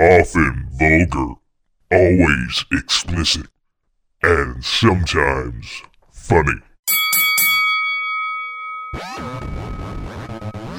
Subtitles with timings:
[0.00, 1.34] often vulgar,
[1.92, 3.46] always explicit,
[4.22, 6.60] and sometimes funny.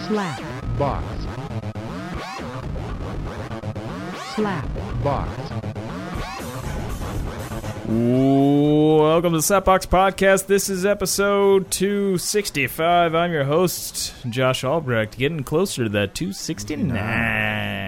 [0.07, 0.41] slap,
[0.77, 1.05] box,
[4.33, 4.67] slap,
[5.03, 5.51] box,
[7.91, 10.47] Welcome to the Slapbox Podcast.
[10.47, 13.13] This is episode 265.
[13.13, 17.80] I'm your host, Josh Albrecht, getting closer to that 269.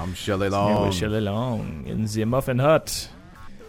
[0.00, 0.86] I'm Shelley Long.
[0.86, 3.08] with Shelley Long in the Muffin Hut.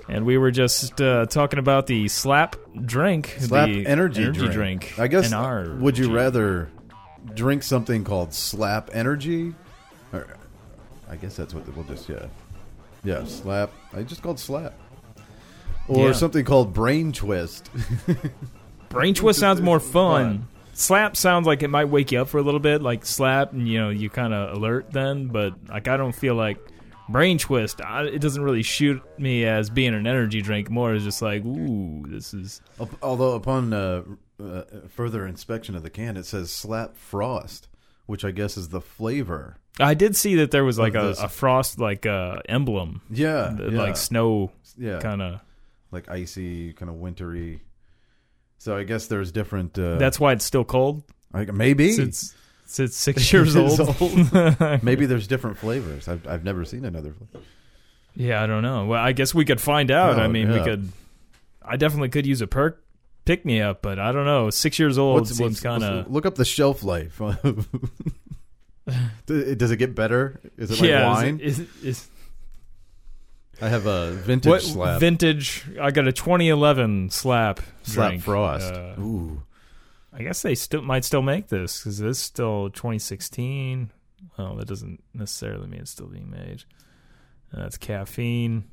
[0.07, 4.51] And we were just uh, talking about the slap drink, Slap the energy, drink.
[4.53, 4.93] drink.
[4.99, 5.31] I guess.
[5.33, 6.70] our would you rather
[7.33, 9.53] drink something called Slap Energy?
[10.13, 10.37] Or,
[11.09, 12.27] I guess that's what we'll just yeah,
[13.03, 13.25] yeah.
[13.25, 13.71] Slap.
[13.93, 14.73] I just called Slap.
[15.87, 16.13] Or Yeah.
[16.13, 17.70] something called Brain Twist.
[18.89, 20.39] Brain twist sounds more fun.
[20.39, 20.48] fun.
[20.73, 23.67] Slap sounds like it might wake you up for a little bit, like slap, and
[23.67, 25.27] you know you kind of alert then.
[25.27, 26.57] But like I don't feel like
[27.09, 27.81] brain twist.
[27.81, 30.70] I, it doesn't really shoot me as being an energy drink.
[30.70, 32.62] More as just like, ooh, this is
[33.01, 34.04] Although upon uh,
[34.41, 37.67] uh, further inspection of the can, it says Slap Frost,
[38.05, 39.57] which I guess is the flavor.
[39.79, 43.71] I did see that there was like a, a frost like uh, emblem, Yeah, the-
[43.71, 43.77] yeah.
[43.82, 45.40] like snow yeah, kind of.
[45.91, 47.62] like icy, kind of wintry.
[48.62, 49.79] So I guess there's different.
[49.79, 51.01] Uh, That's why it's still cold.
[51.34, 54.84] like, maybe Since since six years Years old.
[54.84, 56.07] maybe there's different flavors.
[56.07, 57.12] I've I've never seen another.
[57.13, 57.43] flavor.
[58.15, 58.85] Yeah, I don't know.
[58.85, 60.20] Well, I guess we could find out.
[60.20, 60.91] Oh, I mean, we could.
[61.63, 62.84] I definitely could use a perk
[63.26, 64.51] pick me up, but I don't know.
[64.51, 66.12] Six years old seems kind of.
[66.12, 67.19] look up the shelf life.
[69.25, 70.39] Does does it get better?
[70.57, 71.39] Is it like yeah, wine?
[71.39, 72.07] Is, it- is, is,
[73.62, 75.00] I have a vintage what slap.
[75.00, 75.63] vintage?
[75.79, 77.59] I got a 2011 slap.
[77.84, 78.23] slap drink.
[78.23, 78.73] frost.
[78.73, 79.44] Uh, Ooh,
[80.13, 83.91] I guess they still might still make this because this is still 2016.
[84.38, 86.63] Well, that doesn't necessarily mean it's still being made.
[87.53, 88.66] Uh, That's caffeine.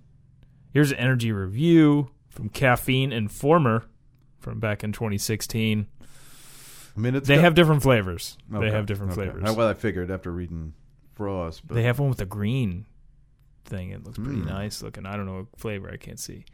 [0.72, 3.84] Here's an energy review from Caffeine Informer
[4.38, 5.86] from back in 2016.
[6.96, 8.36] I mean it's They got- have different flavors.
[8.54, 9.22] Okay, They have different okay.
[9.30, 9.48] flavors.
[9.50, 10.74] Uh, Well, I figured after reading
[11.14, 12.86] Frost, but They have one with a green
[13.68, 13.90] thing.
[13.90, 14.48] It looks pretty Hmm.
[14.48, 15.06] nice looking.
[15.06, 15.90] I don't know what flavor.
[15.92, 16.44] I can't see.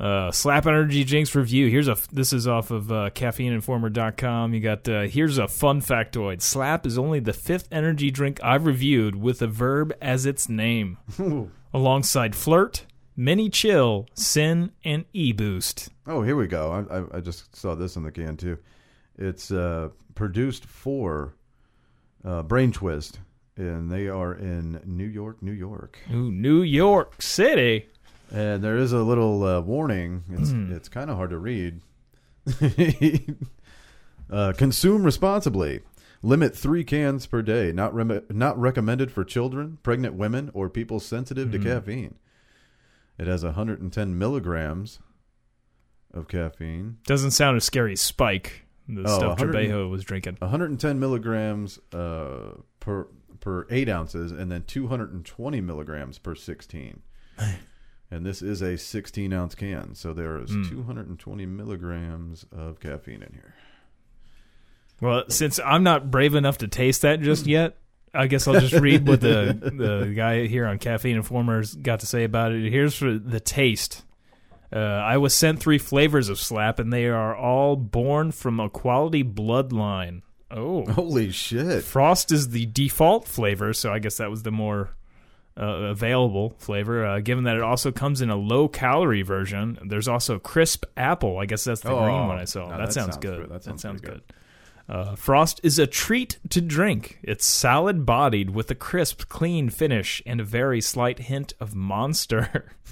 [0.00, 1.68] Uh, Slap Energy Jinx review.
[1.68, 1.96] Here's a.
[2.12, 4.54] This is off of uh, caffeineinformer.com.
[4.54, 4.88] You got.
[4.88, 6.40] Uh, here's a fun factoid.
[6.40, 10.98] Slap is only the fifth energy drink I've reviewed with a verb as its name,
[11.74, 12.86] alongside flirt,
[13.16, 15.88] mini chill, sin, and e boost.
[16.06, 16.70] Oh, here we go.
[16.88, 18.56] I, I, I just saw this in the can too.
[19.18, 21.34] It's uh, produced for
[22.24, 23.18] uh, Brain Twist,
[23.58, 25.98] and they are in New York, New York.
[26.12, 27.86] Ooh, New York City.
[28.30, 30.22] And there is a little uh, warning.
[30.30, 30.72] It's Hmm.
[30.72, 31.80] it's kind of hard to read.
[34.30, 35.80] uh, consume responsibly.
[36.22, 37.72] Limit three cans per day.
[37.72, 41.64] Not rem- not recommended for children, pregnant women, or people sensitive to Hmm.
[41.64, 42.14] caffeine.
[43.18, 44.98] It has 110 milligrams
[46.12, 46.98] of caffeine.
[47.06, 48.64] Doesn't sound as scary as Spike.
[48.88, 50.36] The Oh, stuff 100 Trebejo was drinking.
[50.40, 53.06] 110 milligrams uh, per
[53.48, 57.00] per eight ounces, and then 220 milligrams per 16.
[58.10, 60.68] And this is a 16 ounce can, so there is Mm.
[60.68, 63.54] 220 milligrams of caffeine in here.
[65.00, 67.76] Well, since I'm not brave enough to taste that just yet,
[68.12, 72.06] I guess I'll just read what the the guy here on Caffeine Informers got to
[72.06, 72.70] say about it.
[72.70, 74.04] Here's for the taste.
[74.70, 78.68] Uh, I was sent three flavors of slap, and they are all born from a
[78.68, 80.20] quality bloodline.
[80.50, 81.84] Oh, Holy shit!
[81.84, 84.90] Frost is the default flavor, so I guess that was the more
[85.60, 87.04] uh, available flavor.
[87.04, 91.38] Uh, given that it also comes in a low calorie version, there's also crisp apple.
[91.38, 92.68] I guess that's the Oh, green one I saw.
[92.70, 93.40] now that, that sounds, sounds good.
[93.40, 93.50] good.
[93.50, 94.22] That That sounds, sounds good.
[94.88, 97.18] Uh, Frost is a treat to drink.
[97.22, 102.72] It's solid bodied with a crisp, clean finish and a very slight hint of monster.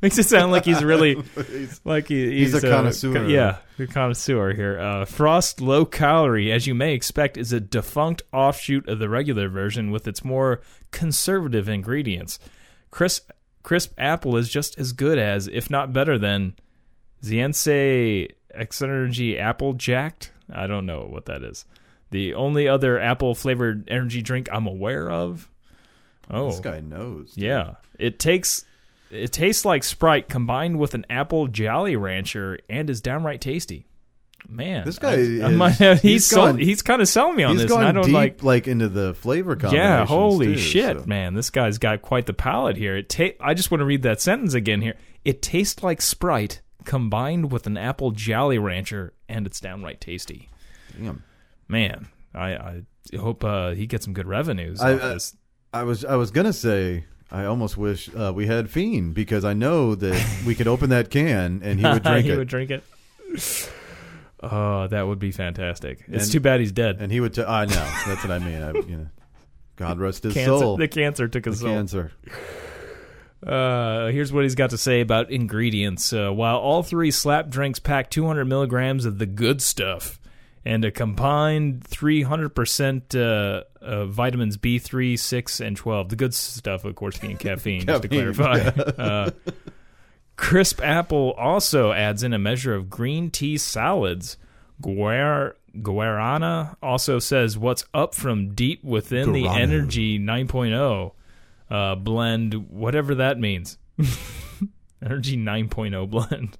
[0.02, 1.14] Makes it sound like he's really
[1.84, 3.12] like he, he's, He's a uh, connoisseur.
[3.12, 4.78] co- yeah, a connoisseur here.
[4.80, 9.48] Uh, Frost low calorie, as you may expect, is a defunct offshoot of the regular
[9.48, 12.38] version with its more conservative ingredients.
[12.90, 13.30] Crisp,
[13.62, 16.54] crisp apple is just as good as, if not better than,
[17.22, 20.32] Xyience X Energy Apple Jacked.
[20.52, 21.64] I don't know what that is.
[22.10, 25.48] The only other apple flavored energy drink I'm aware of.
[26.30, 27.34] Oh, This guy knows.
[27.34, 27.44] dude.
[27.44, 28.64] yeah, it takes
[29.10, 33.86] it tastes like Sprite combined with an apple Jolly Rancher and is downright tasty.
[34.48, 35.16] Man, This guy I, I
[35.50, 37.72] is- might have- he's he's sold- gone- he's kind of selling me on He's this.
[37.72, 38.42] I don't deep, like.
[38.42, 41.34] like, into the flavor Yeah, holy too, shit, so- man!
[41.34, 42.96] This guy's got quite the palate here.
[42.96, 44.94] It ta- I just want to read that sentence again here.
[45.26, 50.48] It tastes like Sprite combined with an apple Jolly Rancher, and it's downright tasty.
[50.98, 51.22] Damn.
[51.68, 52.82] Man, I, I
[53.18, 55.36] hope uh, he gets some good revenues I- off I- this.
[55.74, 59.52] I was I was gonna say I almost wish uh, we had Fiend because I
[59.52, 62.70] know that we could open that can and he would drink he it, would drink
[62.70, 62.82] it.
[64.42, 66.00] Oh, that would be fantastic.
[66.08, 66.96] It's And- too bad he's dead.
[67.00, 67.34] and he would.
[67.34, 67.74] T- I know
[68.06, 68.62] that's what I mean.
[68.62, 69.06] I, you know,
[69.76, 70.76] God rest his cancer, soul.
[70.76, 71.74] the cancer took his The soul.
[71.74, 72.12] cancer.
[73.46, 76.12] Uh, here's what he's got to say about ingredients.
[76.12, 80.19] Uh, while all three slap drinks pack 200 milligrams of the good stuff
[80.64, 86.08] and a combined 300% uh, uh, vitamins B3, 6, and 12.
[86.10, 88.70] The good stuff, of course, being caffeine, just to clarify.
[88.98, 89.30] Uh,
[90.36, 94.36] Crisp Apple also adds in a measure of green tea salads.
[94.82, 101.12] Guar- Guarana also says what's up from deep within the Energy 9.0
[101.70, 103.76] uh, blend, whatever that means.
[105.02, 106.56] Energy 9.0 blend.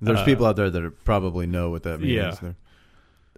[0.00, 2.12] There's Uh, people out there that probably know what that means.
[2.12, 2.30] Yeah.
[2.40, 2.56] They're-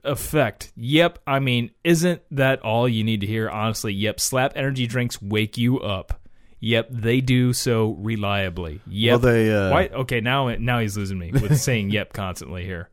[0.04, 0.72] Effect.
[0.76, 1.18] Yep.
[1.26, 3.48] I mean, isn't that all you need to hear?
[3.48, 4.20] Honestly, yep.
[4.20, 6.20] Slap energy drinks wake you up.
[6.60, 8.80] Yep, they do so reliably.
[8.86, 9.10] Yep.
[9.10, 9.54] Well, they.
[9.54, 9.86] Uh, Why?
[9.88, 12.88] Okay, now now he's losing me with saying "yep" constantly here.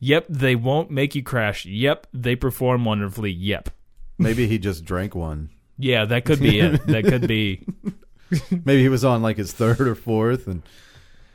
[0.00, 1.66] Yep, they won't make you crash.
[1.66, 3.32] Yep, they perform wonderfully.
[3.32, 3.68] Yep.
[4.18, 5.50] Maybe he just drank one.
[5.78, 6.86] Yeah, that could be it.
[6.86, 7.66] That could be.
[8.50, 10.62] Maybe he was on like his third or fourth, and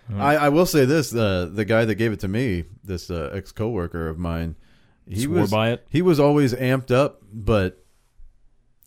[0.08, 0.20] Hmm.
[0.20, 3.30] I, I will say this: uh, the guy that gave it to me, this uh,
[3.34, 4.56] ex coworker of mine,
[5.12, 5.86] he Swore was by it.
[5.90, 7.78] he was always amped up, but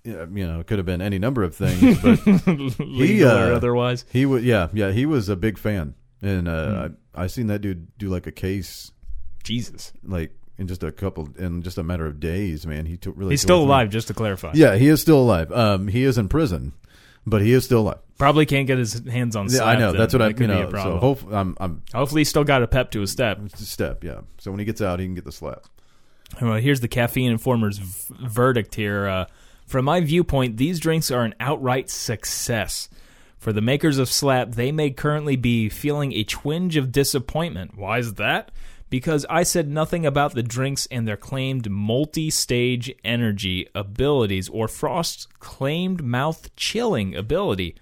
[0.05, 0.13] you
[0.47, 1.99] know, it could have been any number of things.
[2.03, 2.27] But
[2.81, 4.05] or uh, otherwise.
[4.13, 6.95] he was, yeah, yeah, he was a big fan, and uh, Hmm.
[7.15, 8.91] I I seen that dude do like a case,
[9.45, 9.93] Jesus.
[10.03, 12.67] like in just a couple, in just a matter of days.
[12.67, 13.31] Man, he took really.
[13.33, 14.53] He's still alive, just to clarify.
[14.55, 15.51] Yeah, he is still alive.
[15.53, 16.73] Um, he is in prison,
[17.27, 17.99] but he is still alive.
[18.19, 19.65] Probably can't get his hands on Yeah.
[19.65, 19.91] I know.
[19.93, 20.01] then.
[20.01, 20.71] That's what I That you know.
[20.71, 23.41] So hopefully, I'm I'm Hopefully, he's still got a pep to his step.
[23.57, 24.05] step.
[24.05, 24.21] Yeah.
[24.39, 25.65] So when he gets out, he can get the slap.
[26.41, 29.07] Well, here's the caffeine informer's v- verdict here.
[29.07, 29.25] Uh,
[29.67, 32.89] from my viewpoint, these drinks are an outright success.
[33.39, 37.77] For the makers of Slap, they may currently be feeling a twinge of disappointment.
[37.77, 38.51] Why is that?
[38.89, 44.69] Because I said nothing about the drinks and their claimed multi stage energy abilities or
[44.69, 47.75] Frost's claimed mouth chilling ability.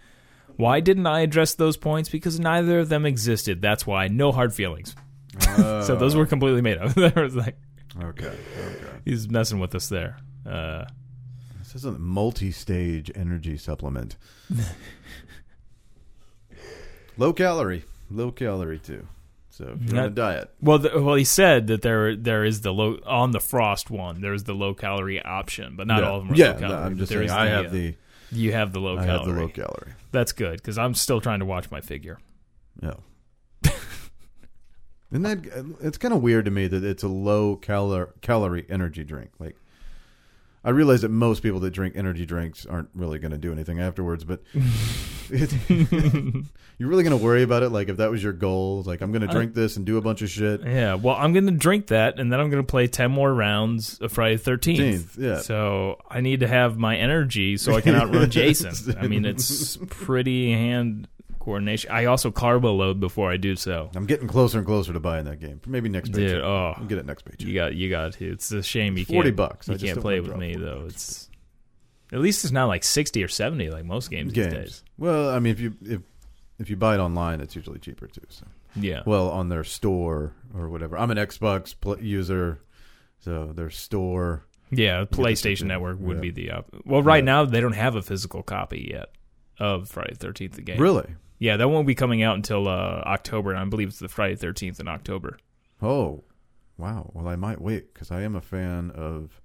[0.57, 2.09] Why didn't I address those points?
[2.09, 3.61] Because neither of them existed.
[3.61, 4.09] That's why.
[4.09, 4.95] No hard feelings.
[5.57, 6.95] so those were completely made up.
[6.95, 7.57] There was like,
[8.01, 8.27] Okay.
[8.27, 8.99] Okay.
[9.05, 10.19] he's messing with us there.
[10.47, 10.85] Uh,
[11.59, 14.17] This isn't multi-stage energy supplement.
[17.17, 19.07] low calorie, low calorie too.
[19.51, 22.63] So if you're on a diet, well, the, well, he said that there there is
[22.63, 24.23] the low on the frost one.
[24.23, 26.47] There's the low calorie option, but not yeah, all of them are yeah.
[26.47, 26.83] low no, calorie.
[26.85, 27.27] I'm but just there saying.
[27.27, 27.95] is I have uh, the
[28.31, 29.35] you have the low I have calorie.
[29.35, 29.93] the low calorie.
[30.11, 32.19] That's good because I'm still trying to watch my figure.
[32.83, 32.95] Yeah.
[35.13, 35.77] Isn't that?
[35.83, 39.31] It's kind of weird to me that it's a low calor- calorie energy drink.
[39.39, 39.57] Like,
[40.65, 43.79] I realize that most people that drink energy drinks aren't really going to do anything
[43.79, 44.41] afterwards, but
[45.29, 45.53] it,
[46.79, 47.69] you're really going to worry about it.
[47.69, 50.01] Like, if that was your goal, like I'm going to drink this and do a
[50.01, 50.63] bunch of shit.
[50.63, 53.35] Yeah, well, I'm going to drink that, and then I'm going to play ten more
[53.35, 55.17] rounds of Friday the Thirteenth.
[55.17, 55.39] 13th, yeah.
[55.41, 58.97] So I need to have my energy so I can outrun Jason.
[58.99, 61.07] I mean, it's pretty hand
[61.43, 61.91] coordination.
[61.91, 63.91] I also carbo load before I do so.
[63.95, 65.61] I'm getting closer and closer to buying that game.
[65.67, 66.29] Maybe next paycheck.
[66.37, 67.41] Dude, oh, I'll get it next paycheck.
[67.47, 68.33] You got you got to.
[68.33, 69.37] It's a shame you 40 can't.
[69.37, 69.69] bucks.
[69.69, 70.83] You just can't play with me though.
[70.83, 70.95] bucks.
[70.95, 71.29] It's
[72.13, 74.55] at least it's not like sixty or seventy like most games, these Games.
[74.55, 74.85] days.
[74.99, 76.01] Well, I mean, if you if
[76.59, 78.21] if you buy it online, it's usually cheaper too.
[78.29, 78.47] So.
[78.77, 79.03] Yeah.
[79.05, 80.97] well on their store or whatever.
[80.97, 82.61] I'm an Xbox pl- user,
[83.19, 84.45] so their store.
[84.71, 85.05] yeah.
[85.05, 85.65] PlayStation.
[85.65, 86.21] Network would Yeah.
[86.23, 87.03] be the op- well.
[87.03, 87.25] Right Yeah.
[87.33, 89.11] now they don't have a physical copy yet
[89.59, 90.81] of Friday Thirteenth the game.
[90.81, 91.07] Really?
[91.43, 94.37] Yeah, that won't be coming out until uh, October, and I believe it's the Friday
[94.37, 95.39] Thirteenth in October.
[95.83, 96.23] Oh,
[96.79, 97.11] wow.
[97.15, 99.43] Well, I might wait because I am a fan of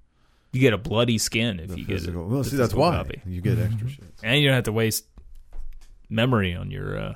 [0.51, 1.99] You get a bloody skin if you get it.
[2.01, 2.27] physical.
[2.27, 3.23] Well, see, that's why copy.
[3.25, 4.05] you get extra shit.
[4.21, 5.07] and you don't have to waste
[6.07, 7.13] memory on your uh,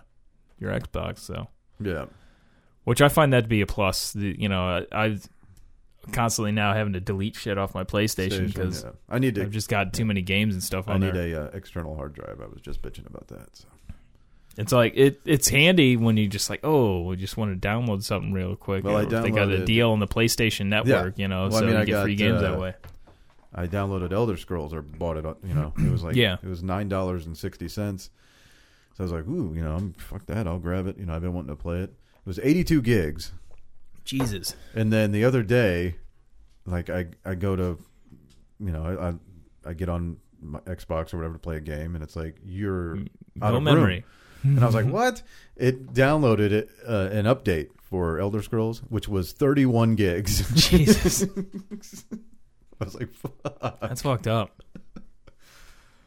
[0.57, 1.19] your Xbox.
[1.19, 1.47] So.
[1.79, 2.05] Yeah,
[2.85, 4.13] which I find that to be a plus.
[4.13, 5.29] The, you know, I, I've
[6.11, 8.89] constantly now having to delete shit off my PlayStation because yeah.
[9.07, 9.43] I need to.
[9.43, 11.03] I've just got too many games and stuff on.
[11.03, 11.39] I need there.
[11.39, 12.41] a uh, external hard drive.
[12.41, 13.55] I was just bitching about that.
[13.55, 13.67] So.
[14.57, 15.21] It's like it.
[15.25, 18.83] It's handy when you just like, oh, we just want to download something real quick.
[18.83, 21.65] Well, I they got a deal on the PlayStation Network, you know, Well, I so
[21.65, 22.73] mean, you I get free got, games uh, that way.
[23.53, 25.25] I downloaded Elder Scrolls or bought it.
[25.25, 26.37] on- You know, it was like Yeah.
[26.43, 28.09] it was nine dollars and sixty cents.
[28.97, 30.47] So I was like, ooh, you know, I'm fuck that.
[30.47, 30.97] I'll grab it.
[30.97, 31.89] You know, I've been wanting to play it.
[31.91, 33.31] It was eighty two gigs.
[34.03, 35.95] Jesus, And then the other day,
[36.65, 37.77] like I I go to,
[38.59, 39.13] you know, I I,
[39.71, 42.97] I get on my Xbox or whatever to play a game, and it's like you're
[43.41, 43.93] out no of memory.
[43.95, 44.03] room.
[44.43, 45.21] And I was like, what?
[45.55, 50.49] It downloaded it uh, an update for Elder Scrolls, which was 31 gigs.
[50.69, 51.23] Jesus,
[52.81, 53.79] I was like, fuck.
[53.81, 54.61] that's fucked up.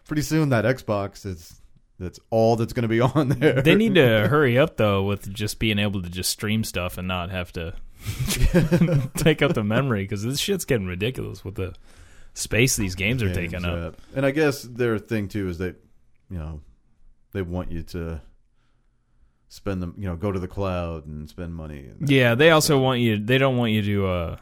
[0.07, 1.61] pretty soon that Xbox is
[2.01, 3.63] that's all that's going to be on there.
[3.63, 7.07] They need to hurry up though with just being able to just stream stuff and
[7.07, 7.75] not have to
[9.17, 11.75] take up the memory because this shit's getting ridiculous with the
[12.35, 13.95] space these games are taking up.
[13.95, 14.17] yeah.
[14.17, 15.77] And I guess their thing too is that
[16.31, 16.61] you know,
[17.35, 18.23] they want you to
[19.49, 21.81] spend them, you know, go to the cloud and spend money.
[21.81, 23.19] And Yeah, they also want you.
[23.19, 24.37] They don't want you to uh,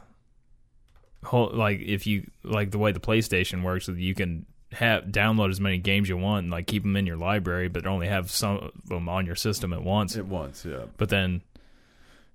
[1.25, 5.51] hold like if you like the way the PlayStation works, that you can have download
[5.51, 8.31] as many games you want and like keep them in your library, but only have
[8.31, 10.17] some of them on your system at once.
[10.17, 10.85] At once, yeah.
[10.99, 11.43] But then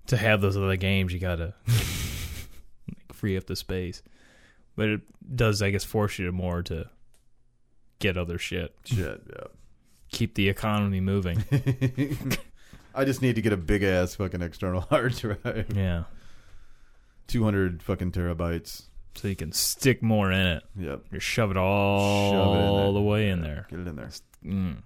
[0.08, 4.02] to have those other games, you gotta like, free up the space.
[4.74, 5.00] But it
[5.36, 6.88] does, I guess, force you to more to
[7.98, 9.20] get other shit, Shit,
[10.10, 11.44] keep the economy moving.
[12.94, 15.66] I just need to get a big ass fucking external hard drive.
[15.74, 16.04] yeah,
[17.28, 18.84] 200 fucking terabytes.
[19.14, 20.62] so you can stick more in it.
[20.78, 21.02] Yep.
[21.12, 22.92] You shove it all Shove it there.
[22.92, 23.66] the way in there.
[23.70, 24.10] Get it in there.
[24.44, 24.82] Mm.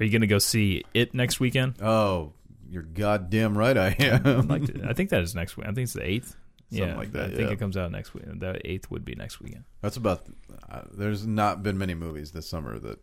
[0.00, 1.80] Are you gonna go see it next weekend?
[1.82, 2.32] Oh,
[2.70, 4.50] you're goddamn right I am.
[4.86, 5.66] I think that is next week.
[5.66, 6.36] I think it's the eighth.
[6.70, 7.50] Something yeah, like that, I think yeah.
[7.50, 8.24] it comes out next week.
[8.26, 9.64] The eighth would be next weekend.
[9.80, 10.26] That's about.
[10.70, 12.98] Uh, there's not been many movies this summer that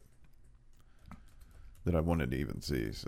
[1.86, 2.92] that I wanted to even see.
[2.92, 3.08] So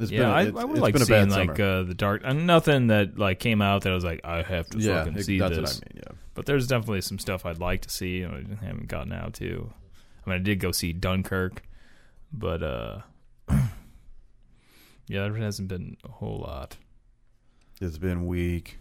[0.00, 0.28] it's yeah, been.
[0.28, 2.22] I, it's- I would it's like been seeing like uh, the dark.
[2.24, 5.18] And nothing that like came out that I was like, I have to yeah, fucking
[5.18, 5.74] it- see that's this.
[5.80, 6.02] what I mean.
[6.06, 8.22] Yeah, But there's definitely some stuff I'd like to see.
[8.22, 9.72] and I haven't gotten out to.
[10.26, 11.62] I mean, I did go see Dunkirk,
[12.32, 12.98] but uh,
[13.48, 16.76] yeah, there hasn't been a whole lot.
[17.80, 18.78] it's been weak.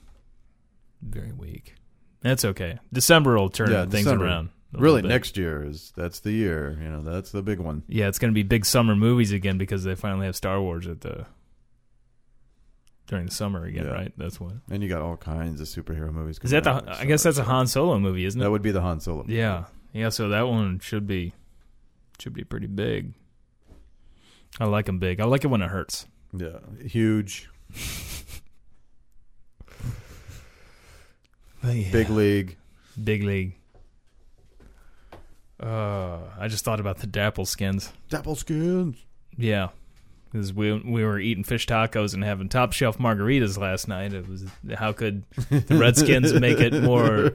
[1.02, 1.76] Very weak.
[2.22, 2.78] That's okay.
[2.94, 4.26] December will turn Yeah, things December.
[4.26, 4.50] around.
[4.74, 5.10] Really, bit.
[5.10, 6.78] next year is that's the year.
[6.82, 7.84] You know, that's the big one.
[7.88, 10.88] Yeah, it's going to be big summer movies again because they finally have Star Wars
[10.88, 11.26] at the
[13.08, 13.92] during the summer again, Yeah.
[13.92, 14.14] right?
[14.16, 14.54] That's what.
[14.70, 16.40] And you got all kinds of superhero movies.
[16.42, 16.84] Is that the?
[16.88, 18.44] I guess that's a Han Solo movie, isn't it?
[18.44, 19.24] That would be the Han Solo.
[19.24, 19.34] movie.
[19.34, 20.08] Yeah, yeah.
[20.10, 21.34] So that one should be
[22.20, 23.14] should be pretty big.
[24.60, 25.20] I like them big.
[25.20, 26.06] I like it when it hurts.
[26.34, 27.50] yeah, huge,
[31.64, 32.58] big league.
[33.02, 33.56] big league.
[35.60, 37.94] Uh, I just thought about the dapple skins.
[38.10, 38.98] Dapple skins.
[39.38, 39.70] Yeah,
[40.32, 44.14] because we we were eating fish tacos and having top shelf margaritas last night.
[44.14, 47.32] It was how could the Redskins make it more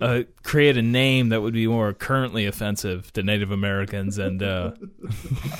[0.00, 4.72] uh, create a name that would be more currently offensive to Native Americans and uh,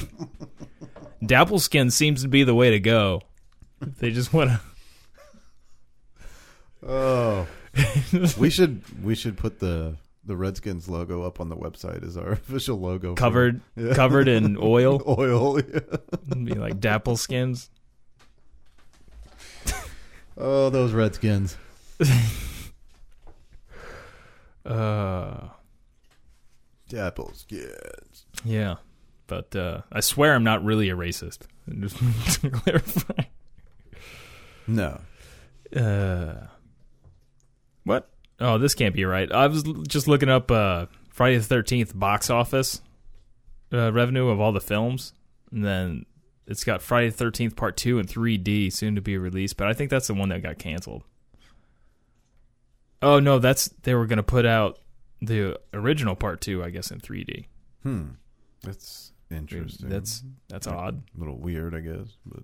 [1.26, 3.22] dapple skin seems to be the way to go.
[3.80, 4.60] They just want to.
[6.86, 7.46] Oh,
[8.38, 12.32] we should we should put the the Redskins logo up on the website as our
[12.32, 13.14] official logo.
[13.14, 13.94] Covered, Yeah.
[13.94, 15.60] covered in oil, oil.
[15.60, 16.34] yeah.
[16.44, 17.70] be like dapple skins.
[20.36, 21.56] Oh, those Redskins.
[24.64, 25.48] Uh,
[26.88, 28.26] Dapple skins.
[28.44, 28.76] Yeah,
[29.26, 31.40] but uh, I swear I'm not really a racist.
[31.80, 31.96] Just
[32.42, 33.24] to clarify.
[34.66, 35.00] No.
[35.74, 36.46] Uh?
[38.40, 39.30] Oh, this can't be right.
[39.30, 42.80] I was just looking up uh, Friday the Thirteenth box office
[43.72, 45.12] uh, revenue of all the films,
[45.50, 46.06] and then
[46.46, 49.56] it's got Friday the Thirteenth Part Two and 3D soon to be released.
[49.56, 51.02] But I think that's the one that got canceled.
[53.02, 54.78] Oh no, that's they were going to put out
[55.20, 57.46] the original Part Two, I guess, in 3D.
[57.82, 58.04] Hmm.
[58.62, 59.88] That's interesting.
[59.88, 61.02] That's that's odd.
[61.16, 62.16] a little weird, I guess.
[62.26, 62.42] But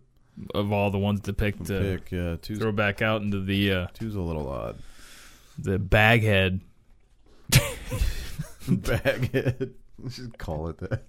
[0.55, 3.73] Of all the ones to pick to pick, yeah, two's, throw back out into the
[3.73, 4.77] uh, two's a little odd.
[5.58, 6.61] The baghead.
[8.68, 9.75] Baghead.
[10.02, 11.02] We should call it that.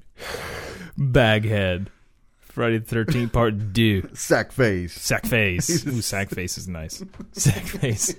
[0.97, 1.89] Baghead.
[2.39, 4.09] Friday the Thirteenth Part Two.
[4.13, 4.93] Sack face.
[4.93, 5.85] Sack face.
[5.87, 7.03] Ooh, sack face is nice.
[7.33, 8.15] Sack face.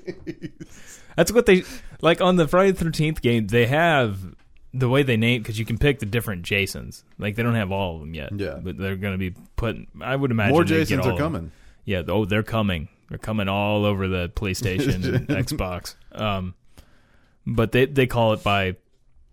[1.17, 1.65] That's what they
[2.03, 3.47] like on the Friday the Thirteenth game.
[3.47, 4.19] They have
[4.75, 7.03] the way they name because you can pick the different Jasons.
[7.19, 8.31] Like they don't have all of them yet.
[8.39, 8.59] Yeah.
[8.63, 9.87] but they're going to be putting.
[10.03, 11.51] I would imagine More Jasons are coming.
[11.87, 12.03] Yeah.
[12.09, 12.89] Oh, they're coming.
[13.09, 15.95] They're coming all over the PlayStation and Xbox.
[16.13, 16.55] Um,
[17.47, 18.77] but they they call it by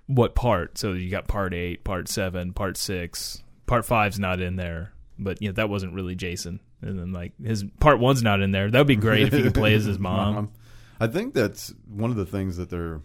[0.08, 0.77] what part?
[0.77, 4.92] So you got part eight, part seven, part six, part five's not in there.
[5.18, 6.60] But yeah, that wasn't really Jason.
[6.82, 8.70] And then like his part one's not in there.
[8.70, 10.51] That would be great if he could play as his mom.
[11.00, 13.01] I think that's one of the things that they're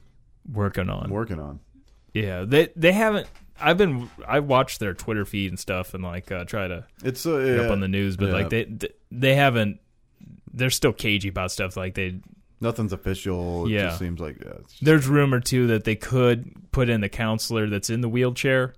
[0.52, 1.10] Working on.
[1.10, 1.60] working on.
[2.14, 3.26] Yeah, they they haven't.
[3.60, 7.26] I've been I watched their Twitter feed and stuff and like uh, try to It's
[7.26, 8.32] uh, yeah, up on the news, but yeah.
[8.32, 9.80] like they- they haven't.
[10.58, 11.76] They're still cagey about stuff.
[11.76, 12.20] Like they
[12.60, 13.66] nothing's official.
[13.66, 13.82] It Yeah.
[13.88, 17.68] just seems like yeah, just- There's rumor too that they could put in the counselor
[17.68, 18.74] that's in the wheelchair,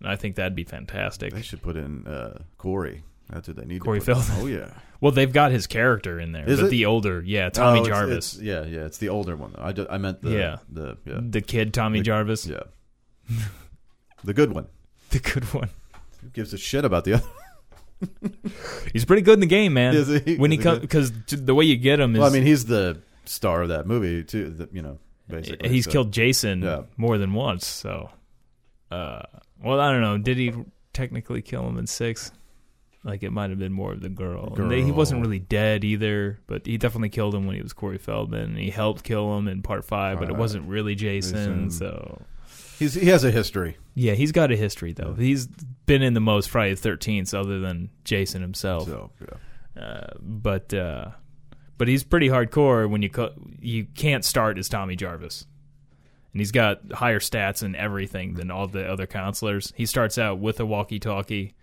[0.00, 1.32] and I think that'd be fantastic.
[1.32, 3.02] they should put in uh, Corey.
[3.30, 3.80] That's what they need.
[3.82, 4.00] Corey.
[4.00, 4.38] Feldman.
[4.40, 4.70] Oh yeah.
[5.00, 6.70] Well, they've got his character in there, Is but it?
[6.70, 8.84] the older, yeah, Tommy Oh, it's- Jarvis, it's- yeah, yeah.
[8.84, 9.52] It's the older one.
[9.54, 9.62] Though.
[9.62, 10.56] I, ju- I meant the Yeah.
[10.68, 12.64] the yeah the kid Tommy The- Jarvis, yeah
[14.24, 14.66] the good one.
[15.10, 15.70] the good one.
[16.20, 17.24] Who gives a shit about the other?
[18.92, 19.94] He's pretty good in the game, man.
[19.94, 20.36] Is he?
[20.36, 20.82] When he Is he comes, good?
[20.82, 21.12] because
[21.44, 24.24] the way you get him is, Well, I mean, he's the star of that movie
[24.24, 24.50] too.
[24.50, 26.82] The, you know, basically, he's so- killed Jason Yeah.
[26.96, 27.66] more than once.
[27.66, 28.10] So,
[28.90, 29.22] uh,
[29.62, 30.18] well, I don't know.
[30.18, 30.52] Did he
[30.92, 32.30] technically kill him in six?
[33.04, 34.54] Like it might have been more of the girl.
[34.56, 35.28] And they- he wasn't Girl.
[35.28, 38.40] really dead either, but he definitely killed him when he was Corey Feldman.
[38.50, 41.36] And he helped kill him in part five, but it wasn't really Jason.
[41.36, 41.70] Jason.
[41.70, 42.22] So
[42.78, 43.76] He's he has a history.
[43.94, 45.14] yeah, he's got a history though.
[45.14, 45.46] He's
[45.86, 48.86] been in the most Friday the Thirteenth, other than Jason himself.
[48.86, 49.82] So yeah.
[49.82, 51.10] Uh, but uh,
[51.76, 55.46] but he's pretty hardcore when you co- you can't start as Tommy Jarvis,
[56.32, 59.72] and he's got higher stats and everything than all the other counselors.
[59.76, 61.54] He starts out with a walkie-talkie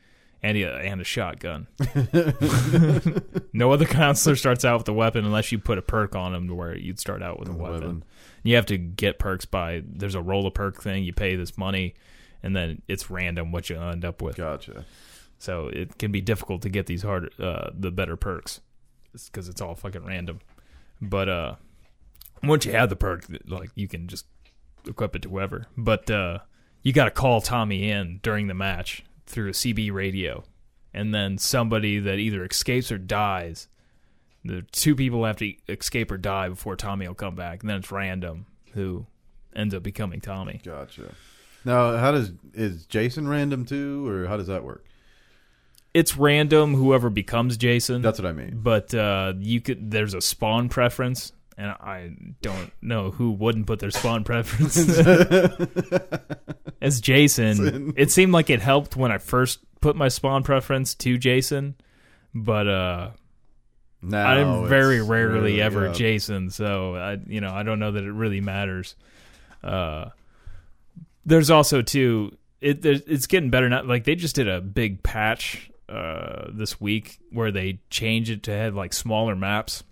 [0.43, 1.67] and a, and a shotgun.
[3.53, 6.47] no other counselor starts out with a weapon unless you put a perk on him
[6.47, 7.73] to where you'd start out with a weapon.
[7.73, 8.03] Weapon.
[8.43, 11.03] You have to get perks by there's a roll a perk thing.
[11.03, 11.95] You pay this money,
[12.43, 14.37] and then it's random what you end up with.
[14.37, 14.85] Gotcha.
[15.37, 18.61] So it can be difficult to get these hard, uh, the better perks,
[19.13, 20.39] because it's all fucking random.
[21.01, 21.55] But uh,
[22.43, 24.25] once you have the perk, like you can just
[24.87, 25.65] equip it to whoever.
[25.75, 26.39] But uh,
[26.83, 30.43] you got to call Tommy in during the match through a CB radio,
[30.93, 33.67] and then somebody that either escapes or dies.
[34.43, 37.77] The two people have to escape or die before Tommy will come back, and then
[37.77, 39.07] it's random who
[39.55, 40.61] ends up becoming Tommy.
[40.63, 41.13] Gotcha.
[41.63, 44.85] Now, how does is Jason random too, or how does that work?
[45.95, 48.01] It's random whoever becomes Jason.
[48.01, 48.59] That's what I mean.
[48.61, 53.79] but uh, you could there's a spawn preference and i don't know who wouldn't put
[53.79, 54.77] their spawn preference
[56.81, 61.17] as jason it seemed like it helped when i first put my spawn preference to
[61.17, 61.75] jason
[62.33, 63.09] but uh
[64.01, 65.93] Now i'm very rarely really, ever yeah.
[65.93, 68.95] jason so i you know i don't know that it really matters
[69.63, 70.09] uh
[71.25, 75.69] there's also too it it's getting better now like they just did a big patch
[75.89, 79.83] uh this week where they changed it to have like smaller maps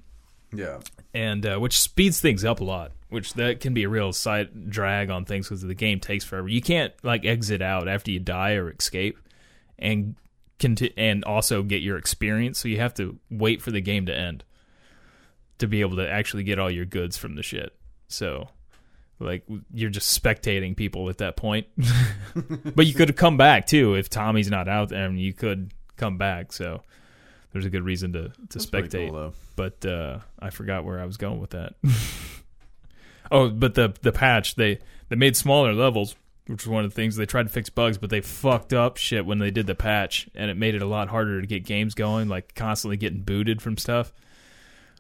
[0.56, 0.80] Yeah.
[1.13, 2.91] And uh, which speeds things up a lot.
[3.10, 6.47] Which that can be a real side drag on things because the game takes forever.
[6.47, 9.19] You can't like exit out after you die or escape,
[9.78, 10.15] and
[10.58, 12.58] conti- and also get your experience.
[12.58, 14.43] So you have to wait for the game to end
[15.60, 17.76] to be able to actually get all your goods from the shit.
[18.08, 18.49] So
[19.19, 21.67] like you're just spectating people at that point.
[22.76, 26.17] but you could come back too if Tommy's not out there, and you could come
[26.17, 26.52] back.
[26.52, 26.82] So
[27.53, 31.05] there's a good reason to to That's spectate cool, but uh, I forgot where I
[31.05, 31.75] was going with that.
[33.31, 36.15] oh, but the the patch they they made smaller levels,
[36.47, 38.97] which was one of the things they tried to fix bugs, but they fucked up
[38.97, 41.63] shit when they did the patch, and it made it a lot harder to get
[41.63, 44.11] games going, like constantly getting booted from stuff.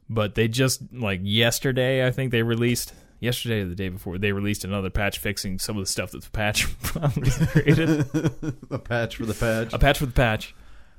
[0.09, 4.31] But they just like yesterday, I think they released yesterday or the day before they
[4.31, 8.05] released another patch fixing some of the stuff that the patch probably created.
[8.69, 9.73] a patch for the patch.
[9.73, 10.53] a patch for the patch.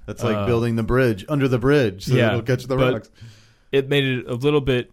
[0.07, 3.11] That's like uh, building the bridge under the bridge, so yeah, it'll catch the rocks.
[3.73, 4.91] it made it a little bit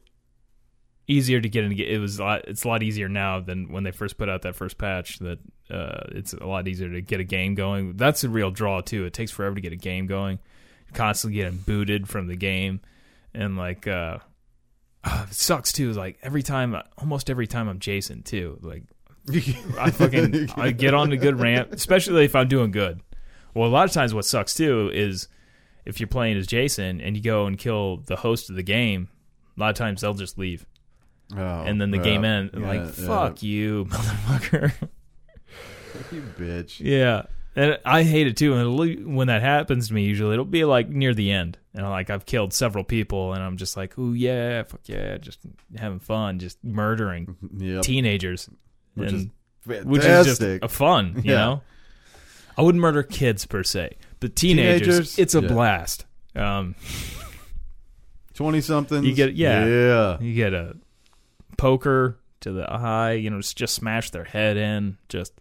[1.07, 1.83] easier to get into.
[1.83, 2.47] It was a lot.
[2.47, 5.19] It's a lot easier now than when they first put out that first patch.
[5.19, 7.97] That uh, it's a lot easier to get a game going.
[7.97, 9.05] That's a real draw too.
[9.05, 10.39] It takes forever to get a game going.
[10.93, 12.81] Constantly getting booted from the game,
[13.33, 14.19] and like uh,
[15.05, 15.91] it sucks too.
[15.93, 18.59] Like every time, almost every time I'm Jason too.
[18.61, 18.83] Like
[19.77, 23.01] I fucking I get on the good ramp, especially if I'm doing good.
[23.53, 25.27] Well, a lot of times what sucks too is
[25.85, 29.09] if you're playing as Jason and you go and kill the host of the game,
[29.57, 30.65] a lot of times they'll just leave,
[31.35, 32.03] Oh, and then the yeah.
[32.03, 32.53] game ends.
[32.57, 33.07] Yeah, like yeah.
[33.07, 34.71] fuck you, motherfucker.
[35.93, 36.79] Fuck you, bitch.
[36.79, 37.23] yeah,
[37.55, 38.53] and I hate it too.
[38.55, 42.09] And when that happens to me, usually it'll be like near the end, and like
[42.09, 45.39] I've killed several people, and I'm just like, oh yeah, fuck yeah, just
[45.77, 47.83] having fun, just murdering Yep.
[47.83, 48.49] teenagers,
[48.95, 49.31] Which and,
[49.67, 51.37] is which is just a fun, you Yeah.
[51.37, 51.61] know.
[52.61, 55.19] I wouldn't murder kids per se, but teenagers, Teenagers?
[55.19, 55.47] it's a Yeah.
[55.47, 56.05] blast.
[56.35, 56.75] Um,
[58.35, 59.03] Twenty something.
[59.03, 59.65] You get- yeah.
[59.65, 60.17] yeah.
[60.21, 60.77] you get a
[61.57, 65.33] poker to the eye, you know, just, just smash their head in, just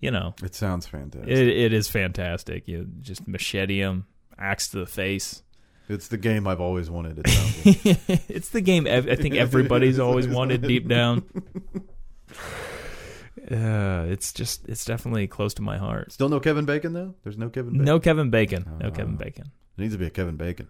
[0.00, 1.28] you know, It sounds fantastic.
[1.28, 2.68] it it is fantastic.
[2.68, 4.06] You just machete them,
[4.38, 5.42] axe to the face.
[5.88, 7.18] it's the game I've always wanted.
[7.18, 7.66] It sounds
[8.08, 8.20] like.
[8.30, 11.24] it's the game ev- I think everybody's always wanted deep down.
[13.50, 16.12] Uh, it's just it's definitely close to my heart.
[16.12, 17.14] Still no Kevin Bacon though.
[17.22, 17.72] There's no Kevin.
[17.72, 17.84] Bacon?
[17.84, 18.64] No Kevin Bacon.
[18.80, 18.90] No Oh.
[18.90, 19.44] Kevin Bacon.
[19.76, 20.68] There needs to be a Kevin Bacon.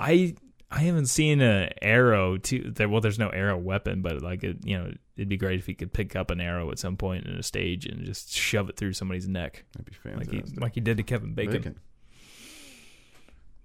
[0.00, 0.34] I
[0.70, 2.88] I haven't seen an arrow to there.
[2.88, 5.74] Well, there's no arrow weapon, but like it, you know, it'd be great if he
[5.74, 8.76] could pick up an arrow at some point in a stage and just shove it
[8.76, 11.78] through somebody's neck, That'd be like he like he did to Kevin Bacon.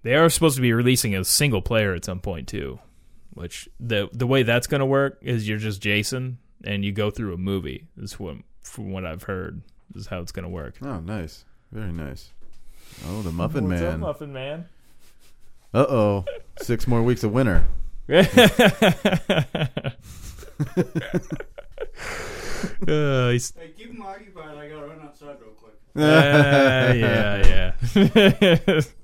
[0.02, 2.78] They are supposed to be releasing a single player at some point too,
[3.32, 7.10] which the the way that's going to work is you're just Jason and you go
[7.10, 7.86] through a movie.
[7.96, 9.62] Is what from what I've heard
[9.94, 10.76] is how it's going to work.
[10.82, 11.44] Oh, nice.
[11.70, 12.32] Very nice.
[13.06, 14.00] Oh, the Muffin Man.
[14.00, 14.68] Muffin Man?
[15.72, 16.24] Uh oh,
[16.62, 17.64] six more weeks of winter.
[18.08, 18.22] Uh,
[23.30, 24.56] he's, Hey, keep them occupied.
[24.56, 25.74] I gotta run outside real quick.
[25.96, 26.00] uh,
[26.94, 27.74] yeah,
[28.06, 28.80] yeah.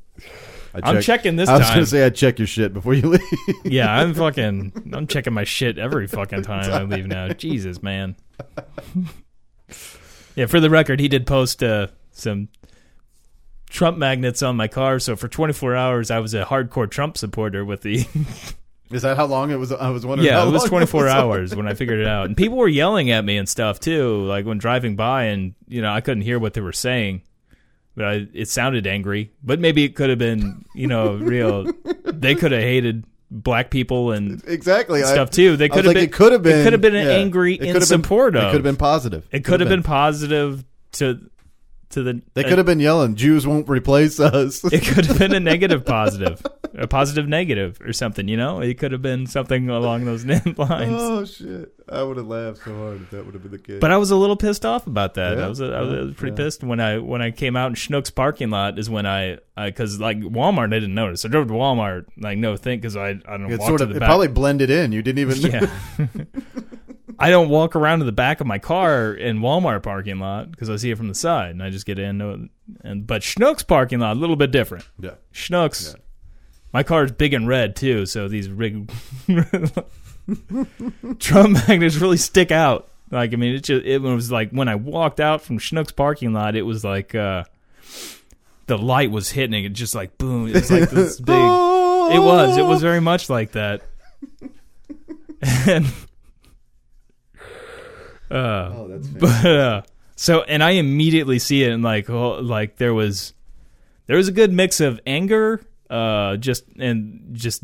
[0.75, 1.77] I I'm check- checking this I was time.
[1.77, 3.23] gonna say I'd check your shit before you leave.
[3.65, 4.91] Yeah, I'm fucking.
[4.93, 7.29] I'm checking my shit every fucking time I leave now.
[7.29, 8.17] Jesus, man.
[10.37, 12.49] yeah, for the record, he did post uh, some
[13.69, 14.99] Trump magnets on my car.
[14.99, 18.07] So for 24 hours, I was a hardcore Trump supporter with the.
[18.91, 19.71] Is that how long it was?
[19.71, 20.27] I was wondering.
[20.29, 21.13] yeah, it was long 24 was.
[21.13, 24.23] hours when I figured it out, and people were yelling at me and stuff too.
[24.25, 27.23] Like when driving by, and you know I couldn't hear what they were saying.
[28.01, 31.71] But I, it sounded angry, but maybe it could have been, you know, real.
[32.05, 35.03] They could have hated black people and Exactly.
[35.03, 35.59] I- stuff too.
[35.59, 36.05] They could have like, been.
[36.05, 36.61] It could have been.
[36.61, 37.13] It could have been an yeah.
[37.13, 38.53] angry It in have been- support It of.
[38.53, 39.29] could have been positive.
[39.31, 41.31] It could have been positive to
[41.91, 42.23] to the.
[42.33, 45.85] They could have been yelling, "Jews won't replace us." It could have been a negative
[45.85, 46.41] positive,
[46.75, 48.29] a positive negative or something.
[48.29, 50.57] You know, it could have been something along those lines.
[50.59, 51.73] oh shit!
[51.89, 53.81] I would have laughed so hard if that would have been the case.
[53.81, 55.39] But I was a little pissed off about that.
[55.39, 56.45] Yeah, I was I was, I was pretty yeah.
[56.47, 60.01] pissed when I when I came out in Schnuck's parking lot is when I because
[60.01, 61.25] like Walmart I didn't notice.
[61.25, 63.85] I drove to Walmart like no think because I I don't it walk sort to
[63.85, 64.09] of the it back.
[64.09, 64.93] probably blended in.
[64.93, 65.41] You didn't even.
[65.53, 65.71] yeah.
[67.23, 70.71] I don't walk around to the back of my car in Walmart parking lot because
[70.71, 72.49] I see it from the side and I just get in.
[72.83, 74.89] And but Schnuck's parking lot a little bit different.
[74.99, 75.17] yeah.
[75.35, 75.95] Schnucks.
[75.95, 76.01] Yeah.
[76.73, 78.91] My car is big and red too, so these rig
[81.19, 82.89] Trump magnets really stick out.
[83.11, 86.33] Like I mean, it just it was like when I walked out from Schnucks parking
[86.33, 87.45] lot, it was like uh
[88.67, 90.47] the light was hitting it, just like boom.
[90.49, 91.35] It was like this big.
[91.35, 92.57] It was.
[92.57, 93.83] It was very much like that.
[95.67, 95.87] and
[98.31, 98.35] uh,
[98.73, 99.83] Oh, that's but uh,
[100.15, 103.35] so and I immediately see it and like oh, like there was
[104.07, 107.63] there was a good mix of anger, uh, just and just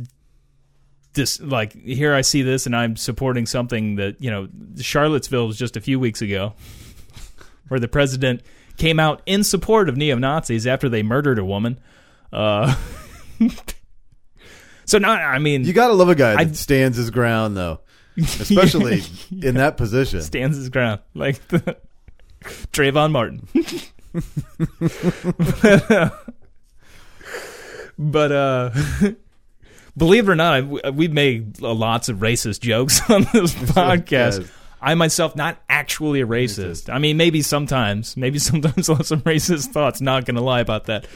[1.14, 5.56] this like here I see this and I'm supporting something that you know Charlottesville was
[5.58, 6.52] just a few weeks ago,
[7.68, 8.42] where the president
[8.76, 11.78] came out in support of neo Nazis after they murdered a woman.
[12.32, 12.74] Uh,
[14.84, 17.80] so not I mean You gotta love a guy that I- stands his ground, though,
[18.18, 19.00] especially
[19.42, 20.20] in that position.
[20.22, 21.76] stands his ground like the
[22.72, 23.48] Trayvon Martin.
[25.38, 26.10] but uh
[29.96, 34.40] believe it or not, we've made lots of racist jokes on this podcast.
[34.40, 34.50] yes.
[34.80, 36.92] I myself not actually a racist.
[36.92, 40.00] I mean, maybe sometimes, maybe sometimes I'll have some racist thoughts.
[40.00, 41.06] Not going to lie about that.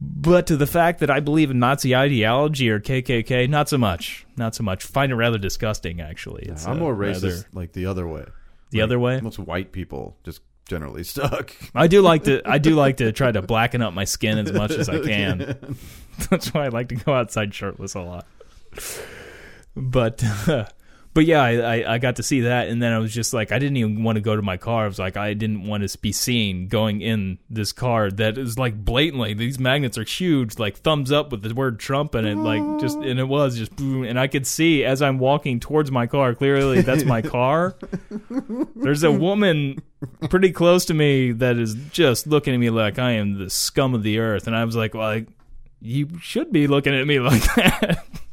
[0.00, 4.26] But to the fact that I believe in Nazi ideology or KKK, not so much.
[4.36, 4.82] Not so much.
[4.82, 6.42] Find it rather disgusting, actually.
[6.46, 8.24] It's, I'm uh, more rather- racist like the other way.
[8.70, 9.20] The Like, other way?
[9.20, 10.40] Most white people just
[10.72, 11.54] generally stuck.
[11.74, 12.40] I do like to.
[12.46, 15.76] I do like to try to blacken up my skin as much as I can.
[16.30, 18.26] That's why I like to go outside shirtless a lot.
[19.76, 20.24] But,
[21.14, 23.52] but yeah, I, I I got to see that, and then I was just like,
[23.52, 24.84] I didn't even want to go to my car.
[24.84, 28.58] I was like, I didn't want to be seen going in this car that is
[28.58, 32.36] like blatantly these magnets are huge, like thumbs up with the word Trump in it,
[32.36, 35.90] like just and it was just boom, and I could see as I'm walking towards
[35.90, 37.76] my car clearly that's my car.
[38.76, 39.82] There's a woman
[40.30, 43.94] pretty close to me that is just looking at me like I am the scum
[43.94, 45.26] of the earth, and I was like, well, I,
[45.80, 48.06] you should be looking at me like that.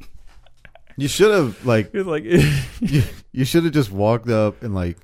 [0.99, 2.23] You should have like It's like,
[2.81, 4.97] you, you should have just walked up and like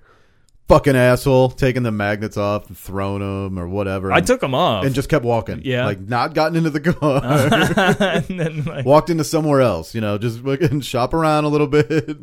[0.67, 4.11] fucking asshole, taken the magnets off and thrown them or whatever.
[4.11, 5.61] I and- took them off, and just kept walking.
[5.63, 5.85] Yeah.
[5.85, 7.21] like not gotten into the car.
[8.27, 9.93] and then like, Walked into somewhere else.
[9.93, 11.85] You know, just fucking shop around a little bit.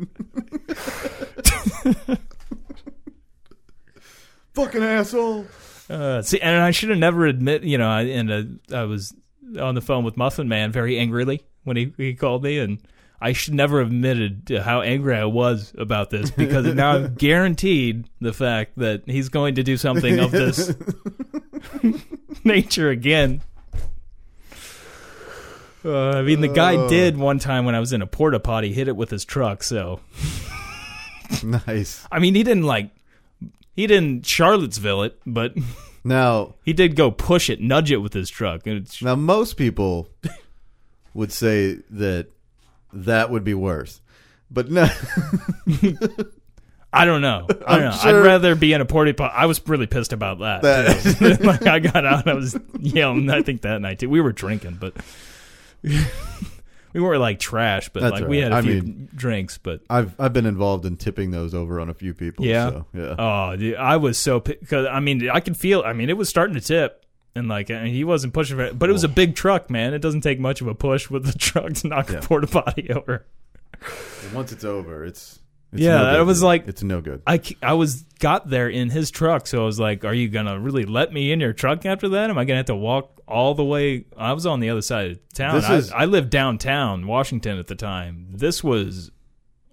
[4.53, 5.45] fucking asshole.
[5.89, 9.13] uh, see, and I should have never admit, you know, I and uh, I was
[9.59, 12.79] on the phone with Muffin Man very angrily when he he called me, and
[13.23, 17.17] I should never have admitted to how angry I was about this because now I've
[17.17, 20.75] guaranteed the fact that he's going to do something of this
[22.43, 23.41] nature again.
[25.85, 26.87] Uh, I mean, the guy Oh.
[26.89, 29.63] did one time when I was in a porta potty hit it with his truck.
[29.63, 29.99] So,
[31.43, 32.05] Nice.
[32.11, 32.89] I mean, he didn't like,
[33.75, 35.53] he didn't Charlottesville it, but
[36.05, 38.63] Now, he did go push it, nudge it with his truck.
[39.01, 40.09] Now most people
[41.13, 42.27] would say that
[42.93, 44.01] that would be worse.
[44.51, 44.83] But no,
[46.93, 47.47] I don't know.
[47.65, 47.91] I don't know.
[47.97, 48.19] Sure.
[48.19, 49.33] I'd rather be in a porta potty.
[49.35, 50.61] I was really pissed about that.
[50.61, 53.29] That- like I got out, I was yelling.
[53.31, 54.09] I think that night too.
[54.09, 54.93] We were drinking, but
[55.81, 59.57] we weren't like trash, but That's like all we had a I few mean- drinks.
[59.57, 62.45] But I've I've been involved in tipping those over on a few people.
[62.45, 62.69] Yeah?
[62.69, 63.15] so, yeah.
[63.17, 65.81] oh, dude, I was so because I mean I could feel.
[65.83, 67.02] I mean it was starting to tip.
[67.35, 69.93] And like and he wasn't pushing for it, but it was a big truck, man.
[69.95, 72.19] It doesn't take much of a push with the truck to knock Yeah.
[72.19, 73.25] a porta potty over.
[74.33, 75.39] Once it's over, it's,
[75.71, 76.45] it's Yeah, no that good, was dude.
[76.45, 77.21] like- it's no good.
[77.27, 80.59] I I was got there in his truck, so I was like, "Are you gonna
[80.59, 82.29] really let me in your truck after that?
[82.29, 85.11] Am I gonna have to walk all the way?" I was on the other side
[85.11, 85.63] of town.
[85.65, 88.27] I, is- I lived downtown Washington at the time.
[88.31, 89.11] This was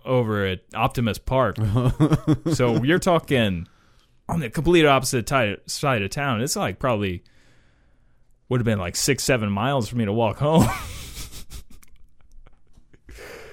[0.04, 1.56] over at Optimus Park,
[2.54, 3.68] so you're talking
[4.30, 6.40] on the complete opposite ti- side of town.
[6.40, 7.22] It's like probably
[8.50, 10.66] would have been like six, seven miles for me to walk home,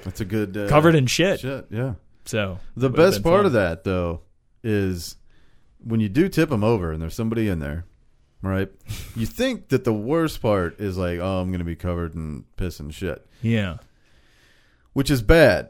[0.04, 1.40] That's a good uh, covered in shit.
[1.42, 1.68] shit.
[1.70, 1.94] Yeah.
[2.26, 3.46] So The best part fun.
[3.48, 4.22] of that though
[4.64, 5.16] is
[5.84, 7.86] when you do tip them over and there's somebody in there,
[8.42, 8.70] right?
[9.16, 12.44] you think that the worst part is like, oh, I'm going to be covered in
[12.56, 13.78] piss and shit, yeah,
[14.94, 15.70] which is bad.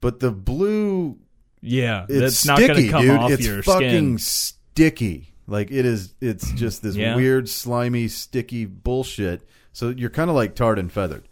[0.00, 1.18] But the blue,
[1.60, 3.18] yeah, it's that's not sticky, gonna come dude.
[3.20, 4.18] off it's your fucking skin.
[4.18, 5.29] sticky.
[5.50, 6.14] Like it is.
[6.20, 7.16] It's just this Yeah.
[7.16, 9.42] weird, slimy, sticky bullshit.
[9.72, 11.24] So you're kind of like tarred and feathered.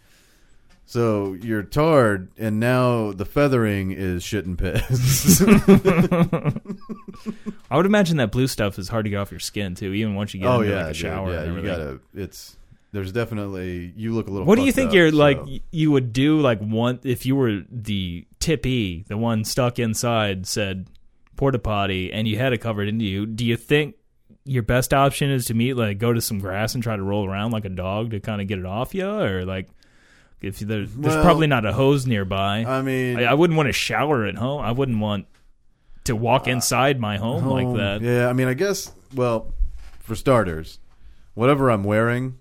[0.87, 5.43] So you're tarred, and now the feathering is shit and piss.
[7.71, 10.15] I would imagine that blue stuff is hard to get off your skin too, even
[10.15, 10.97] once you get oh into yeah, like a dude.
[10.97, 11.31] shower.
[11.33, 11.79] Yeah, and you everything.
[11.79, 12.01] gotta.
[12.15, 12.57] It's
[12.93, 14.47] there's definitely you look a little.
[14.47, 15.43] What do you fucked think up, you're so- like?
[15.45, 20.47] y- You would do like one if you were the tippee, the one stuck inside,
[20.47, 20.89] said
[21.37, 23.27] porta potty, and you had it covered into you.
[23.27, 23.95] Do you think
[24.49, 27.29] your best option is to meet like go to some grass and try to roll
[27.29, 29.69] around like a dog to kind of get it off you, or like
[30.41, 32.65] if there, there's Well, probably not a hose nearby.
[32.65, 34.63] I mean, I, I wouldn't want to shower at home.
[34.63, 35.27] I wouldn't want
[36.05, 37.97] to walk inside my home, like that.
[38.03, 38.91] Uh, Yeah, I mean, I guess.
[39.15, 39.53] Well,
[40.01, 40.79] for starters,
[41.35, 42.39] whatever I'm wearing,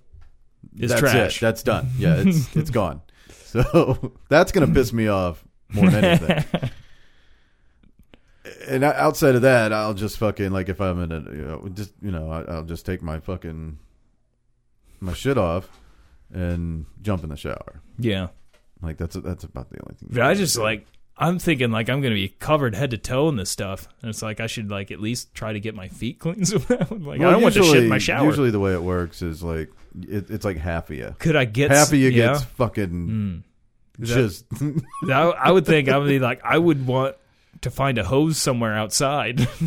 [0.78, 1.38] It's that's trash.
[1.38, 1.41] it.
[1.41, 1.89] That's done.
[1.98, 3.02] Yeah, it's it's gone.
[3.30, 5.43] So that's gonna piss me off
[5.74, 6.70] more than anything.
[8.67, 11.93] and outside of that, I'll just fucking like if I'm in a you know just
[12.01, 13.77] you know I, I'll just take my fucking
[14.99, 15.69] my shit off
[16.34, 17.82] and jump in the shower.
[17.97, 18.27] yeah.
[18.82, 20.10] Like that's that's about the only thing.
[20.12, 20.86] But I just like
[21.17, 24.21] I'm thinking like I'm gonna be covered head to toe in this stuff, and it's
[24.21, 26.45] like I should like at least try to get my feet clean.
[26.45, 26.58] So
[26.91, 28.23] like I don't want to shit in my shower.
[28.27, 29.71] Usually, the way it works is like
[30.08, 31.15] it, it's like half of you.
[31.17, 32.34] Could I get Half of you yeah?
[32.34, 33.43] gets fucking Mm.
[33.97, 34.45] That- just.
[35.12, 37.15] I, I would think I would be like I would want
[37.62, 39.48] to find a hose somewhere outside.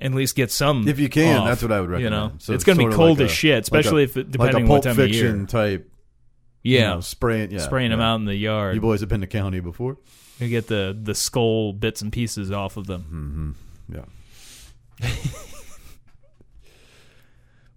[0.00, 0.86] At least get some.
[0.86, 2.14] If you can, off, that's what I would recommend.
[2.14, 4.20] You know, So it's going to be cold like as a- shit, especially like a,
[4.20, 5.44] if it, depending like on what time of year.
[5.46, 5.90] type.
[6.62, 8.76] you Yeah, know, spraying, yeah, spraying them out in the yard.
[8.76, 9.96] You boys have been to county before?
[10.38, 13.56] You get the the skull bits and pieces off of them.
[13.90, 13.96] Mm-hmm.
[13.96, 15.08] Yeah.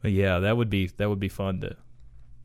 [0.02, 1.76] But yeah, that would be that would be fun to.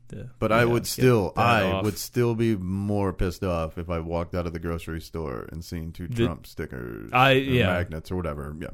[0.09, 1.83] To But I would still, I off.
[1.85, 5.63] would still be more pissed off if I walked out of the grocery store and
[5.63, 7.67] seen two The- Trump stickers, I- or yeah.
[7.67, 8.55] magnets or whatever.
[8.59, 8.69] Yeah.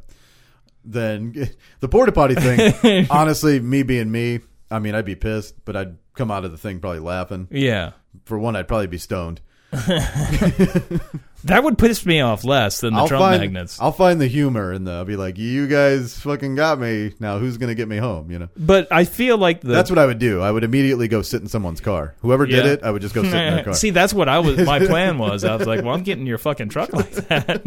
[0.85, 3.07] Then the porta potty thing.
[3.09, 6.57] honestly, me being me, I mean, I'd be pissed, but I'd come out of the
[6.57, 7.47] thing probably laughing.
[7.51, 7.91] Yeah,
[8.25, 9.41] For one, I'd probably be stoned.
[11.45, 13.79] that would piss me off less than the I'll Trump find, magnets.
[13.81, 14.91] I'll find the humor in the.
[14.91, 17.13] I'll be like, you guys fucking got me.
[17.19, 18.29] Now who's gonna get me home?
[18.31, 18.49] You know.
[18.55, 20.41] but I feel like the That's what I would do.
[20.41, 22.15] I would immediately go sit in someone's car.
[22.21, 22.71] Whoever did Yeah.
[22.73, 23.73] it, I would just go sit in their car.
[23.73, 24.57] See, that's what I was.
[24.65, 25.43] My plan was.
[25.43, 27.63] I was like, "Well, I'm getting your fucking truck like that."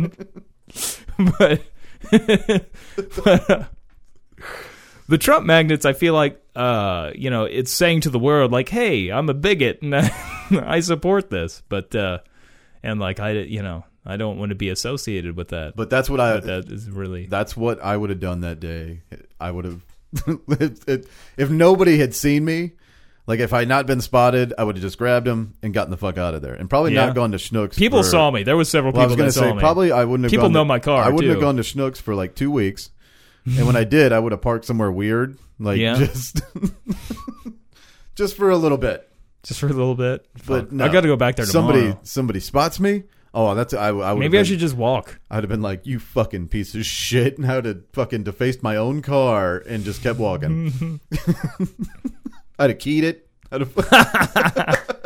[1.38, 1.62] but,
[2.10, 3.64] but, uh,
[5.08, 8.68] the Trump magnets, I feel like, uh, you know, it's saying to the world, like,
[8.68, 9.94] "Hey, I'm a bigot and
[10.50, 12.18] I support this," but uh,
[12.82, 15.76] and like I, you know, I don't want to be associated with that.
[15.76, 16.34] but that's what I.
[16.34, 19.02] But that is really That's what I would have done that day.
[19.40, 19.84] I would have.
[20.48, 22.72] if, if- if nobody had seen me,
[23.26, 25.90] like if I had not been spotted, I would have just grabbed him and gotten
[25.90, 27.06] the fuck out of there, and probably Yeah.
[27.06, 27.76] not gone to Schnucks.
[27.76, 28.44] people for- saw me.
[28.44, 29.60] There was several Well, I people was that gonna saw say me.
[29.60, 30.30] probably I wouldn't have.
[30.30, 31.30] People gone know to- my car, I wouldn't too.
[31.30, 32.90] have gone to Schnucks for like two weeks,
[33.46, 35.94] and when I did, I would have parked somewhere weird, like Yeah.
[35.96, 36.40] just,
[38.14, 39.08] just for a little bit.
[39.42, 40.26] just for a little bit.
[40.46, 40.72] But Fuck.
[40.72, 40.84] no.
[40.84, 41.72] I got to go back there tomorrow.
[41.74, 43.04] Somebody, somebody spots me.
[43.34, 43.88] Oh, that's I.
[43.88, 45.20] I would Maybe I should just walk.
[45.30, 48.76] I'd have been like, "You fucking piece of shit!" And how to fucking defaced my
[48.76, 51.00] own car and just kept walking.
[52.58, 53.28] I'd have keyed it.
[53.52, 54.96] I'd have.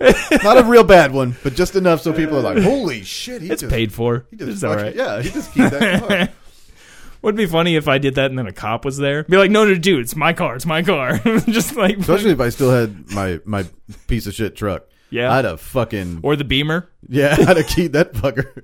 [0.44, 3.50] Not a real bad one, but just enough so people are like, "Holy shit!" He
[3.50, 4.26] It's just, paid for.
[4.30, 4.94] He just It's all right.
[4.94, 6.28] Yeah, he just keyed that car.
[7.22, 9.24] Would be funny if I did that and then a cop was there.
[9.24, 10.54] Be like, no, no, dude, it's my car.
[10.54, 11.18] It's my car.
[11.48, 13.66] Just like, Especially if I still had my my
[14.06, 14.84] piece of shit truck.
[15.10, 15.32] Yeah.
[15.32, 16.88] I'd have fucking or the Beamer.
[17.08, 18.62] yeah, I'd have keyed that fucker.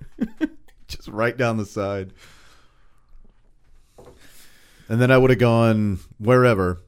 [0.86, 2.12] just right down the side.
[4.88, 6.80] And then I would have gone wherever.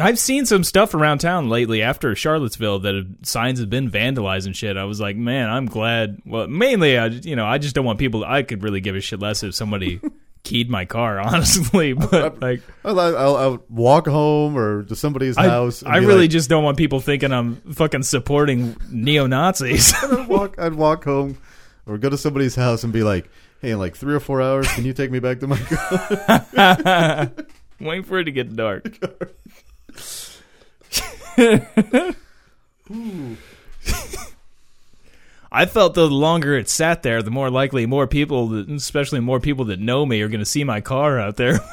[0.00, 4.46] I've seen some stuff around town lately after Charlottesville that have, signs have been vandalized
[4.46, 4.76] and shit.
[4.76, 6.20] I was like, man, I'm glad.
[6.26, 8.24] Well, mainly, I you know, I just don't want people.
[8.24, 10.00] I could really give a shit less if somebody
[10.42, 11.92] keyed my car, honestly.
[11.92, 15.84] But like, I'll, I'll, I'll walk home or to somebody's I, house.
[15.84, 19.94] I really like- just don't want people thinking I'm fucking supporting neo Nazis.
[20.02, 20.58] I'd walk.
[20.58, 21.38] I'd walk home
[21.86, 23.30] or go to somebody's house and be like,
[23.60, 27.30] "Hey, in like three or four hours, can you take me back to my car?"
[27.80, 28.98] Wait for it to get dark.
[35.52, 39.38] I felt the longer it sat there, the more likely more people, that, especially more
[39.40, 41.60] people that know me, are going to see my car out there.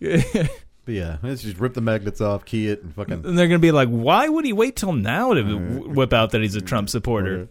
[0.00, 3.12] But yeah, let's just rip the magnets off, key it, and fucking.
[3.12, 6.14] And they're going to be like, why would he wait till now to w- whip
[6.14, 7.48] out that he's a Trump supporter?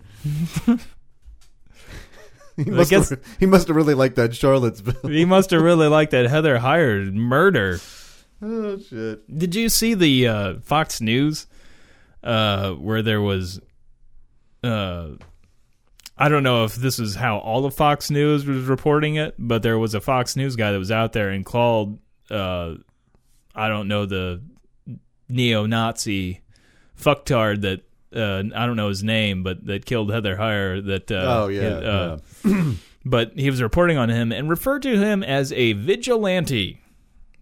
[2.55, 4.95] He must, guess- have, he must have really liked that Charlottesville.
[5.11, 7.79] He must have really liked that Heather Heyer murder.
[8.41, 9.37] Oh shit!
[9.37, 11.47] Did you see the uh, Fox News
[12.23, 13.59] uh, where there was?
[14.63, 15.11] Uh,
[16.17, 19.61] I don't know if this is how all of Fox News was reporting it, but
[19.61, 21.99] there was a Fox News guy that was out there and called.
[22.29, 22.75] Uh,
[23.55, 24.41] I don't know the
[25.29, 26.41] neo-Nazi
[26.99, 27.81] fucktard that
[28.15, 30.85] uh, I don't know his name, but that killed Heather Heyer.
[30.85, 32.73] That uh, Oh yeah, yeah.
[33.05, 36.81] but he was reporting on him and referred to him as a vigilante.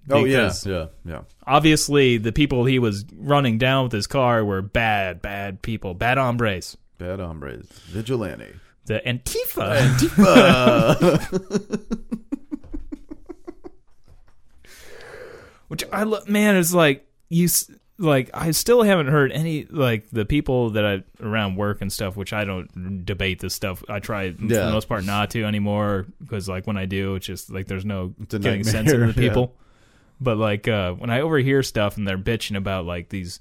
[0.09, 1.21] Oh yeah, yeah, yeah.
[1.47, 6.17] obviously the people he was running down with his car were bad, bad people, bad
[6.17, 6.77] hombres.
[6.97, 8.53] Bad hombres, vigilante.
[8.85, 9.79] The Antifa.
[9.79, 11.41] Antifa.
[15.67, 20.09] Which I lo- man is like you s- like I still haven't heard any like
[20.11, 23.83] the people that I around work and stuff which I don't debate this stuff.
[23.89, 27.25] I try for the most part not to anymore because like when I do it's
[27.25, 29.29] just like there's no It's getting sense into the yeah.
[29.29, 29.55] people.
[30.21, 33.39] But like uh when I overhear stuff and they're bitching about like these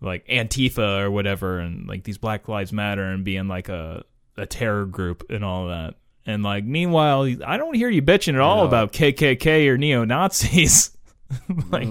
[0.00, 4.04] like Antifa or whatever and like these Black Lives Matter and being like a
[4.36, 5.94] a terror group and all that.
[6.24, 8.66] And like meanwhile, I don't hear you bitching at all No.
[8.68, 10.92] about KKK or neo Nazis.
[11.70, 11.88] like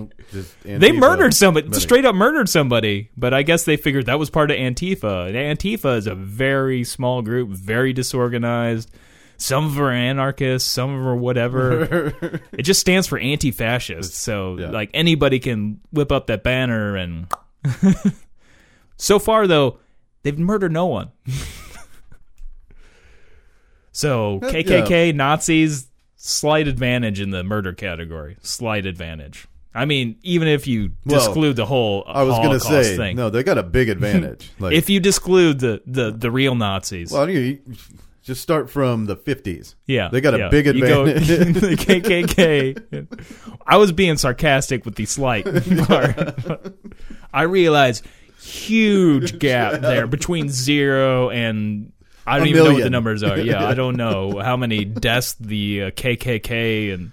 [0.64, 1.82] they murdered somebody, medic.
[1.82, 3.12] straight up murdered somebody.
[3.16, 5.28] But I guess they figured that was part of Antifa.
[5.28, 8.90] And Antifa is a very small group, very disorganized.
[9.40, 12.12] Some of them are anarchists, some of them are whatever.
[12.52, 14.14] it just stands for anti-fascist.
[14.16, 14.70] So Yeah.
[14.72, 17.28] like anybody can whip up that banner and.
[18.98, 19.78] so far though,
[20.24, 21.12] they've murdered no one.
[23.92, 28.38] so Uh, KKK Nazis slight advantage in the murder category.
[28.42, 29.48] Slight advantage.
[29.74, 33.16] I mean, even if you Well, disclude the whole I was gonna Holocaust say thing,
[33.16, 33.30] no.
[33.30, 34.50] They got a big advantage.
[34.58, 37.60] Like, if you disclude the the the real Nazis, well, you
[38.28, 39.76] just start from the fifties.
[39.88, 40.50] yeah, they got a yeah.
[40.50, 41.28] big You go- advantage.
[41.62, 43.58] the KKK.
[43.66, 45.46] I was being sarcastic with the slight
[45.88, 46.76] part.
[47.34, 48.06] I realized
[48.42, 51.92] huge gap there between zero and
[52.26, 52.92] I don't A even know what the million.
[52.92, 53.40] numbers are.
[53.40, 57.12] Yeah, I don't know how many deaths the uh, KKK and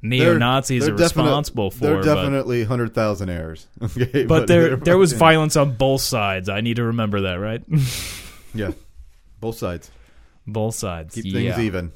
[0.00, 1.78] neo Nazis are definite- responsible for.
[1.80, 3.66] They're but- definitely hundred thousand heirs.
[3.82, 6.48] Okay, but there there was violence on both sides.
[6.48, 7.62] I need to remember that, right?
[8.54, 8.70] Yeah,
[9.40, 9.90] both sides
[10.46, 11.14] both sides.
[11.14, 11.54] keep yeah.
[11.54, 11.92] things even.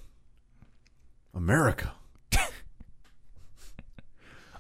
[1.35, 1.93] America.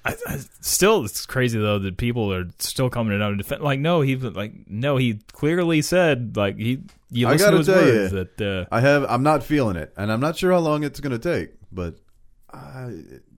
[0.07, 3.62] I, I, still, it's crazy though that people are still coming out and defend.
[3.62, 6.83] Like, no, he like no, he clearly said like he.
[7.11, 8.09] You I gotta to his tell you.
[8.09, 9.05] that uh, I have.
[9.09, 11.55] I'm not feeling it, and I'm not sure how long it's going to take.
[11.72, 11.96] But
[12.53, 12.92] I,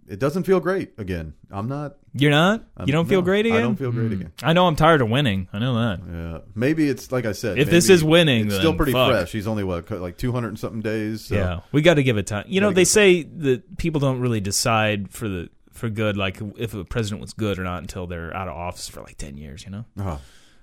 [0.09, 1.35] it doesn't feel great again.
[1.51, 1.97] I'm not.
[2.15, 2.65] you're not.
[2.77, 3.59] I'm, you don't feel great again.
[3.59, 4.13] I don't feel great Hmm.
[4.15, 4.33] again.
[4.43, 5.49] I know I'm tired of winning.
[5.53, 6.01] I know that.
[6.11, 7.59] Yeah, maybe it's like I said.
[7.59, 9.11] If this is winning, it's still pretty fuck.
[9.11, 9.33] fresh.
[9.33, 11.27] He's only what like 200 and something days.
[11.27, 11.35] So.
[11.35, 12.45] Yeah, we got to give it time.
[12.49, 16.75] You know, they say that people don't really decide for the for good, like if
[16.75, 19.65] a president was good or not, until they're out of office for like ten years.
[19.65, 20.21] You know, Oh,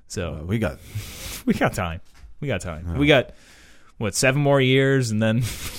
[0.07, 0.79] so uh, we got
[1.45, 2.01] we got time.
[2.41, 2.97] We got time.
[2.97, 3.31] We got
[3.97, 5.41] what seven more years, and then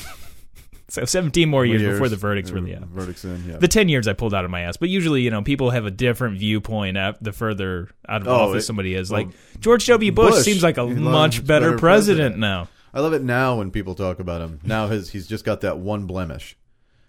[0.88, 2.82] so seventeen more years, before the verdict's really out.
[2.84, 3.44] Verdicts in.
[3.48, 3.56] Yeah.
[3.56, 5.86] The ten years I pulled out of my ass, but usually you know people have
[5.86, 9.10] a different viewpoint at the further out of Oh, office it- somebody is.
[9.10, 10.12] well, like George W.
[10.12, 10.98] Bush, Bush, seems like a much
[11.40, 12.38] much better, better president, president.
[12.38, 12.68] now.
[12.94, 14.60] I love it now when people talk about him.
[14.64, 16.56] Now his he's just got that one blemish.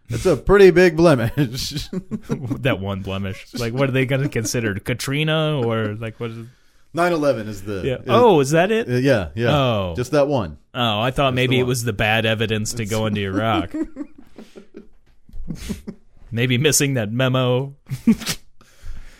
[0.09, 1.87] It's a pretty big blemish.
[1.91, 3.53] that one blemish.
[3.53, 6.31] Like, what are they going to consider Katrina or like what?
[6.31, 6.47] Is,
[6.95, 7.95] 9/11 is the yeah.
[7.95, 8.87] is- oh, is that it?
[8.89, 9.93] uh, yeah yeah Oh.
[9.95, 10.57] just that one.
[10.73, 11.69] Oh, I thought maybe it one.
[11.69, 13.73] was the bad evidence to go into Iraq.
[16.31, 17.75] maybe missing that memo.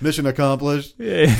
[0.02, 0.96] Mission accomplished.
[1.08, 1.36] Yeah.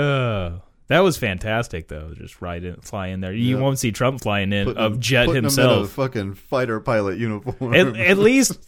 [0.00, 0.58] uh,
[0.90, 2.14] That was fantastic, though.
[2.16, 3.32] Just ride in, fly in there.
[3.32, 3.62] You Yeah.
[3.62, 5.90] won't see Trump flying in Putting of jet putting him in a himself.
[5.92, 7.74] fucking fighter pilot uniform.
[7.74, 8.58] At, at least,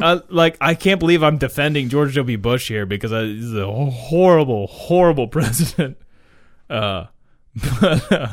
[0.00, 2.38] uh, like, I can't believe I'm defending George W.
[2.38, 5.98] Bush here because I, he's a horrible, horrible president.
[6.70, 7.06] Uh,
[7.80, 8.28] but uh,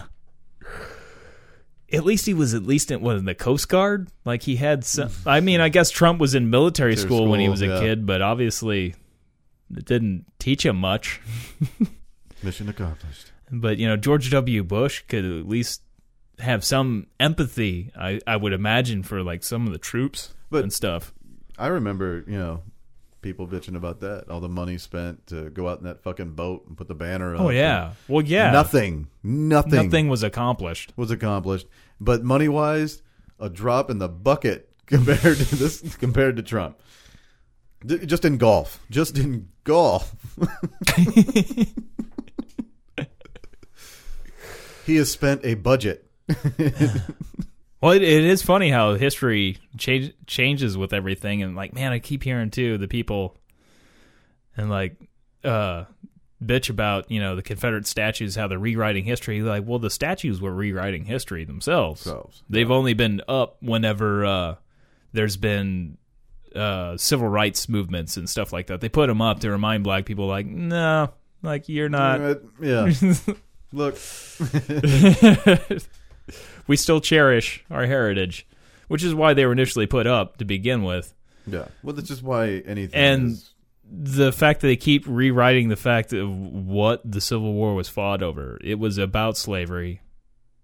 [1.91, 4.09] at least he was at least in, what, in the Coast Guard.
[4.25, 5.09] Like he had some.
[5.25, 7.79] I mean, I guess Trump was in military Military school, when he was a yeah.
[7.79, 8.93] kid, but obviously
[9.75, 11.19] it didn't teach him much.
[12.43, 13.31] Mission accomplished.
[13.51, 14.63] But you know, George W.
[14.63, 15.81] Bush could at least
[16.39, 17.91] have some empathy.
[17.97, 21.13] I, I would imagine for like some of the troops But- and stuff.
[21.59, 22.61] I remember, you know,
[23.21, 24.29] people bitching about that.
[24.29, 27.33] All the money spent to go out in that fucking boat and put the banner
[27.33, 27.41] up.
[27.41, 27.93] Oh yeah.
[28.07, 28.51] Well, yeah.
[28.51, 29.07] Nothing.
[29.23, 29.85] Nothing.
[29.85, 30.93] Nothing was accomplished.
[30.95, 31.65] was accomplished.
[31.99, 33.01] But money wise,
[33.39, 36.79] a drop in the bucket compared to this compared to Trump.
[37.85, 38.79] D- just in golf.
[38.91, 40.15] Just in golf.
[44.87, 46.09] he has spent a budget.
[47.81, 51.99] Well, it, it is funny how history change, changes with everything, and like, man, I
[51.99, 53.37] keep hearing too the people
[54.55, 54.95] and like
[55.43, 55.85] uh
[56.43, 59.41] bitch about you know the Confederate statues how they're rewriting history.
[59.41, 62.03] Like, well, the statues were rewriting history themselves.
[62.03, 62.43] Themselves.
[62.49, 64.55] They've only been up whenever uh,
[65.13, 65.97] there's been
[66.55, 68.81] uh, civil rights movements and stuff like that.
[68.81, 71.13] They put them up to remind black people, like, no,
[71.43, 72.21] like you're not.
[72.21, 72.91] Uh, yeah.
[73.73, 73.95] Look,
[76.67, 78.47] we still cherish our heritage,
[78.87, 81.13] which is why they were initially put up to begin with.
[81.45, 81.65] yeah.
[81.83, 82.99] Well, that's just why anything.
[82.99, 83.49] And is,
[83.89, 88.23] the fact that they keep rewriting the fact of what the Civil War was fought
[88.23, 90.01] over, it was about slavery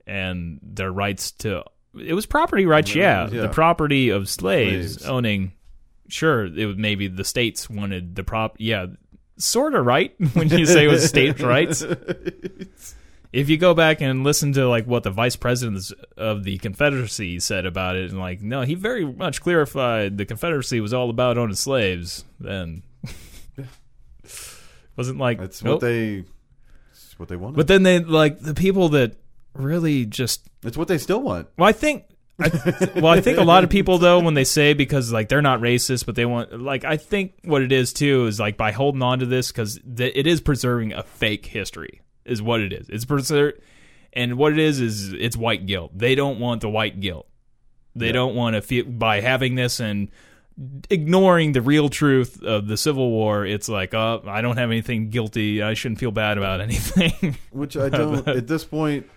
[0.06, 1.64] and their rights to.
[1.98, 3.30] It was property rights, yeah.
[3.30, 3.42] Yeah.
[3.44, 5.06] The property of slaves, Slaves.
[5.06, 5.54] owning.
[6.10, 8.56] Sure, it was maybe the states wanted the prop.
[8.60, 8.88] Yeah,
[9.38, 11.84] sort of right when you say it was states' rights.
[13.32, 17.40] If you go back and listen to like what the vice president of the Confederacy
[17.40, 21.38] said about it, and like, no, he very much clarified the Confederacy was all about
[21.40, 22.26] owning slaves.
[22.40, 22.84] Then
[24.96, 25.76] wasn't like that's nope.
[25.76, 26.24] what they.
[26.92, 27.58] It's what they wanted.
[27.58, 29.16] But then they like the people that
[29.56, 30.48] really just.
[30.64, 31.48] it's what they still want.
[31.58, 32.06] Well, I think.
[32.40, 32.50] I,
[32.96, 35.60] well, I think a lot of people though when they say because like they're not
[35.60, 39.02] racist, but they want like I think what it is too is like by holding
[39.04, 42.90] on to this because th- it is preserving a fake history is what it is.
[42.90, 43.54] It's preserve,
[44.14, 45.92] and what it is is it's white guilt.
[45.96, 47.28] They don't want the white guilt.
[47.96, 48.14] They Yeah.
[48.14, 50.10] don't want to feel by having this and
[50.90, 53.46] ignoring the real truth of the Civil War.
[53.46, 55.62] It's like, oh, I don't have anything guilty.
[55.62, 57.38] I shouldn't feel bad about anything.
[57.52, 59.08] Which I don't at this point.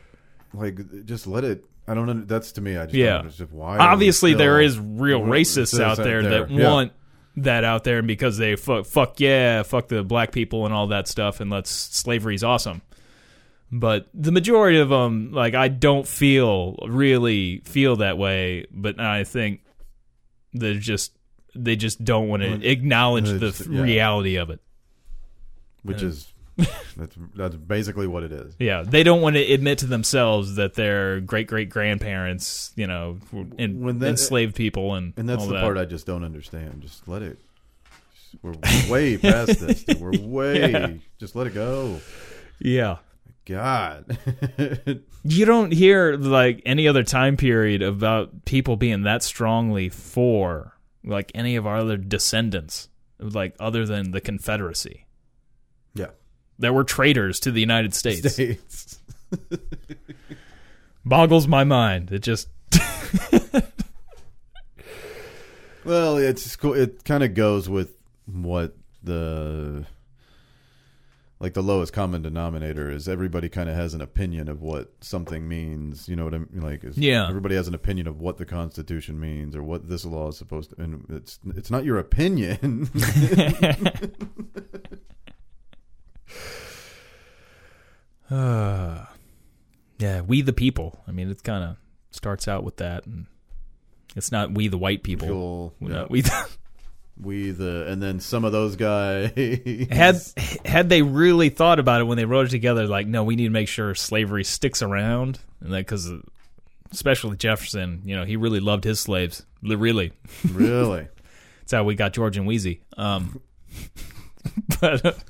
[0.55, 1.65] Like, just let it.
[1.89, 2.09] I don't.
[2.09, 2.77] under- That's to me.
[2.77, 3.11] I just Yeah.
[3.13, 3.79] don't understand why.
[3.79, 6.71] Obviously, there is real racists out there that yeah.
[6.71, 6.93] want
[7.37, 10.89] that out there, and because they fuck, fuck yeah, fuck the black people and all
[10.89, 12.83] that stuff, and let's slavery's awesome.
[13.71, 18.67] But the majority of them, like, I don't feel really feel that way.
[18.71, 19.61] But I think
[20.55, 21.13] they just
[21.55, 23.81] they just don't want to acknowledge the yeah.
[23.83, 24.61] reality of it.
[25.83, 26.33] which is
[26.97, 28.55] that's that's basically what it is.
[28.59, 33.19] Yeah, they don't want to admit to themselves that their great great grandparents, you know,
[33.59, 35.63] in, When that- enslaved people and And that's the that.
[35.63, 36.81] part I just don't understand.
[36.83, 37.39] Just let it.
[38.43, 38.55] We're
[38.91, 39.85] way past this.
[39.85, 40.01] Dude.
[40.01, 40.71] We're way.
[40.71, 40.93] Yeah.
[41.19, 42.01] Just let it go.
[42.59, 42.97] yeah.
[43.45, 44.19] God.
[45.23, 50.73] You don't hear like any other time period about people being that strongly for
[51.05, 52.89] like any of our other descendants,
[53.21, 55.07] like other than the Confederacy.
[55.95, 56.07] yeah.
[56.59, 58.33] That were traitors to the United States.
[58.33, 58.99] States.
[61.05, 62.11] Boggles my mind.
[62.11, 62.49] It just
[65.87, 66.75] Well, it's cool.
[66.75, 67.95] It kind of goes with
[68.27, 69.87] what the
[71.39, 73.09] like the lowest common denominator is.
[73.09, 76.09] Everybody kind of has an opinion of what something means.
[76.09, 76.49] You know what I mean?
[76.55, 77.29] Like, Yeah.
[77.29, 80.71] Everybody has an opinion of what the Constitution means or what this law is supposed
[80.71, 80.83] to.
[80.83, 82.91] And it's it's not your opinion.
[88.31, 89.05] uh,
[89.99, 91.03] yeah, we the people.
[91.07, 91.77] I mean, it kind of
[92.11, 93.27] starts out with that and
[94.17, 95.27] it's not we the white people.
[95.27, 96.07] People, We're yeah.
[96.09, 96.49] we the,
[97.21, 99.31] we the and then some of those guys
[99.91, 100.17] had
[100.65, 103.45] had they really thought about it when they wrote it together like no we need
[103.45, 106.11] to make sure slavery sticks around and that because
[106.93, 110.13] especially jefferson you know he really loved his slaves really
[110.53, 111.09] really
[111.61, 113.41] that's how we got george and weezy um
[114.81, 115.25] but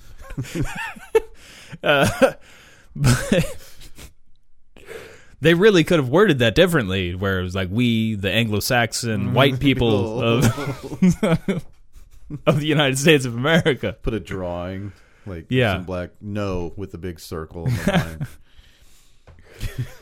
[1.84, 2.32] uh,
[2.96, 3.56] but
[5.40, 9.34] they really could have worded that differently where it was like we the anglo-saxon mm-hmm.
[9.34, 10.44] white people of
[12.46, 14.92] of the united states of america put a drawing
[15.26, 15.74] like Yeah.
[15.74, 17.66] some black no with a big circle.
[17.66, 17.92] In the
[19.58, 19.96] line.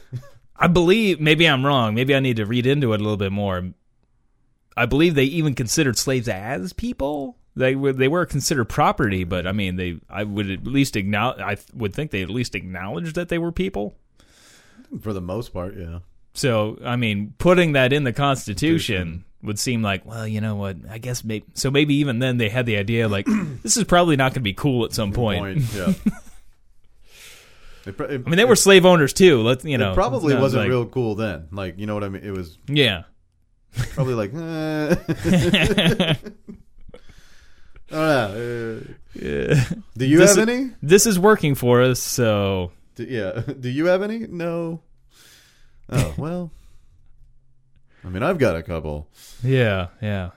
[0.57, 1.95] I believe maybe I'm wrong.
[1.95, 3.71] Maybe I need to read into it a little bit more.
[4.77, 7.39] I believe they even considered slaves as people.
[7.57, 11.41] They were they were considered property, but I mean they I would at least acknowledge
[11.41, 13.95] I would think they at least acknowledged that they were people.
[15.01, 16.01] For the most part, yeah.
[16.35, 20.77] So I mean, putting that in the Constitution would seem like, well, you know what?
[20.91, 21.71] I guess maybe so.
[21.71, 23.27] Maybe even then they had the idea like
[23.63, 25.59] this is probably not going to be cool at some point.
[25.75, 25.93] yeah.
[27.87, 29.43] It, it- I mean, they were slave owners too.
[29.43, 31.49] Let's you know, it probably wasn't like- real cool then.
[31.53, 32.23] Like, you know what I mean?
[32.25, 33.03] It was Yeah,
[33.93, 36.15] probably like, eh.
[37.95, 38.81] Don't know.
[38.81, 39.65] Uh, Yeah.
[39.97, 40.71] do you This have is- any?
[40.83, 42.01] this is working for us.
[42.01, 43.41] So Do, yeah.
[43.61, 44.21] Do you have any?
[44.27, 44.81] No.
[45.91, 46.51] Oh well.
[48.05, 49.09] I mean, I've got a couple.
[49.43, 50.31] yeah, yeah.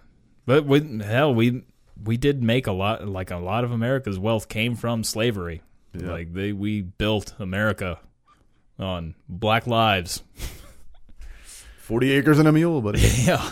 [0.45, 1.63] But we, hell, we
[2.01, 3.05] we did make a lot.
[3.07, 5.61] Like a lot of America's wealth came from slavery.
[5.93, 6.11] Yeah.
[6.11, 7.99] Like they we built America
[8.79, 10.23] on black lives.
[11.79, 12.99] Forty acres and a mule, buddy.
[13.01, 13.49] Yeah.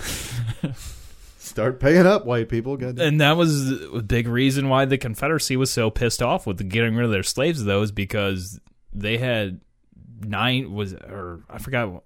[1.56, 2.76] Start paying up, white people.
[2.76, 6.58] God And that was a big reason why the Confederacy was so pissed off with
[6.68, 8.60] getting rid of their slaves, though, is because
[8.92, 9.62] they had
[10.20, 12.04] nine was or I forgot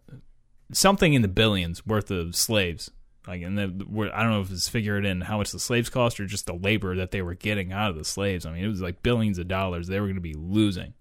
[0.72, 2.91] something in the billions worth of slaves.
[3.28, 6.20] Like, and the, I don't know if it's figured in how much the slaves cost
[6.20, 8.45] or just the labor that they were getting out of the slaves.
[8.45, 10.93] I mean, it was like billions of dollars they were going to be losing.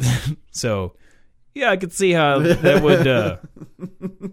[0.50, 0.96] so,
[1.54, 3.06] yeah, I could see how that would.
[3.06, 3.36] Uh,
[3.80, 4.28] I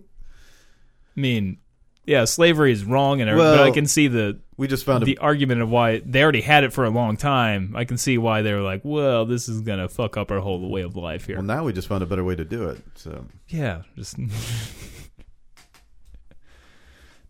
[1.16, 1.60] mean,
[2.06, 5.06] yeah, slavery is wrong, and everything, but I can see the We just found a
[5.06, 7.74] the argument of why they already had it for a long time.
[7.76, 10.68] I can see why they were like, "Well, this is gonna fuck up our whole
[10.70, 11.45] way of life here." well.
[11.45, 12.80] Now we just found a better way to do it.
[12.95, 14.18] So yeah, just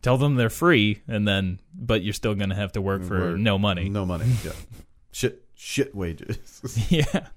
[0.01, 3.37] tell them they're free, and then but you're still gonna have to work for Work.
[3.37, 3.89] no money.
[3.89, 4.25] no money.
[4.43, 4.51] Yeah.
[5.11, 5.43] Shit.
[5.55, 6.37] Shit wages.
[6.89, 7.27] yeah,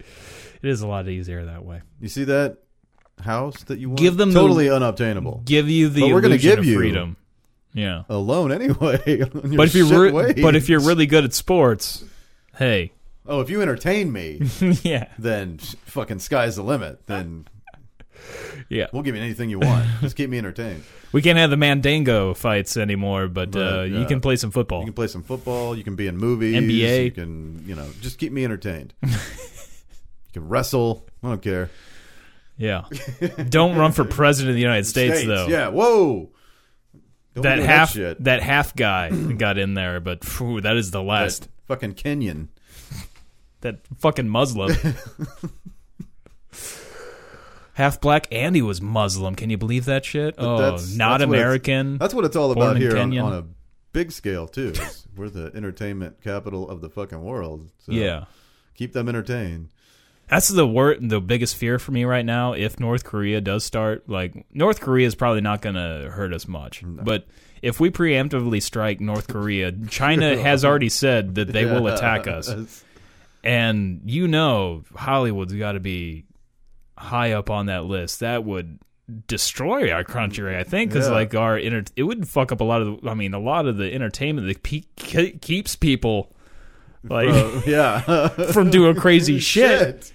[0.00, 1.80] it is a lot easier that way.
[2.00, 2.58] you see that
[3.20, 4.00] house that you want?
[4.00, 5.42] Give them the- totally unobtainable.
[5.44, 7.16] Give you the But we're gonna illusion give of you- freedom.
[7.74, 9.00] Yeah, A loan anyway.
[9.34, 12.02] on your but if you're re- but if you're really good at sports,
[12.56, 12.92] hey,
[13.26, 14.40] oh, if you entertain me,
[14.82, 17.06] yeah, then fucking sky's the limit.
[17.06, 17.46] Then
[18.70, 18.86] yeah.
[18.94, 19.86] we'll give you anything you want.
[20.00, 20.82] Just keep me entertained.
[21.12, 24.80] We can't have the Mandingo fights anymore, but Right, uh, you can play some football.
[24.80, 25.74] You can play some football.
[25.74, 26.54] You can be in movies.
[26.56, 27.04] NBA.
[27.04, 28.92] You can, you know, just keep me entertained.
[29.02, 29.08] you
[30.34, 31.06] can wrestle.
[31.22, 31.70] I don't care.
[32.58, 32.84] Yeah.
[33.48, 35.46] Don't run for president of the United States, though.
[35.46, 35.68] Yeah.
[35.68, 36.30] Whoa.
[37.34, 38.24] Don't That half shit.
[38.24, 41.42] that half guy got in there, but phew, that is the last.
[41.42, 42.48] That fucking Kenyan.
[43.60, 44.74] That fucking Muslim.
[47.74, 49.34] half black and he was Muslim.
[49.34, 50.34] Can you believe that shit?
[50.38, 51.98] oh, that's- not that's what American.
[51.98, 53.44] That's what it's all about here on, on a
[53.92, 54.72] big scale too.
[55.16, 57.70] We're the entertainment capital of the fucking world.
[57.78, 58.24] So yeah.
[58.74, 59.68] Keep them entertained.
[60.28, 62.52] That's the wor- the biggest fear for me right now.
[62.52, 66.48] If North Korea does start, like North Korea is probably not going to hurt us
[66.48, 67.26] much, but
[67.62, 72.52] if we preemptively strike North Korea, China has already said that they will attack us,
[73.44, 76.24] and you know Hollywood's got to be
[76.98, 78.20] high up on that list.
[78.20, 78.78] That would
[79.28, 81.14] destroy our country, I think, because Yeah.
[81.14, 83.00] like our inter- it would fuck up a lot of.
[83.02, 86.32] The, I mean, a lot of the entertainment that pe- keeps people
[87.04, 88.28] like Uh, yeah.
[88.52, 90.12] from doing crazy shit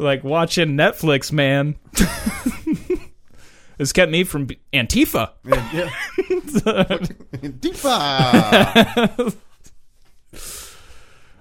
[0.00, 1.76] like watching Netflix, man.
[3.78, 5.30] it's kept me from be- Antifa.
[5.44, 5.90] yeah.
[7.60, 9.36] Deepa.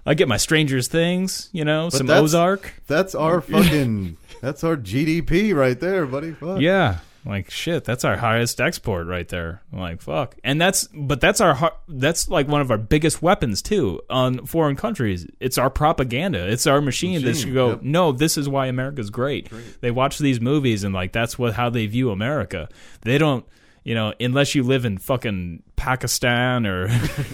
[0.05, 2.74] I get my Stranger's Things, you know, some that's- Ozark.
[2.88, 4.18] That's our fucking.
[4.41, 6.32] That's our GDP right there, buddy.
[6.32, 6.60] Fuck.
[6.62, 7.84] Yeah, like shit.
[7.84, 9.61] That's our highest export right there.
[9.74, 13.61] I'm like fuck, and that's but that's our that's like one of our biggest weapons
[13.61, 15.28] too on foreign countries.
[15.39, 16.49] It's our propaganda.
[16.49, 17.70] It's our machine, that Machine, should go.
[17.72, 17.82] yep.
[17.82, 19.49] No, this is why America's great.
[19.82, 22.70] They watch these movies and like that's what how they view America.
[23.01, 23.45] They don't.
[23.82, 26.89] You know, unless you live in fucking Pakistan or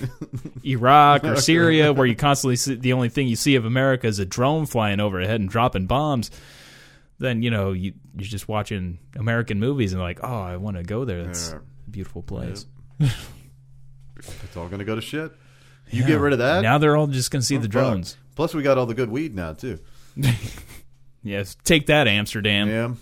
[0.63, 4.19] Iraq or Syria, where you constantly see the only thing you see of America is
[4.19, 6.29] a drone flying overhead and dropping bombs,
[7.19, 10.83] then you know you you're just watching American movies and like, oh, I want to
[10.83, 11.23] go there.
[11.23, 11.57] That's Yeah.
[11.87, 12.65] a beautiful place.
[12.99, 15.31] It's all gonna go to shit.
[15.91, 16.61] You get rid of that.
[16.61, 17.71] Now they're all just gonna see Oh, the fuck.
[17.71, 18.17] drones.
[18.35, 19.79] Plus, we got all the good weed now too.
[21.23, 22.69] Yes, take that, Amsterdam.
[22.69, 22.93] Yeah.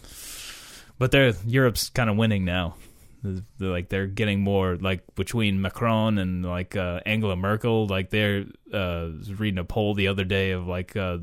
[0.97, 2.76] But they're Europe's kind of winning now.
[3.22, 7.86] They're, like they're getting more like between Macron and like uh, Angela Merkel.
[7.86, 11.18] Like they're uh, reading a poll the other day of like uh,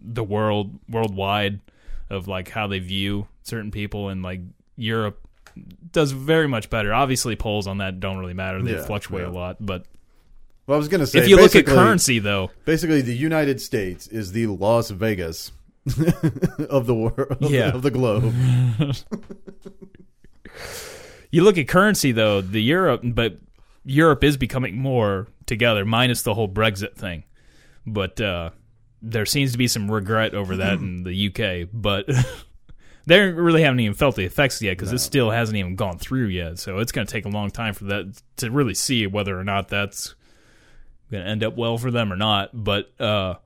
[0.00, 1.60] the world worldwide
[2.10, 4.40] of like how they view certain people and like
[4.76, 5.20] Europe
[5.92, 6.92] does very much better.
[6.94, 9.30] Obviously, polls on that don't really matter; they Yeah, fluctuate yeah.
[9.30, 9.56] a lot.
[9.60, 9.86] But
[10.66, 13.60] Well, I was going to say if you look at currency, though, basically the United
[13.60, 15.50] States is the Las Vegas
[16.68, 17.70] of the world, of, Yeah.
[17.70, 18.32] the, of the globe.
[21.30, 23.38] you look at currency though, the Europe, but
[23.84, 27.24] Europe is becoming more together, minus the whole Brexit thing.
[27.86, 28.50] But uh,
[29.02, 31.68] there seems to be some regret over that in the UK.
[31.72, 32.08] But
[33.06, 36.26] they really haven't even felt the effects yet because it still hasn't even gone through
[36.26, 36.58] yet.
[36.58, 39.44] So it's going to take a long time for that to really see whether or
[39.44, 40.14] not that's
[41.10, 42.50] going to end up well for them or not.
[42.52, 43.36] But uh,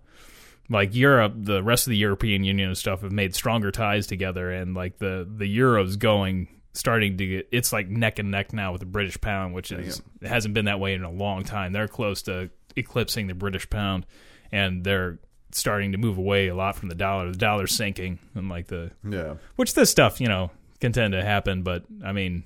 [0.68, 4.50] like Europe, the rest of the European Union and stuff have made stronger ties together,
[4.50, 8.72] and like the the euro's going starting to get it's like neck and neck now
[8.72, 11.72] with the British pound, which is it hasn't been that way in a long time.
[11.72, 14.06] They're close to eclipsing the British pound,
[14.50, 15.18] and they're
[15.52, 17.30] starting to move away a lot from the dollar.
[17.30, 19.34] The dollar's sinking, and like the Yeah.
[19.56, 20.50] which this stuff you know
[20.80, 22.44] can tend to happen, but I mean.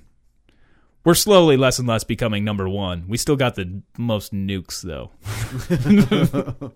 [1.05, 3.05] We're slowly less and less becoming number one.
[3.07, 5.11] We still got the most nukes though,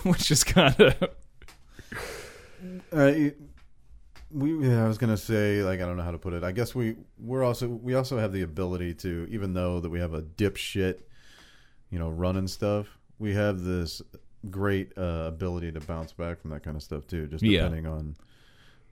[0.04, 0.94] which is kind of
[2.90, 3.12] Uh,
[4.30, 6.42] we yeah, I was gonna say like I don't know how to put it.
[6.42, 10.00] I guess we we're also we also have the ability to even though that we
[10.00, 11.00] have a dipshit,
[11.90, 12.86] you know, running stuff.
[13.18, 14.00] We have this
[14.50, 17.26] great uh, ability to bounce back from that kind of stuff too.
[17.26, 17.62] Just Yeah.
[17.62, 18.16] depending on.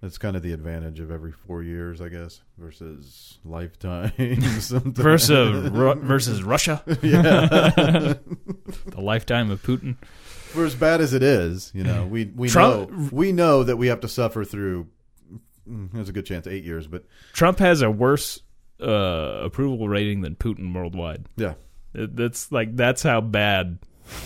[0.01, 4.13] That's kind of the advantage of every four years, I guess, versus lifetime.
[4.19, 7.47] versus Ru- versus Russia, yeah.
[7.47, 9.97] the lifetime of Putin.
[10.05, 13.77] For as bad as it is, you know, we we Trump- know we know that
[13.77, 14.89] we have to suffer through.
[15.69, 18.41] mm, There's a good chance eight years, but Trump has a worse
[18.83, 21.27] uh, approval rating than Putin worldwide.
[21.37, 21.55] yeah,
[21.95, 23.79] That's like that's how bad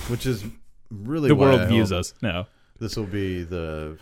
[0.09, 0.45] which is
[0.91, 2.15] really the world views us.
[2.23, 2.47] No,
[2.79, 3.99] This will be the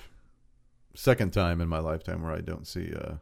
[0.94, 3.14] second time in my lifetime where I don't see uh,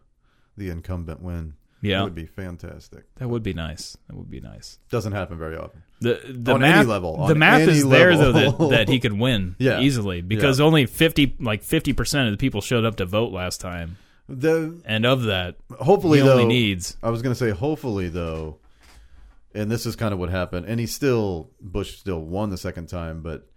[0.57, 1.55] the incumbent win.
[1.83, 3.05] yeah, That would be fantastic.
[3.17, 3.97] that would be nice.
[4.09, 4.79] That would be nice.
[4.91, 5.83] Doesn't happen very often.
[6.01, 9.57] The the On math level, the math is there though that, that he could win
[9.59, 9.81] Yeah.
[9.81, 10.67] easily because Yeah.
[10.67, 13.97] only fifty like fifty percent of the people showed up to vote last time,
[14.29, 18.59] The and of that, hopefully though, only needs I was going to say hopefully though,
[19.55, 20.67] and this is kind of what happened.
[20.67, 23.49] And he still Bush still won the second time, but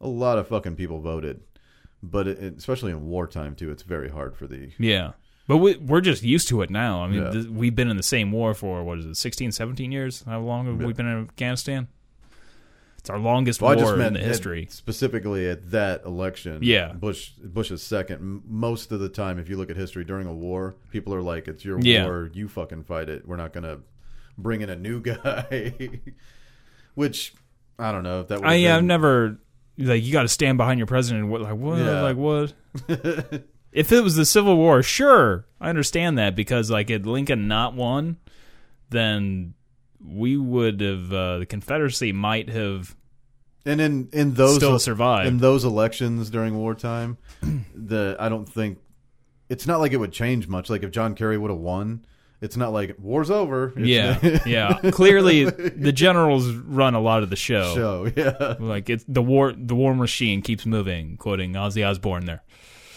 [0.00, 1.40] a lot of fucking people voted.
[2.02, 5.12] But it, it- especially in wartime too, it's very hard for the Yeah.
[5.48, 7.04] But we, we're just used to it now.
[7.04, 7.30] I mean, Yeah.
[7.30, 10.22] th- we've been in the same war for, what is it, 16, 17 years?
[10.26, 10.86] How long have Yeah.
[10.88, 11.86] we been in Afghanistan?
[12.98, 14.66] It's our longest Well, war in the history.
[14.68, 16.58] specifically at that election.
[16.62, 16.92] Yeah.
[16.92, 18.42] Bush Bush's second.
[18.48, 21.46] Most of the time, if you look at history during a war, people are like,
[21.46, 22.04] "It's your Yeah.
[22.06, 22.28] war.
[22.34, 23.24] You fucking fight it.
[23.28, 23.78] We're not gonna
[24.36, 26.00] bring in a new guy."
[26.96, 27.34] Which
[27.78, 28.44] I don't know if that.
[28.44, 29.38] I, yeah, I've never,
[29.78, 31.28] like, you got to stand behind your president.
[31.28, 31.78] What, like, what?
[31.78, 32.02] Yeah.
[32.02, 32.52] Like, what?
[33.72, 35.46] if it was the Civil War, sure.
[35.60, 38.16] I understand that because, like, had Lincoln not won,
[38.90, 39.54] then
[40.04, 42.94] we would have, uh, the Confederacy might have
[43.64, 45.26] And in in those still survived.
[45.28, 47.18] in those elections during wartime,
[47.74, 48.78] the I don't think
[49.48, 50.70] it's not like it would change much.
[50.70, 52.04] Like if John Kerry would have won,
[52.46, 53.72] it's not like war's over.
[53.76, 54.90] It's yeah, yeah.
[54.92, 57.74] Clearly, the generals run a lot of the show.
[57.74, 58.10] show.
[58.16, 61.16] Yeah, Like it's the war, the war machine keeps moving.
[61.16, 62.42] Quoting Ozzy Osbourne there.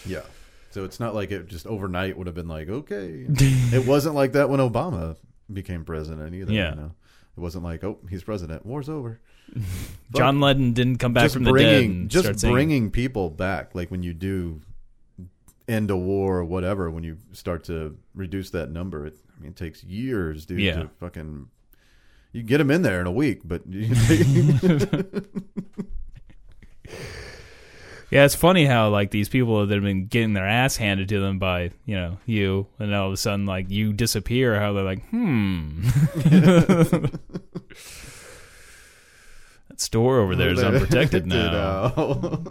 [0.06, 0.22] yeah.
[0.70, 3.26] So it's not like it just overnight would have been like okay.
[3.28, 5.16] it wasn't like that when Obama
[5.52, 6.52] became president either.
[6.52, 6.70] Yeah.
[6.70, 6.92] you know?
[7.36, 9.20] it wasn't like oh he's president, war's over.
[10.14, 12.08] John Lennon didn't come back from the dead.
[12.08, 14.60] Just bringing people back like when you do
[15.68, 19.52] end a war or whatever when you start to reduce that number it i mean
[19.52, 20.82] it takes years dude Yeah.
[20.82, 21.48] to fucking
[22.32, 23.62] you get them in there in a week but
[28.10, 31.20] Yeah, it's funny how like these people that have been getting their ass handed to
[31.20, 34.58] them by you know you, and all of a sudden like you disappear.
[34.58, 35.82] How they're like, hmm.
[36.24, 37.20] that
[39.76, 42.42] store over there is unprotected now.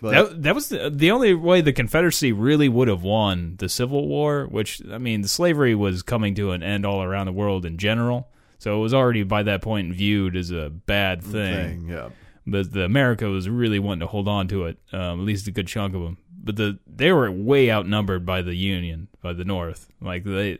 [0.00, 3.68] But That, that was the, the only way the Confederacy really would have won the
[3.68, 7.32] Civil War, which, I mean, the slavery was coming to an end all around the
[7.32, 8.28] world in general.
[8.58, 11.86] So it was already by that point viewed as a bad thing.
[11.86, 12.08] thing, yeah
[12.46, 15.50] But the America was really wanting to hold on to it, um, at least a
[15.50, 16.18] good chunk of them.
[16.42, 19.88] But the they were way outnumbered by the Union, by the North.
[20.00, 20.58] Like they,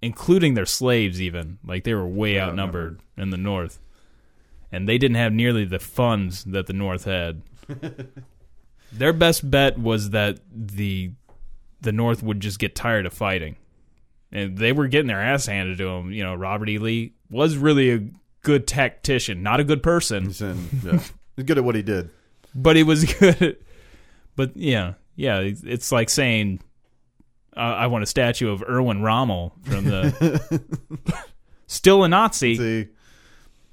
[0.00, 3.80] including their slaves, even like they were way Way outnumbered in the North,
[4.70, 7.42] and they didn't have nearly the funds that the North had.
[8.92, 11.12] Their best bet was that the
[11.80, 13.56] the North would just get tired of fighting,
[14.32, 16.12] and they were getting their ass handed to them.
[16.12, 16.78] You know, Robert E.
[16.78, 18.08] Lee was really a
[18.42, 21.00] good tactician, not a good person, he's, in, yeah.
[21.34, 22.10] he's good at what he did
[22.56, 23.58] but he was good.
[24.34, 26.60] But yeah, yeah, it's it's like saying
[27.56, 31.22] uh, I want a statue of Erwin Rommel from the
[31.66, 32.88] still a Nazi, see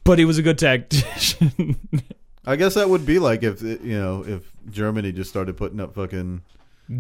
[0.03, 1.80] but he was a good tactician.
[2.45, 5.79] I guess that would be like if it- you know if Germany just started putting
[5.79, 6.41] up fucking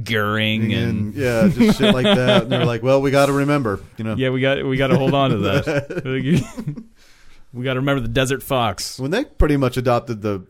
[0.03, 3.33] Goering and and yeah, just shit like that, and they're like, well, we got to
[3.33, 6.03] remember, you know, yeah, we got we got to hold on to that.
[7.53, 8.97] we got to remember the Desert Fox.
[8.99, 10.45] when they pretty much adopted the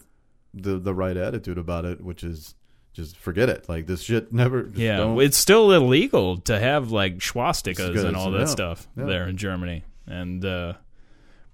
[0.53, 2.53] the the right attitude about it, which is
[2.93, 4.69] just forget it, like this shit never.
[4.75, 9.05] Yeah, don't- it's still illegal to have like swastikas and all that stuff Yeah.
[9.05, 10.73] there in Germany, and uh,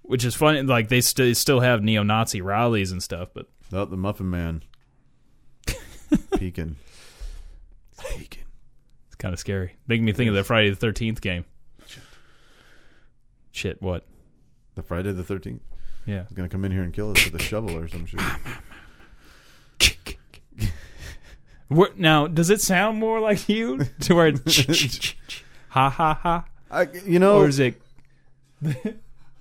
[0.09, 0.63] which is funny.
[0.63, 4.63] Like they st- still have neo-Nazi rallies and stuff, but oh, the Muffin Man
[6.35, 6.77] peeking.
[8.17, 8.43] Peeking.
[9.05, 9.75] it's kind of scary.
[9.87, 11.45] Making me think of the Friday the Thirteenth game.
[13.51, 14.07] Shit, what?
[14.73, 15.61] The Friday the Thirteenth
[16.07, 16.23] Yeah.
[16.25, 18.19] is gonna come in here and kill us with a shovel or some shit.
[21.97, 25.13] Now, does it sound more like you to where it's
[25.67, 27.79] ha ha ha, I, you know, or is it?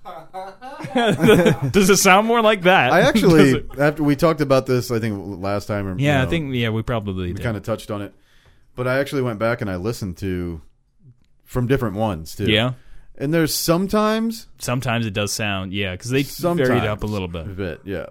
[1.71, 2.91] does it sound more like that?
[2.91, 5.87] I actually after we talked about this, I think last time.
[5.87, 8.13] Or, yeah, you I think yeah, we probably we kind of touched on it,
[8.75, 10.61] but I actually went back and I listened to
[11.43, 12.45] from different ones too.
[12.45, 12.73] yeah.
[13.17, 17.27] and there's sometimes Sometimes it does sound yeah, because they sometimes varied up a little
[17.27, 17.45] bit.
[17.45, 18.05] a bit, yeah.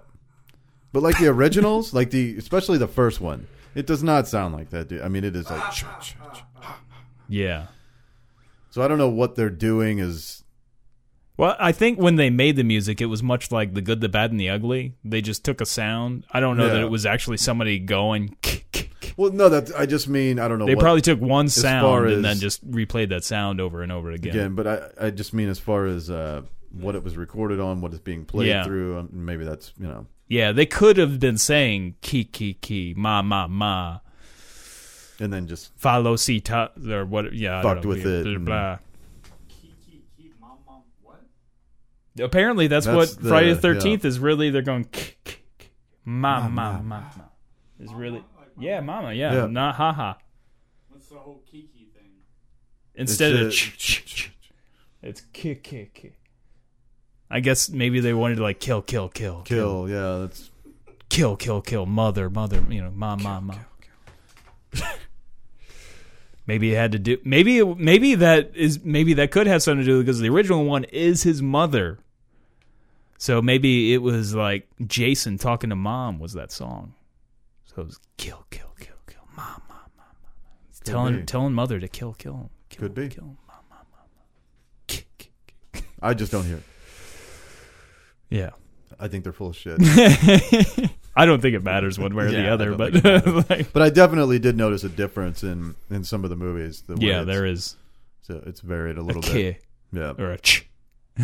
[0.91, 4.69] But like the originals, like the especially the first one, it does not sound like
[4.71, 4.89] that.
[4.89, 5.01] Dude.
[5.01, 5.73] I mean, it is like.
[7.27, 7.67] Yeah.
[8.71, 9.99] So I don't know what they're doing.
[9.99, 10.43] Is
[11.39, 14.09] Well, I think when they made the music, it was much like the good, the
[14.09, 14.95] bad, and the ugly.
[15.05, 16.25] They just took a sound.
[16.31, 18.35] I don't know that it was actually somebody going.
[19.17, 20.65] well, no, that I just mean I don't know.
[20.65, 23.89] They what, probably took one sound and as- then just replayed that sound over and
[23.89, 24.31] over again.
[24.35, 27.79] again, but I I just mean as far as uh, what it was recorded on,
[27.79, 28.65] what it's being played Yeah.
[28.65, 28.99] through.
[28.99, 30.07] Um, maybe that's you know.
[30.27, 33.99] Yeah, they could have been saying ki ki ki ma ma ma
[35.21, 37.33] And then just follow si ta or what?
[37.33, 38.77] Yeah, Fucked know, with it Blah, and- blah.
[39.47, 41.21] Keep, keep, keep, mom, mom, what?
[42.19, 44.49] Apparently, that's, That's what the- Friday the Thirteenth is really.
[44.49, 44.87] They're going
[46.05, 47.03] ma ma ma ma.
[47.79, 48.23] Is really
[48.59, 49.13] yeah, mama.
[49.13, 49.45] Yeah, Yeah.
[49.47, 50.17] not ha ha.
[50.89, 52.11] What's the whole Kiki thing?
[52.95, 54.31] Instead of It's, uh, ch, ch, ch,
[55.01, 56.11] it's ki ki ki.
[57.31, 59.87] I guess maybe they wanted to like kill, kill, kill, kill.
[59.89, 60.49] Yeah, that's
[61.09, 62.63] kill, kill, kill, mother, mother.
[62.69, 63.55] You know, ma, ma, ma.
[66.47, 67.17] maybe it had to do.
[67.23, 68.83] Maybe, maybe that is.
[68.83, 71.99] Maybe that could have something to do because the original one is his mother.
[73.21, 76.93] So maybe it was like Jason talking to mom was that song.
[77.65, 80.31] So it was kill, kill, kill, kill, mom, mom, mom, mom.
[80.69, 81.23] He's telling be.
[81.23, 83.09] telling mother to kill, kill, kill, Could be.
[83.09, 84.25] kill, mom, mom, mom, mom.
[84.87, 85.33] Kick, kick,
[85.73, 85.83] kick.
[86.01, 86.57] I just don't hear.
[86.57, 86.63] it.
[88.29, 88.51] Yeah.
[89.01, 89.79] I think they're full of shit.
[91.15, 93.45] I don't think it matters one way or Yeah, the other, but think it matters.
[93.49, 96.83] like, But I definitely did notice a difference in in some of the movies.
[96.87, 97.75] The yeah, there is
[98.21, 99.31] So it's varied a a little bit.
[99.31, 99.59] K
[99.91, 100.69] Yeah, or a ch.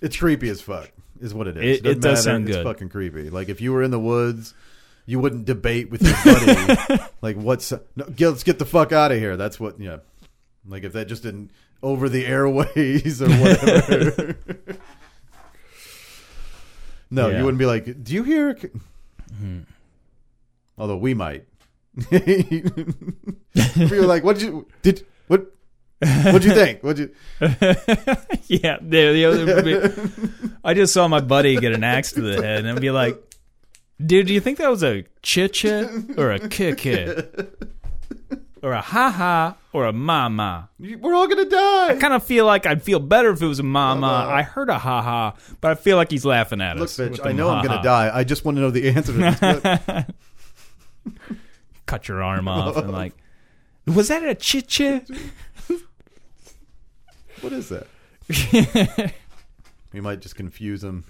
[0.00, 0.90] it's creepy as fuck.
[1.20, 1.78] Is what it is.
[1.78, 2.36] It- doesn't it does matter.
[2.36, 2.64] sound It's good.
[2.64, 3.30] fucking creepy.
[3.30, 4.54] Like if you were in the woods,
[5.06, 7.02] you wouldn't debate with your buddy.
[7.22, 9.36] like what's no, let's get the fuck out of here.
[9.36, 9.78] That's what.
[9.80, 9.98] Yeah.
[10.66, 11.50] Like if that just didn't
[11.82, 14.36] over the airways or whatever.
[17.10, 17.38] no, Yeah.
[17.38, 18.58] you wouldn't be like, "Do you hear?"
[19.38, 19.60] Hmm.
[20.78, 21.44] Although we might.
[22.10, 22.62] we
[23.76, 25.46] were like, "What did you did what?"
[26.02, 26.82] What'd you think?
[26.82, 27.10] What'd you?
[28.48, 32.60] yeah, the, the other, I just saw my buddy get an axe to the head,
[32.64, 33.16] and I'd be like,
[34.04, 37.68] "Dude, do you think that was a chicha or a kick hit
[38.62, 41.90] or a ha ha or a ma ma?" We're all gonna die.
[41.90, 44.00] I kind of feel like I'd feel better if it was a mama.
[44.00, 44.06] ma.
[44.24, 44.34] Ma-ma.
[44.34, 46.96] I heard a ha ha, but I feel like he's laughing at Look, us.
[46.98, 48.10] bitch, with I know I'm gonna die.
[48.12, 50.04] I just want to know the answer to
[51.04, 51.14] this.
[51.86, 53.12] Cut your arm off and like,
[53.86, 55.02] was that a chicha?
[57.42, 57.86] What is that?
[59.92, 61.04] We might just confuse him.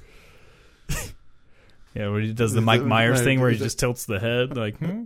[1.95, 3.79] Yeah, where he does the Is Mike it- Myers thing where he is it- just
[3.79, 5.05] tilts the head like, hmm?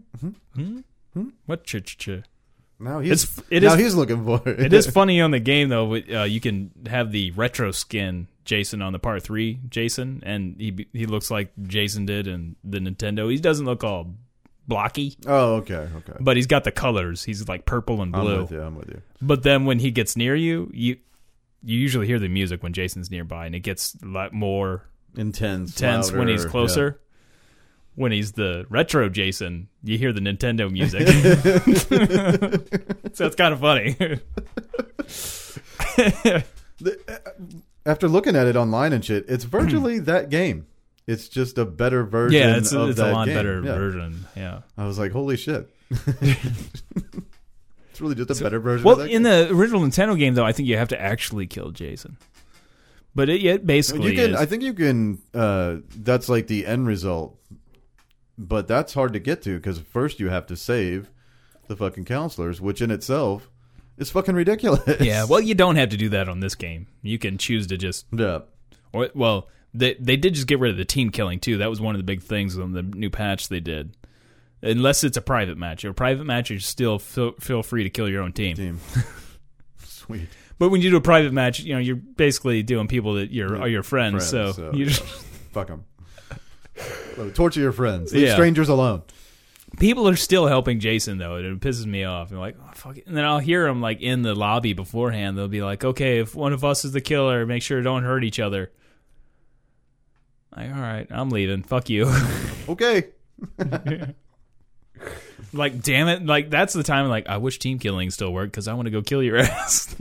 [0.54, 0.78] Hmm?
[1.12, 1.28] hmm?
[1.46, 2.08] What ch ch ch?
[2.78, 4.60] Now he's It's it now is he's looking for it.
[4.60, 5.88] it is funny on the game though.
[5.90, 10.54] but, Uh, you can have the retro skin Jason on the part three Jason, and
[10.58, 13.30] he be- he looks like Jason did in the Nintendo.
[13.30, 14.14] He doesn't look all
[14.68, 16.12] blocky, Oh, okay, okay.
[16.20, 17.24] but he's got the colors.
[17.24, 18.20] He's like purple and blue.
[18.20, 18.40] I'm blue.
[18.42, 18.62] with you.
[18.62, 19.02] I'm with you.
[19.20, 20.96] But then when he gets near you, you
[21.66, 24.84] you usually hear the music when Jason's nearby, and it gets a lot more
[25.16, 27.00] Intense, tense when he's louder, closer.
[27.94, 31.08] When he's the retro Jason, you hear the Nintendo music.
[33.14, 33.96] so it's kind of funny.
[35.98, 36.42] yeah.
[36.78, 37.30] The- uh,
[37.86, 40.66] After looking at it online and shit, it's virtually that game.
[41.06, 42.38] It's just a better version.
[42.40, 43.34] yeah, it's, of it's a lot game.
[43.36, 43.74] better Yeah.
[43.74, 44.26] version.
[44.36, 44.60] Yeah.
[44.76, 45.68] I was like, holy shit.
[47.96, 48.84] it's really just a better version.
[48.84, 49.22] Well, of that in game.
[49.22, 52.18] the original Nintendo game, though, I think you have to actually kill Jason
[53.14, 54.30] But it, it basically you can.
[54.34, 54.36] is.
[54.36, 55.22] I think you can.
[55.32, 57.38] Uh, that's like the end result,
[58.36, 61.10] but that's hard to get to because first you have to save
[61.68, 63.48] the fucking counselors, which in itself
[63.96, 65.00] is fucking ridiculous.
[65.00, 66.86] yeah, well, you don't have to do that on this game.
[67.02, 68.40] You can choose to just yeah.
[68.92, 71.56] Or well, they they did just get rid of the team killing too.
[71.56, 73.96] That was one of the big things on the new patch they did.
[74.62, 78.08] Unless it's a private match, a private match, you still feel, feel free to kill
[78.08, 78.56] your own team.
[78.56, 78.80] Team.
[79.84, 80.28] Sweet.
[80.58, 83.60] But when you do a private match, you know you're basically doing people that you're
[83.60, 84.26] are your friends.
[84.26, 85.02] So so, you just,
[85.52, 85.84] Fuck them.
[87.34, 88.12] Torture your friends.
[88.12, 88.34] Leave Yeah.
[88.34, 89.02] strangers alone.
[89.78, 91.36] people are still helping Jason though.
[91.36, 92.30] It pisses me off.
[92.32, 93.06] I'm like, oh, fuck it.
[93.06, 95.36] And then I'll hear them like in the lobby beforehand.
[95.36, 98.24] They'll be like, okay, if one of us is the killer, make sure don't hurt
[98.24, 98.70] each other.
[100.56, 101.62] Like, all right, I'm leaving.
[101.62, 102.10] Fuck you.
[102.68, 103.04] Okay.
[105.52, 106.24] Like damn it.
[106.24, 108.90] Like that's the time like i wish team killing still worked because i want to
[108.90, 109.94] go kill your ass.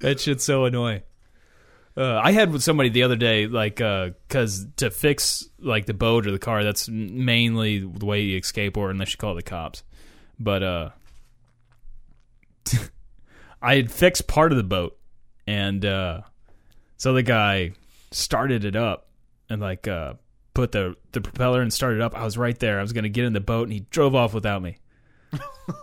[0.00, 1.02] That shit's so annoying.
[1.96, 6.26] Uh, i had with somebody the other day like because to fix like the boat
[6.26, 9.82] or the car that's mainly the way you escape or unless you call the cops.
[10.40, 10.90] But uh
[13.62, 14.96] i had fixed part of the boat
[15.46, 16.22] and uh
[16.96, 17.72] so the guy
[18.10, 19.08] started it up
[19.50, 20.14] and like uh
[20.54, 22.14] put the the propeller and started up.
[22.16, 22.78] I was right there.
[22.78, 24.78] I was going to get in the boat and he drove off without me.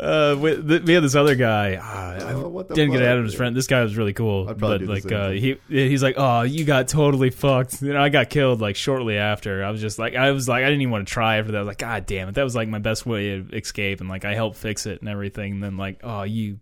[0.00, 1.76] Uh, we, th- we had this other guy.
[1.82, 3.08] ah, I Oh, what the didn't get fuck?
[3.08, 3.56] out of his friend.
[3.56, 7.30] This guy was really cool, but like uh, he he's like, oh, you got totally
[7.30, 7.82] fucked.
[7.82, 9.64] You know, I got killed like shortly after.
[9.64, 11.58] I was just like, I was like, I didn't even want to try after that.
[11.58, 14.08] I was like, God damn it, that was like my best way to escape, and
[14.08, 15.54] like I helped fix it and everything.
[15.54, 16.60] And then like, oh, you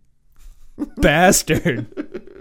[0.97, 1.85] bastard.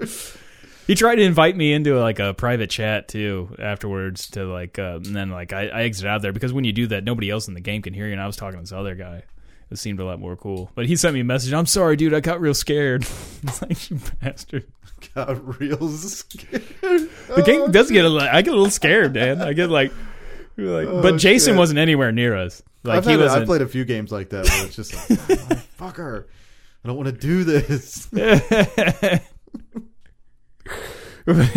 [0.87, 4.97] He tried to invite me into like a private chat too afterwards to like, uh,
[5.05, 7.49] and then like I, I exited out there because when you do that, nobody else
[7.49, 8.13] in the game can hear you.
[8.13, 9.23] And I was talking to this other guy.
[9.69, 10.71] It seemed a lot more cool.
[10.77, 11.53] But he sent me a message.
[11.53, 12.15] I'm sorry, dude.
[12.15, 13.03] I got real scared.
[13.43, 14.65] it's like you bastard.
[15.15, 16.63] Got real scared.
[16.81, 18.29] The game does get a little.
[18.29, 19.43] I get a little scared, man.
[19.43, 19.91] I get like,
[20.57, 21.59] like but Oh, Jason shit.
[21.59, 22.63] wasn't anywhere near us.
[22.85, 23.33] Like I've, he was.
[23.33, 25.19] I've played a few games like that where it's just like,
[25.77, 26.27] fucker,
[26.85, 28.09] I don't want to do this.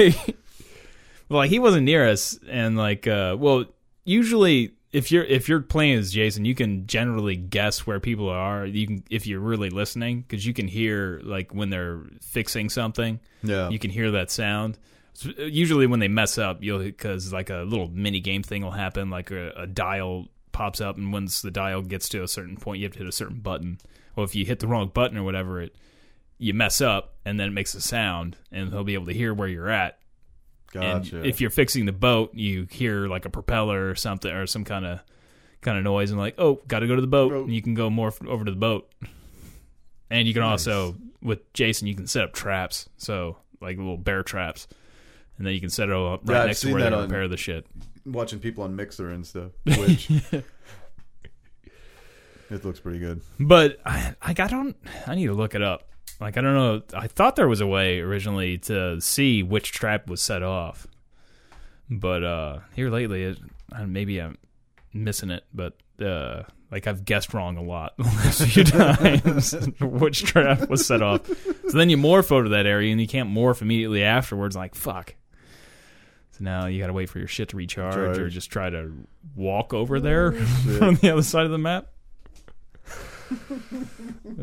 [1.30, 3.66] well, like he wasn't near us, and like, uh, well,
[4.04, 8.66] usually if you're if you're playing as Jason, you can generally guess where people are.
[8.66, 13.20] You can if you're really listening because you can hear like when they're fixing something.
[13.44, 13.70] Yeah.
[13.70, 14.78] you can hear that sound.
[15.14, 18.72] So, Usually when they mess up, you'll because like a little mini game thing will
[18.72, 22.58] happen, like a, a dial pops up, and once the dial gets to a certain
[22.58, 23.78] point, you have to hit a certain button.
[24.16, 25.76] Well, if you hit the wrong button or whatever, it
[26.40, 29.34] you mess up, and then it makes a sound, and they'll be able to hear
[29.34, 30.00] where you're at.
[30.72, 31.18] Gotcha.
[31.18, 34.64] And if you're fixing the boat, you hear like a propeller or something or some
[34.64, 35.00] kind of
[35.62, 37.32] kind of noise, and like, oh, got to go to the boat.
[37.32, 37.46] Boat.
[37.46, 38.90] And you can go more over to the boat,
[40.10, 44.24] and you can also with Jason, you can set up traps, so like little bear
[44.24, 44.68] traps,
[45.38, 47.04] and then you can set it all up right Yeah, next to where they on-
[47.04, 47.66] repair the shit.
[48.06, 50.10] watching people on Mixer and stuff, which
[52.50, 53.22] it looks pretty good.
[53.40, 54.76] But I, I don't.
[55.08, 55.88] I need to look it up.
[56.20, 56.82] Like, I don't know.
[56.94, 60.86] I thought there was a way originally to see which trap was set off,
[61.90, 63.38] but uh here lately, it,
[63.88, 64.38] maybe I'm
[64.94, 65.44] missing it.
[65.54, 70.86] But uh like I've guessed wrong a lot the last few times which trap was
[70.86, 71.26] set off.
[71.70, 74.56] So then you morph over to that area, and you can't morph immediately afterwards.
[74.56, 75.16] Like fuck.
[76.32, 78.92] So now you got to wait for your shit to recharge, or just try to
[79.36, 80.82] walk over there shit.
[80.82, 81.88] on the other side of the map.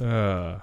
[0.01, 0.59] uh,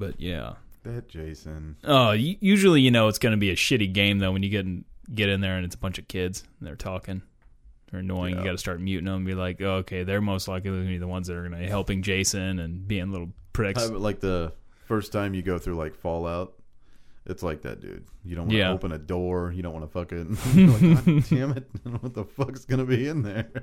[0.00, 0.54] but yeah.
[0.82, 1.76] That Jason.
[1.84, 4.64] Oh, usually you know it's going to be a shitty game though when you get
[4.66, 4.84] in,
[5.14, 7.22] get in there and it's a bunch of kids and they're talking.
[7.90, 8.32] They're annoying.
[8.34, 8.46] You Yeah.
[8.46, 10.88] got to start muting them and be like, oh, okay, they're most likely going to
[10.88, 13.88] be the ones that are going to be helping Jason and being little pricks.
[13.90, 14.52] Like the
[14.86, 16.54] first time you go through like Fallout,
[17.26, 18.06] it's like that, dude.
[18.24, 18.70] You don't want to Yeah.
[18.70, 19.52] open a door.
[19.52, 20.38] You don't want to fucking.
[20.70, 21.68] Like, God damn it!
[21.74, 23.50] I don't know what the fuck's gonna be in there?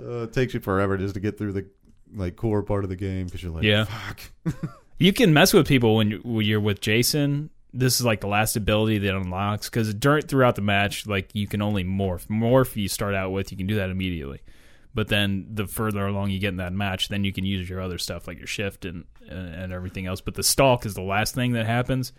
[0.00, 1.66] uh, it takes you forever just to get through the
[2.14, 3.84] like core part of the game because you're like, Yeah.
[3.84, 4.20] fuck.
[4.98, 7.50] You can mess with people when, you, when you're with Jason.
[7.74, 11.46] This is like the last ability that unlocks because during throughout the match, like you
[11.46, 12.26] can only morph.
[12.28, 14.40] Morph you start out with, you can do that immediately.
[14.94, 17.82] But then the further along you get in that match, then you can use your
[17.82, 20.22] other stuff like your shift and and everything else.
[20.22, 22.14] But the stalk is the last thing that happens.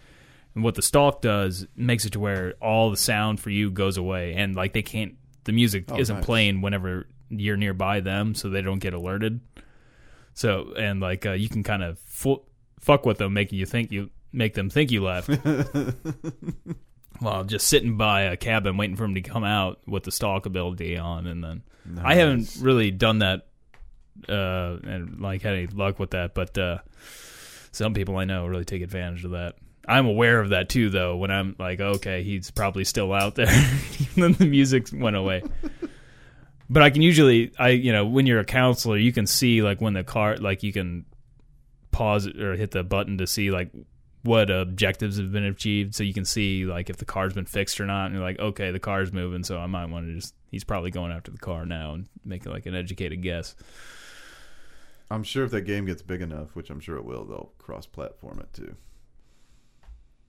[0.53, 3.97] And what the stalk does makes it to where all the sound for you goes
[3.97, 5.15] away, and like they can't,
[5.45, 6.25] the music Oh, isn't nice.
[6.25, 9.39] playing whenever you're nearby them, so they don't get alerted.
[10.37, 12.43] So and like uh, you can kind of fu-
[12.79, 15.29] fuck with them, making you think you make them think you left.
[17.19, 20.45] While just sitting by a cabin waiting for him to come out with the stalk
[20.45, 21.63] ability on, and then
[22.03, 23.47] I haven't really done that
[24.29, 26.35] uh, and like had any luck with that.
[26.35, 26.77] But uh,
[27.71, 29.55] some people I know really take advantage of that.
[29.87, 31.17] I'm aware of that too, though.
[31.17, 33.49] When I'm like, okay, he's probably still out there,
[33.99, 35.41] even though the music went away.
[36.69, 39.79] But I can usually, I you know, when you're a counselor, you can see like
[39.79, 41.05] when the car, like you can
[41.91, 43.71] pause it or hit the button to see like
[44.23, 47.79] what objectives have been achieved, so you can see like if the car's been fixed
[47.79, 48.07] or not.
[48.07, 50.33] And you're like, okay, the car's moving, so I might want to just.
[50.49, 53.55] He's probably going after the car now and make like an educated guess.
[55.11, 58.39] I'm sure if that game gets big enough, which I'm sure it will, they'll cross-platform
[58.39, 58.75] it too.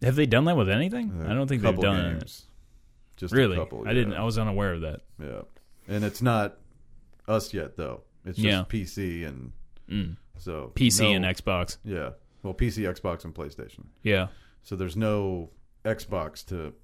[0.03, 1.21] Have they done that with anything?
[1.21, 2.43] Uh, I don't think they've done it.
[3.17, 3.83] Just Really, a couple.
[3.87, 4.15] I didn't.
[4.15, 5.01] I was unaware of that.
[5.21, 5.43] Yeah,
[5.89, 6.59] and it's not
[7.27, 8.03] us yet though.
[8.25, 8.65] It's just Yeah.
[8.69, 9.53] PC and
[9.89, 10.17] Mm.
[10.39, 11.79] so PC no- and Xbox.
[11.85, 12.11] Yeah,
[12.43, 13.87] well, PC, Xbox, and PlayStation.
[14.03, 14.29] Yeah,
[14.63, 15.51] So there's no
[15.85, 16.75] Xbox to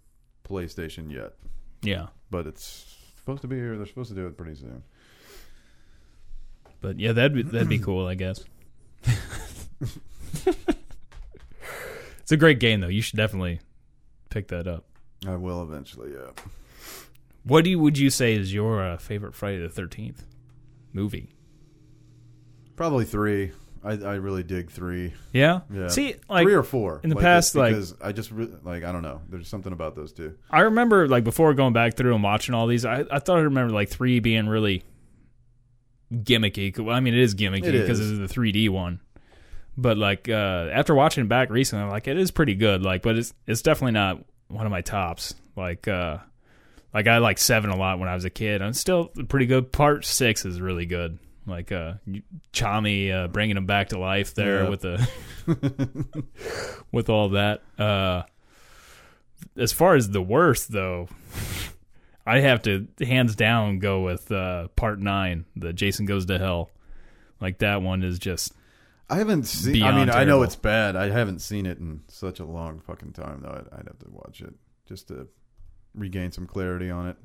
[0.45, 1.35] PlayStation yet,
[1.83, 2.07] yeah.
[2.31, 3.77] but it's supposed to be here.
[3.77, 4.83] They're supposed to do it pretty soon.
[6.81, 8.43] But yeah, that'd be that'd be cool, I guess.
[12.21, 12.89] it's a great game, though.
[12.89, 13.61] You should definitely
[14.31, 14.85] pick that up.
[15.27, 16.13] I will eventually.
[16.13, 16.31] Yeah.
[17.45, 20.25] What do you, would you say is your uh, favorite Friday the Thirteenth
[20.93, 21.31] movie?
[22.77, 23.53] Probably three.
[23.85, 25.13] I, I really dig three.
[25.33, 25.61] Yeah.
[25.71, 25.89] Yeah.
[25.89, 28.83] See, like three or four in the Like, past, like- because I just re- like
[28.83, 29.21] I don't know.
[29.29, 30.37] There's something about those two.
[30.51, 33.43] I remember, like before going back through and watching all these, I, I thought I
[33.43, 34.83] remember like three being really
[36.13, 36.79] gimmicky.
[36.79, 38.19] Well, I mean, it is gimmicky It because is.
[38.19, 39.01] it's the 3D one.
[39.77, 40.33] But like uh,
[40.73, 42.83] after watching it back recently, I'm like, it is pretty good.
[42.83, 45.35] Like, but it's it's definitely not one of my tops.
[45.57, 46.19] Like, uh,
[46.95, 48.63] like I like seven a lot when I was a kid.
[48.63, 49.73] I'm still pretty good.
[49.73, 51.19] Part six is really good.
[51.47, 51.95] Like uh,
[52.53, 54.69] Tommy uh, bringing him back to life there Yeah.
[54.71, 55.09] with the
[56.93, 57.63] with all that.
[57.79, 58.23] Uh,
[59.57, 61.09] as far as the worst, though,
[62.27, 66.71] I have to hands down go with uh, part nine, the Jason Goes to Hell.
[67.41, 68.55] Like that one is just
[69.11, 69.83] I haven't seen.
[69.83, 70.97] I mean, I know it's bad.
[70.97, 73.51] I haven't seen it in such a long fucking time though.
[73.51, 74.55] I'd, I'd have to watch it
[74.89, 75.29] just to
[75.95, 77.17] regain some clarity on it.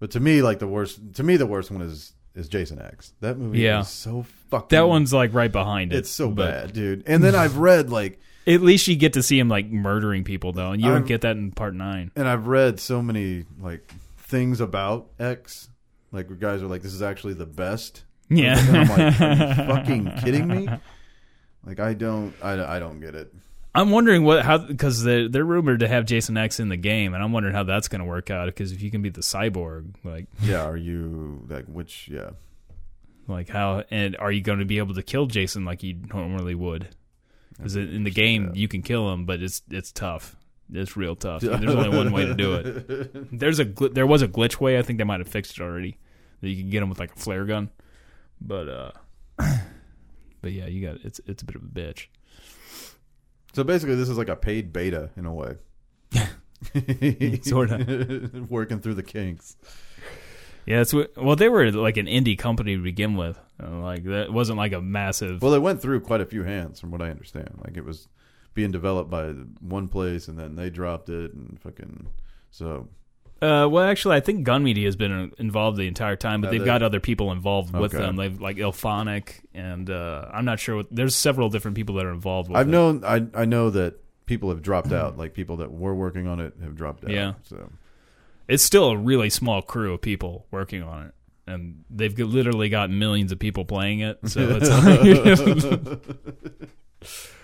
[0.00, 1.00] But to me, like the worst.
[1.14, 3.12] To me, the worst one is is Jason X.
[3.20, 3.80] That movie Yeah.
[3.82, 4.68] is so fucking.
[4.76, 5.98] that one's like right behind it.
[5.98, 7.04] It's so bad, dude.
[7.06, 10.52] And then I've read like, At least you get to see him like murdering people
[10.52, 12.10] though, and you don't get that in part nine.
[12.16, 13.88] and I've read so many like
[14.18, 15.68] things about X.
[16.10, 18.04] Like guys are like, this is actually the best.
[18.30, 20.68] Yeah, And I'm like, are you fucking kidding me?
[21.64, 23.32] Like I don't, I, I don't get it.
[23.74, 27.12] I'm wondering what how because they're, they're rumored to have Jason X in the game,
[27.12, 28.46] and I'm wondering how that's going to work out.
[28.46, 32.08] Because if you can be the cyborg, like Yeah, are you like which?
[32.08, 32.30] Yeah,
[33.26, 36.54] like how and are you going to be able to kill Jason like you normally
[36.54, 36.88] would?
[37.56, 40.36] Because in the game you can kill him, but it's it's tough.
[40.72, 41.42] It's real tough.
[41.42, 43.30] There's only one way to do it.
[43.38, 44.78] There's a gl- there was a glitch way.
[44.78, 45.98] I think they might have fixed it already.
[46.40, 47.70] That you can get him with like a flare gun,
[48.40, 48.90] but uh,
[49.36, 52.06] but yeah, you got it's it's a bit of a bitch.
[53.54, 55.56] So basically, this is like a paid beta in a way.
[57.42, 58.30] Sorta.
[58.48, 59.56] working through the kinks.
[60.66, 63.38] Yeah, it's well they were like an indie company to begin with.
[63.62, 65.42] Like that wasn't like a massive.
[65.42, 67.60] Well, it went through quite a few hands, from what I understand.
[67.64, 68.08] Like it was
[68.54, 69.28] being developed by
[69.60, 72.08] one place, and then they dropped it, and fucking
[72.50, 72.88] so.
[73.44, 76.50] Uh, well, actually, I think Gun Media has been uh, involved the entire time, but
[76.50, 76.66] they've they?
[76.66, 78.02] got other people involved with Okay.
[78.02, 78.16] them.
[78.16, 80.76] They've like IllFonic, and uh, I'm not sure.
[80.76, 82.70] What, there's several different people that are involved with I've it.
[82.70, 85.18] known, I I know that people have dropped out.
[85.18, 87.10] Like people that were working on it have dropped out.
[87.10, 87.34] Yeah.
[87.42, 87.70] So
[88.48, 91.14] It's still a really small crew of people working on it,
[91.46, 94.18] and they've literally got millions of people playing it.
[94.26, 94.70] So it's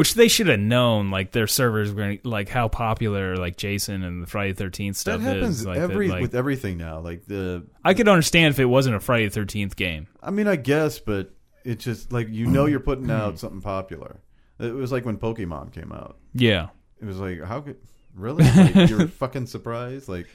[0.00, 1.10] which they should have known.
[1.10, 5.00] Like their servers were gonna, like how popular like Jason and the Friday Thirteenth that
[5.00, 5.66] stuff happens is.
[5.66, 7.00] Like, that, every like- with everything now.
[7.00, 10.06] Like the, I could understand if it wasn't a Friday Thirteenth game.
[10.22, 11.34] I mean, I guess, but
[11.64, 12.70] it's just like you know mm.
[12.70, 13.38] you're putting out mm.
[13.38, 14.20] something popular.
[14.58, 16.16] It was like when Pokemon came out.
[16.32, 16.68] Yeah.
[17.02, 17.76] It was like, how could
[18.14, 18.44] really?
[18.44, 20.08] Like, you're fucking surprised?
[20.08, 20.28] Like,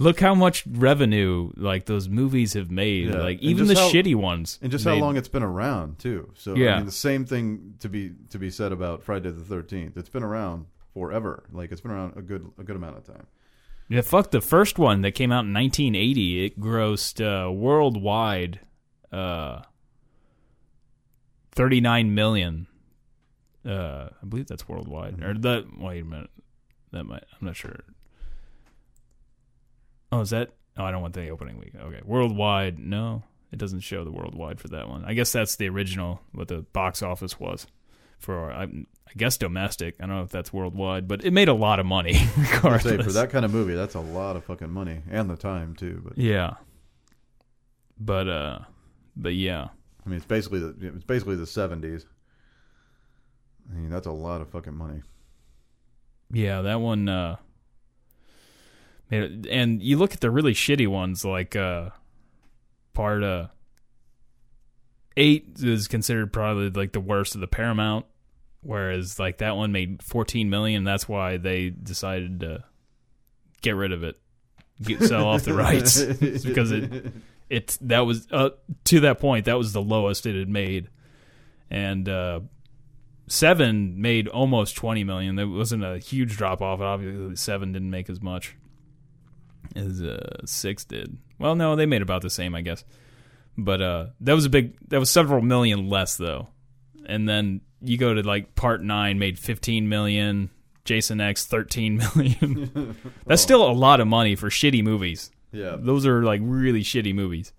[0.00, 3.08] Look how much revenue like those movies have made.
[3.10, 3.18] Yeah.
[3.18, 4.58] Like even the how- shitty ones.
[4.62, 6.32] and just made- how long it's been around too.
[6.34, 6.76] So I Yeah.
[6.78, 9.96] mean, the same thing to be to be said about Friday the Thirteenth.
[9.98, 11.44] It's been around forever.
[11.52, 13.26] Like it's been around a good a good amount of time.
[13.88, 16.44] Yeah, fuck the first one that came out in 1980.
[16.46, 18.60] It grossed uh, worldwide
[19.12, 19.62] uh,
[21.52, 22.66] 39 million.
[23.66, 25.22] Uh, I believe that's worldwide.
[25.22, 25.66] Or that.
[25.78, 26.30] Wait a minute.
[26.92, 27.24] That might.
[27.40, 27.80] I'm not sure.
[30.12, 30.50] Oh, is that?
[30.76, 31.72] Oh, I don't want the opening week.
[31.78, 32.78] Okay, worldwide.
[32.78, 35.04] No, it doesn't show the worldwide for that one.
[35.04, 36.20] I guess that's the original.
[36.32, 37.66] What the box office was
[38.18, 38.50] for.
[38.50, 39.96] I, I guess domestic.
[40.00, 42.18] I don't know if that's worldwide, but it made a lot of money.
[42.36, 42.82] Regardless.
[42.82, 45.74] say for that kind of movie, that's a lot of fucking money and the time
[45.74, 46.00] too.
[46.04, 46.54] But Yeah.
[47.98, 48.58] But uh
[49.16, 49.68] but yeah,
[50.04, 52.06] I mean, it's basically the it's basically the seventies.
[53.70, 55.02] I mean, that's a lot of fucking money.
[56.32, 57.08] yeah, that one.
[57.08, 57.36] Uh,
[59.10, 61.90] and you look at the really shitty ones, like uh,
[62.94, 63.48] part uh,
[65.16, 68.06] eight is considered probably like the worst of the Paramount,
[68.62, 70.84] whereas like that one made fourteen million.
[70.84, 72.64] That's why they decided to
[73.62, 74.16] get rid of it,
[74.80, 76.02] get, sell off the rights.
[76.20, 77.12] Because it
[77.48, 78.50] it that was uh,
[78.84, 80.88] to that point that was the lowest it had made,
[81.68, 82.40] and uh,
[83.26, 85.34] seven made almost twenty million.
[85.34, 86.80] There wasn't a huge drop off.
[86.80, 88.54] Obviously, seven didn't make as much
[89.76, 91.18] as uh, six did.
[91.38, 92.84] Well, no, they made about the same, I guess.
[93.56, 94.76] But uh, that was a big.
[94.88, 96.48] That was several million less though.
[97.06, 100.50] And then you go to like part nine, made fifteen million.
[100.84, 102.96] Jason X, thirteen million.
[103.26, 105.30] That's still a lot of money for shitty movies.
[105.52, 105.76] Yeah.
[105.78, 107.52] Those are like really shitty movies.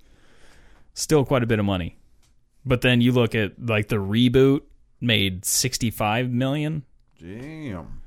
[0.93, 1.97] Still quite a bit of money.
[2.66, 4.62] But then you look at like the reboot
[4.99, 6.84] made 65 million.
[7.20, 8.01] Damn.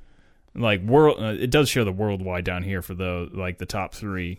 [0.56, 3.92] Like world uh, it does show the worldwide down here for the like the top
[3.94, 4.38] 3.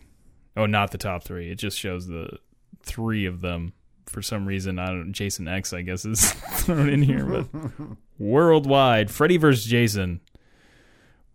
[0.57, 1.51] Oh, not the top 3.
[1.51, 2.37] It just shows the
[2.83, 3.73] 3 of them
[4.05, 4.79] for some reason.
[4.79, 7.47] I don't Jason X I guess is thrown in here, but
[8.19, 10.21] worldwide Freddy vs Jason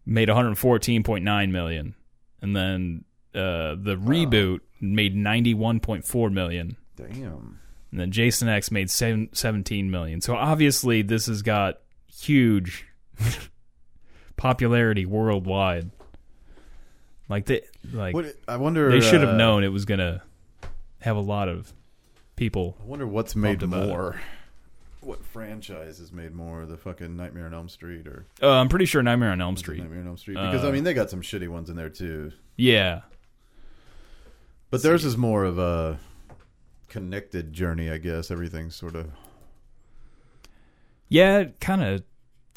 [0.07, 1.95] made 114.9 million.
[2.41, 3.05] And then
[3.35, 7.59] uh, the reboot made 91.4 million Damn.
[7.91, 10.23] and then Jason X made seven, 17 million.
[10.23, 12.87] So obviously this has got huge
[14.41, 15.91] popularity worldwide.
[17.29, 17.61] Like they
[17.93, 18.91] like What I wonder.
[18.91, 20.23] they should have uh, known it was going to
[21.03, 21.73] have a lot of
[22.37, 22.75] people.
[22.83, 23.67] I wonder what's made it.
[23.67, 24.19] more.
[25.03, 26.65] What franchise has made more?
[26.65, 29.81] The fucking Nightmare on Elm Street or Uh, I'm pretty sure Nightmare on Elm Street.
[29.81, 30.35] Nightmare on Elm Street?
[30.35, 32.33] Because Uh, I mean, they got some shitty ones in there too.
[32.57, 33.03] Yeah.
[34.71, 35.99] But theirs is more of a
[36.89, 38.31] connected journey, I guess.
[38.31, 39.11] Everything's sort of
[41.09, 42.03] Yeah, kind of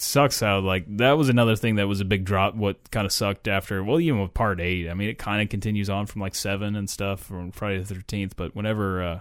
[0.04, 3.12] sucks how like that was another thing that was a big drop what kind of
[3.12, 6.22] sucked after well even with part 8 i mean it kind of continues on from
[6.22, 9.20] like 7 and stuff from friday the 13th but whenever uh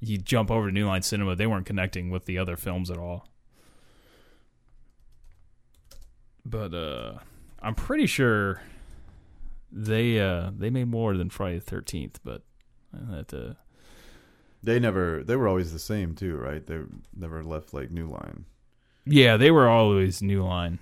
[0.00, 2.98] you jump over to new line cinema they weren't connecting with the other films at
[2.98, 3.26] all
[6.44, 7.14] but uh
[7.62, 8.62] i'm pretty sure
[9.72, 12.42] they uh they made more than friday the 13th but
[13.10, 13.56] had to
[14.64, 15.22] they never.
[15.22, 16.66] They were always the same too, right?
[16.66, 16.80] They
[17.14, 18.46] never left like New Line.
[19.06, 20.78] Yeah, they were always New Line.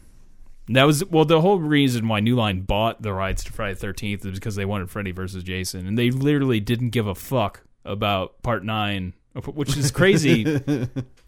[0.68, 4.24] That was well the whole reason why New Line bought the rights to Friday Thirteenth
[4.24, 8.42] is because they wanted Freddy versus Jason, and they literally didn't give a fuck about
[8.42, 9.14] Part Nine,
[9.46, 10.44] which is crazy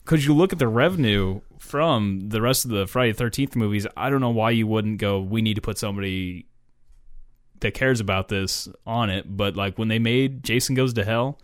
[0.05, 3.86] because you look at the revenue from the rest of the Friday Thirteenth movies.
[3.97, 5.20] I don't know why you wouldn't go.
[5.20, 6.47] We need to put somebody
[7.61, 11.40] that cares about this on it, but like when they made Jason Goes to Hell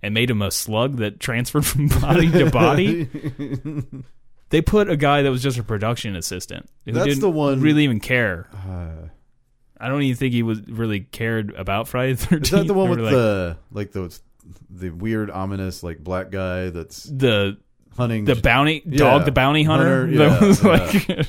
[0.00, 3.08] and made him a slug that transferred from body to body.
[4.52, 6.68] They put a guy that was just a production assistant.
[6.84, 8.46] Who That's didn't the one- really even care.
[8.54, 9.08] Uh,
[9.80, 12.44] I don't even think he was really cared about Friday the Thirteenth.
[12.44, 14.16] is that the one with the like the
[14.70, 17.56] the weird ominous like black guy that's the
[17.96, 18.98] hunting the bounty Yeah.
[18.98, 20.06] dog, the bounty hunter?
[20.06, 20.70] Hunter, That yeah, was yeah.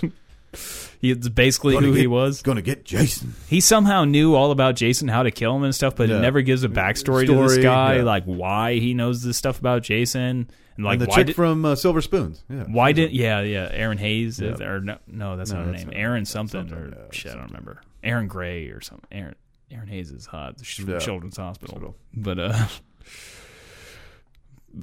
[0.02, 0.14] like
[1.04, 2.42] He's basically who he get- was.
[2.42, 3.34] gonna get Jason?
[3.48, 6.18] He somehow knew all about Jason, how to kill him and stuff, but Yeah.
[6.18, 8.04] it never gives a backstory to this guy, yeah.
[8.04, 11.36] like why he knows this stuff about Jason, and like and the why chick did
[11.36, 12.44] from uh, Silver Spoons.
[12.50, 12.64] Yeah.
[12.70, 14.56] why did yeah yeah Erinn Hayes Yeah.
[14.64, 17.36] or no no that's No, not her name not- Aaron something, something, or shit I
[17.36, 19.36] don't remember Aaron Gray or something Aaron
[19.72, 21.00] Erinn Hayes is hot she's from.
[21.00, 21.96] Children's Hospital Hospital.
[22.16, 22.66] but uh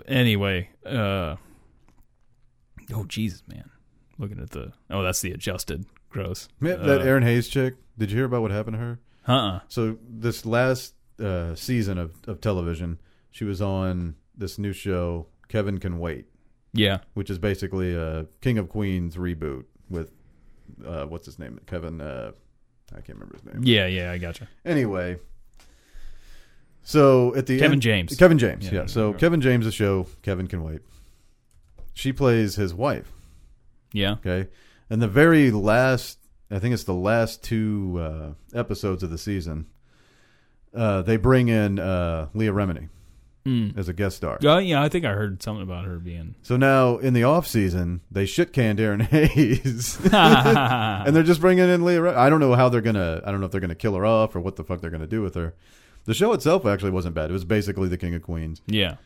[0.06, 1.36] anyway uh
[2.94, 3.70] oh Jesus man
[4.18, 7.74] looking at the oh that's the adjusted gross that Uh, Erinn Hayes chick?
[7.98, 8.98] Did you hear about what happened to her?
[9.26, 12.98] uh-uh So this last uh, season of, of television,
[13.30, 16.26] she was on this new show, Kevin Can Wait,
[16.72, 20.12] yeah which is basically a King of Queens reboot with
[20.86, 21.58] uh, what's his name?
[21.66, 22.00] Kevin.
[22.00, 22.32] Uh,
[22.92, 23.60] I can't remember his name.
[23.62, 25.18] yeah yeah I gotcha Anyway,
[26.82, 28.86] so at the Kevin end, James Kevin James, Yeah, yeah.
[28.86, 29.12] So.
[29.14, 30.80] Kevin James' the show, Kevin Can Wait.
[31.94, 33.12] She plays his wife.
[33.92, 34.48] yeah Okay,
[34.90, 36.18] and the very last,
[36.50, 39.66] I think it's the last two uh, episodes of the season.
[40.74, 42.88] Uh, they bring in uh, Leah Remini
[43.44, 43.76] mm.
[43.76, 44.38] as a guest star.
[44.44, 47.46] oh yeah I think I heard something about her being So now in the off
[47.46, 52.00] season, they shit canned Erinn Hayes, and they're just bringing in Leah.
[52.00, 52.16] Remini.
[52.16, 53.22] I don't know how they're gonna.
[53.24, 55.06] I don't know if they're gonna kill her off or what the fuck they're gonna
[55.06, 55.54] do with her.
[56.04, 57.30] The show itself actually wasn't bad.
[57.30, 58.62] It was basically the King of Queens.
[58.66, 58.96] yeah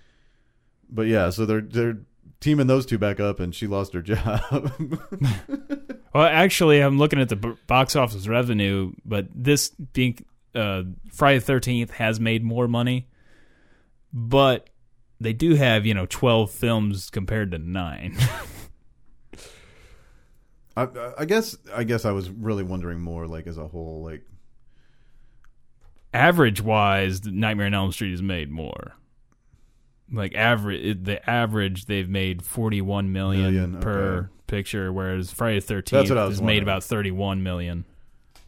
[0.89, 1.99] But yeah, so they're they're
[2.45, 4.73] teaming those two back up, and she lost her job.
[6.15, 11.45] Well, actually, I'm looking at the box office revenue, but this being uh, Friday the
[11.45, 13.09] Thirteenth has made more money,
[14.13, 14.71] but
[15.21, 18.17] they do have you know twelve films compared to nine.
[20.77, 20.87] I,
[21.19, 24.23] I guess I guess I was really wondering more like as a whole, like
[26.13, 28.95] average wise, Nightmare on Elm Street has made more.
[30.13, 34.29] Like average, the average they've made forty one million Million, per okay.
[34.47, 37.85] picture, whereas Friday the Thirteenth That's what has made about thirty one million.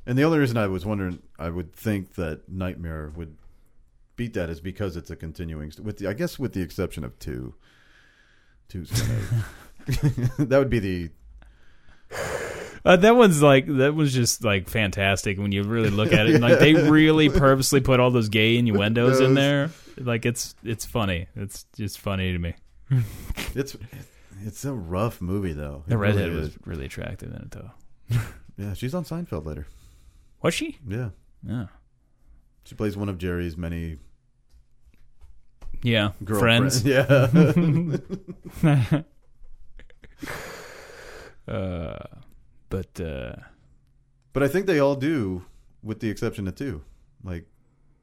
[0.04, 3.36] And the only reason I was wondering, I would think that Nightmare would
[4.16, 5.72] beat that is because it's a continuing.
[5.82, 7.54] With the, I guess with the exception of two,
[8.68, 10.36] two's gonna.
[10.46, 11.10] that would be the
[12.84, 16.36] Uh, that one's like that was just like fantastic when you really look at it.
[16.36, 19.70] And, like they really purposely put all those gay innuendos in there.
[19.98, 21.28] Like it's it's funny.
[21.34, 22.54] It's just funny to me.
[23.54, 23.76] it's
[24.44, 25.82] it's a rough movie though.
[25.86, 26.58] It The redhead really was is.
[26.64, 27.70] really attractive in it though.
[28.58, 28.74] yeah.
[28.74, 29.66] She's on Seinfeld later.
[30.42, 30.78] Was she?
[30.86, 31.10] Yeah,
[31.46, 31.66] Yeah.
[32.64, 33.96] she plays one of Jerry's many
[35.82, 36.12] Yeah.
[36.22, 36.82] girlfriends.
[36.82, 38.02] Friends.
[38.62, 39.02] Yeah,
[41.48, 41.98] Uh,
[42.70, 43.36] but uh,
[44.32, 45.44] but I think they all do,
[45.82, 46.82] with the exception of two,
[47.22, 47.46] like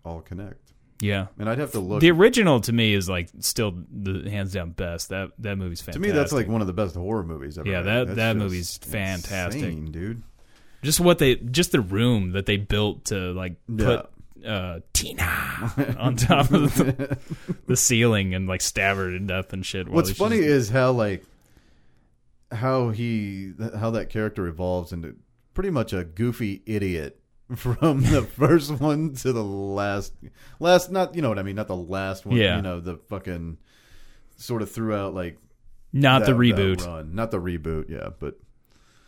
[0.05, 0.62] all connect.
[0.99, 1.27] Yeah.
[1.39, 2.01] And I'd have to look.
[2.01, 5.09] The original to me is like still the hands down best.
[5.09, 6.01] That that movie's fantastic.
[6.03, 7.67] to me, that's like one of the best horror movies ever.
[7.69, 7.85] Yeah, made.
[7.85, 9.61] that- That's that just movie's fantastic.
[9.63, 10.23] insane, dude.
[10.83, 14.09] just what they just the room that they built to like put
[14.45, 17.17] uh, Tina on top of the,
[17.67, 19.87] the ceiling and like stab her to death and shit.
[19.87, 21.23] while What's funny is how like
[22.51, 25.15] how he how that character evolves into
[25.53, 27.19] pretty much a goofy idiot
[27.55, 30.13] from the first one to the last
[30.59, 32.55] last not you know what I mean not the last one Yeah.
[32.55, 33.57] you know the fucking
[34.37, 35.37] sort of throughout like
[35.91, 38.39] not the reboot not the reboot yeah but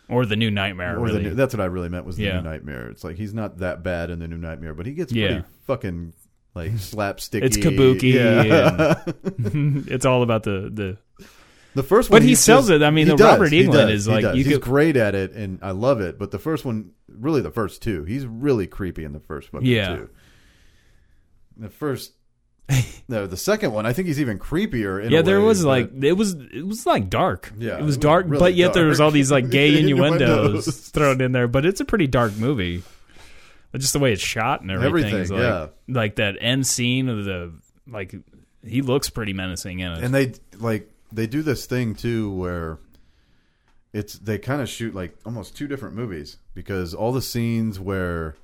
[0.07, 0.99] or the new Nightmare.
[0.99, 2.35] or the new, that's what I really meant was the Yeah.
[2.41, 5.11] new nightmare it's like he's not that bad in the new nightmare but he gets
[5.13, 5.27] Yeah.
[5.27, 6.13] pretty fucking
[6.53, 9.01] like slapsticky It's kabuki yeah.
[9.93, 10.97] it's all about the the.
[11.75, 12.83] The first one, But one, he sells just- it.
[12.83, 15.13] I mean, the does, Robert he Englund does, is like, you he's could- great at
[15.13, 16.17] it, and I love it.
[16.17, 19.63] But the first one, really, the first two, he's really creepy in the first one.
[19.65, 19.95] Yeah.
[19.95, 20.09] too.
[21.57, 22.13] The first,
[23.07, 25.03] no, the second one, I think he's even creepier.
[25.03, 27.51] In Yeah, there way, was like it was it was like dark.
[27.57, 30.89] Yeah, it it was dark, really but yet there was all these like gay innuendos
[30.89, 31.47] thrown in there.
[31.47, 32.83] But it's a pretty dark movie.
[33.75, 35.67] Just the way it's shot and everything, Everything, is like yeah.
[35.89, 37.53] like that end scene of the
[37.87, 38.15] like
[38.65, 40.03] he looks pretty menacing in it.
[40.03, 42.79] and they like they do this thing too where
[43.93, 48.35] it's they kind of shoot like almost two different movies because all the scenes where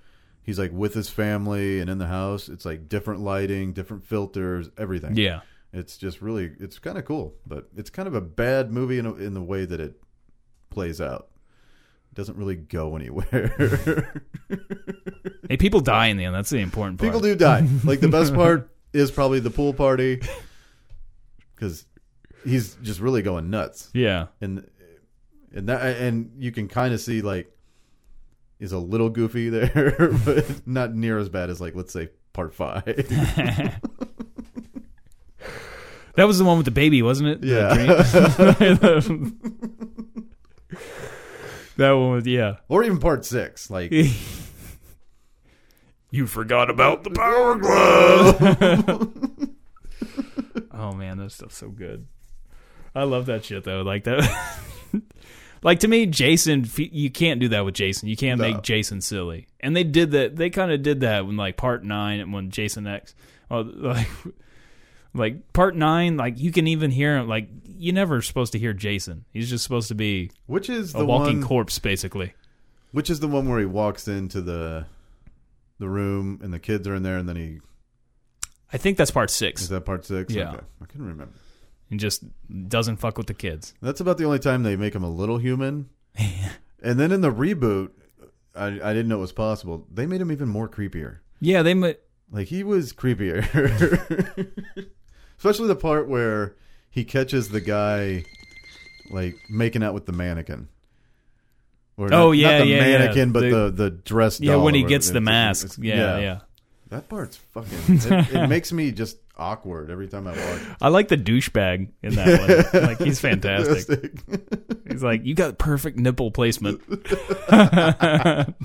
[0.43, 4.69] he's like with his family and in the house it's like different lighting different filters
[4.77, 5.15] everything.
[5.15, 5.41] Yeah,
[5.73, 9.05] it's just really it's kind of cool but it's kind of a bad movie in,
[9.05, 10.01] a, in the way that it
[10.69, 11.27] plays out.
[12.11, 14.21] It doesn't really go anywhere.
[15.49, 16.33] Hey, people die in the end.
[16.33, 17.09] That's the important part.
[17.11, 17.67] people do die.
[17.83, 20.21] Like the best part is probably the pool party
[21.53, 21.85] because
[22.43, 24.67] he's just really going nuts Yeah, and
[25.53, 27.51] and that and you can kind of see like
[28.61, 32.53] is a little goofy there, but not near as bad as like let's say part
[32.53, 32.85] five.
[32.85, 33.81] that
[36.15, 37.43] was the one with the baby, wasn't it?
[37.43, 37.73] Yeah.
[41.77, 42.57] that one was yeah.
[42.69, 43.69] or even part six.
[43.71, 43.91] Like
[46.11, 48.37] you forgot about the power glove.
[50.71, 52.05] oh man, that stuff's so good.
[52.95, 53.81] I love that shit though.
[53.81, 54.57] Like that.
[55.63, 58.09] like to me, Jason, you can't do that with Jason.
[58.09, 58.51] You can't No.
[58.51, 59.47] make Jason silly.
[59.59, 60.35] And they did that.
[60.35, 63.15] They kind of did that when like part nine and when Jason X.
[63.49, 63.63] Well, uh,
[63.93, 64.07] like.
[65.13, 67.27] Like part nine, like you can even hear him.
[67.27, 69.25] Like you never supposed to hear Jason.
[69.33, 71.47] He's just supposed to be which is a the walking one?
[71.49, 72.33] corpse, basically.
[72.93, 74.85] which is the one where he walks into the
[75.79, 77.59] the room and the kids are in there, and then he
[78.71, 79.61] I think that's part six.
[79.63, 80.33] is that part six?
[80.33, 80.51] Yeah.
[80.51, 80.59] okay.
[80.81, 81.33] I couldn't remember.
[81.91, 82.23] And just
[82.69, 83.73] doesn't fuck with the kids.
[83.81, 85.89] That's about the only time they make him a little human.
[86.81, 87.89] and then in the reboot,
[88.55, 89.85] I, I didn't know it was possible.
[89.93, 91.17] They made him even more creepier.
[91.41, 91.73] Yeah, they.
[91.73, 91.95] mi-
[92.31, 93.43] Like he was creepier.
[95.37, 96.55] Especially the part where
[96.89, 98.23] he catches the guy
[99.09, 100.69] like making out with the mannequin.
[101.97, 102.97] Or Oh, not, yeah, not the yeah, yeah.
[102.99, 104.39] mannequin, but The- the the dress.
[104.39, 105.65] Yeah, when he gets the mask.
[105.65, 106.39] it's- Yeah, yeah.
[106.89, 107.77] That part's fucking.
[107.87, 110.61] It, it makes me just awkward every time I watch.
[110.81, 112.81] I like the douchebag in that one.
[112.91, 114.11] Like he's fantastic.
[114.89, 116.81] He's like, you got perfect nipple placement.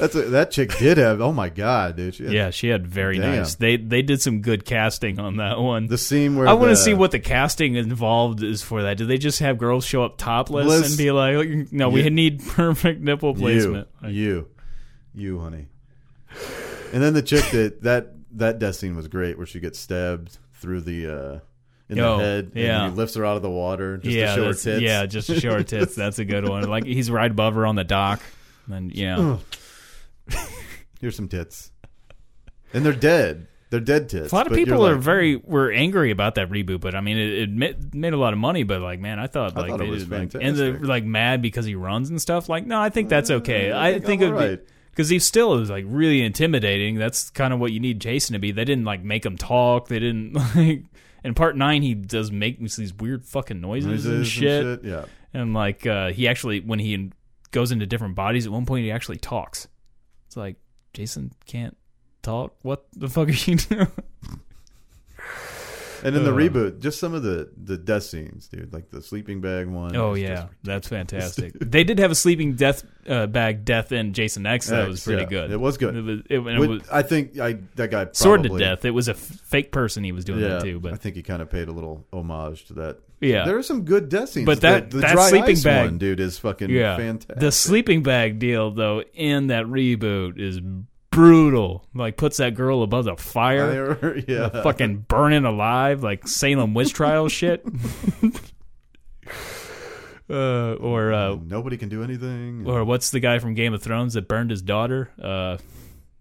[0.00, 1.20] That's a, that chick did have.
[1.20, 2.14] Oh my god, dude!
[2.14, 3.36] She had Yeah, she had very Damn.
[3.36, 3.56] nice.
[3.56, 5.88] They they did some good casting on that one.
[5.88, 8.96] The scene where I want to see what the casting involved is for that.
[8.96, 12.42] Did they just have girls show up topless and be like, oh, "No, we need
[12.46, 13.88] perfect nipple placement"?
[14.02, 14.48] You, you,
[15.14, 15.66] you, honey.
[16.94, 20.38] And then the chick that that that death scene was great, where she gets stabbed
[20.54, 21.38] through the uh,
[21.88, 22.52] in Oh, the head.
[22.54, 22.84] yeah.
[22.84, 24.80] and he lifts her out of the water just yeah, to show her tits.
[24.82, 25.94] yeah, just to show her tits.
[25.94, 26.64] That's a good one.
[26.68, 28.20] Like he's right above her on the dock,
[28.70, 29.38] and yeah,
[31.00, 31.72] Here's some tits,
[32.74, 33.46] and they're dead.
[33.70, 34.32] They're dead tits.
[34.32, 36.80] a lot of people are like, very were angry about that reboot.
[36.80, 38.64] But I mean, it, it ma- made a lot of money.
[38.64, 41.40] But like, man, I thought I like thought it they like, and they're like mad
[41.40, 42.48] because he runs and stuff.
[42.48, 43.70] Like, no, I think that's okay.
[43.70, 44.60] Uh, I I think, think it would be alright.
[44.90, 46.96] Because he still is like really intimidating.
[46.96, 48.52] That's kind of what you need Jason to be.
[48.52, 49.88] They didn't like make him talk.
[49.88, 50.84] They didn't like.
[51.22, 54.84] In part nine, he does make these weird fucking noises, noises and and shit.
[54.84, 55.04] Yeah.
[55.34, 57.12] and like uh, he actually when he
[57.50, 59.66] goes into different bodies at one point he actually talks
[60.28, 60.54] it's like
[60.92, 61.76] jason can't
[62.22, 63.88] talk what the fuck are you doing
[66.04, 66.36] And in the Uh.
[66.36, 69.94] reboot, just some of the the death scenes, dude, like the sleeping bag one.
[69.96, 74.12] oh is yeah that's fantastic they did have a sleeping death uh, bag death in
[74.12, 75.28] jason x that was pretty yeah.
[75.28, 75.96] good It was good.
[75.96, 78.90] it was, it, it With- was I think I that guy sword to death it
[78.90, 81.22] was a f- fake person he was doing Yeah, that too But I think he
[81.22, 82.98] kind of paid a little homage to that.
[83.20, 83.44] Yeah.
[83.44, 85.86] there are some good death scenes, But that- the, the that dry sleeping ice bag-
[85.86, 87.38] one, dude, is fucking yeah fantastic.
[87.40, 90.60] the sleeping bag deal though in that reboot is
[91.10, 96.74] brutal like puts that girl above the fire I- yeah, fucking burning alive like Salem
[96.74, 97.64] witch trial shit.
[100.30, 102.64] uh, or uh, nobody can do anything.
[102.66, 105.10] or what's the guy from Game of Thrones that burned his daughter?
[105.20, 105.56] Uh,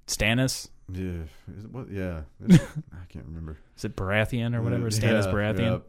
[0.07, 0.69] Stannis.
[0.91, 1.21] yeah,
[1.55, 1.91] is it, what?
[1.91, 3.57] Yeah, I can't remember.
[3.77, 4.89] Is it Baratheon or whatever?
[4.89, 5.81] Stannis Yeah, Baratheon.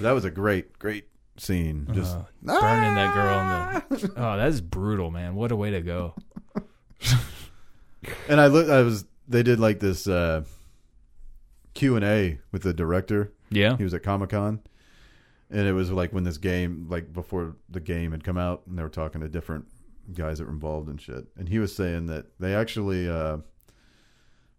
[0.00, 1.06] that was a great, great
[1.40, 1.88] scene.
[1.92, 4.12] Just Uh, burning that girl in the.
[4.16, 5.34] Oh, that's brutal, man.
[5.34, 6.14] What a way to go.
[8.28, 8.70] And I looked.
[8.70, 9.04] I was.
[9.28, 10.44] They did like this uh,
[11.74, 13.32] Q and A with the director.
[13.50, 13.76] Yeah.
[13.76, 14.60] He was at Comic Con,
[15.50, 18.78] and it was like when this game, like before the game had come out, and
[18.78, 19.66] they were talking to different
[20.14, 21.26] guys that were involved and shit.
[21.36, 23.38] And he was saying that they actually uh,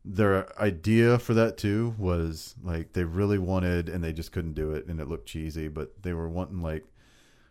[0.03, 4.71] their idea for that too was like they really wanted, and they just couldn't do
[4.71, 6.83] it, and it looked cheesy, but they were wanting like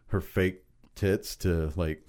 [0.09, 0.65] her fake
[0.95, 2.03] tits to like.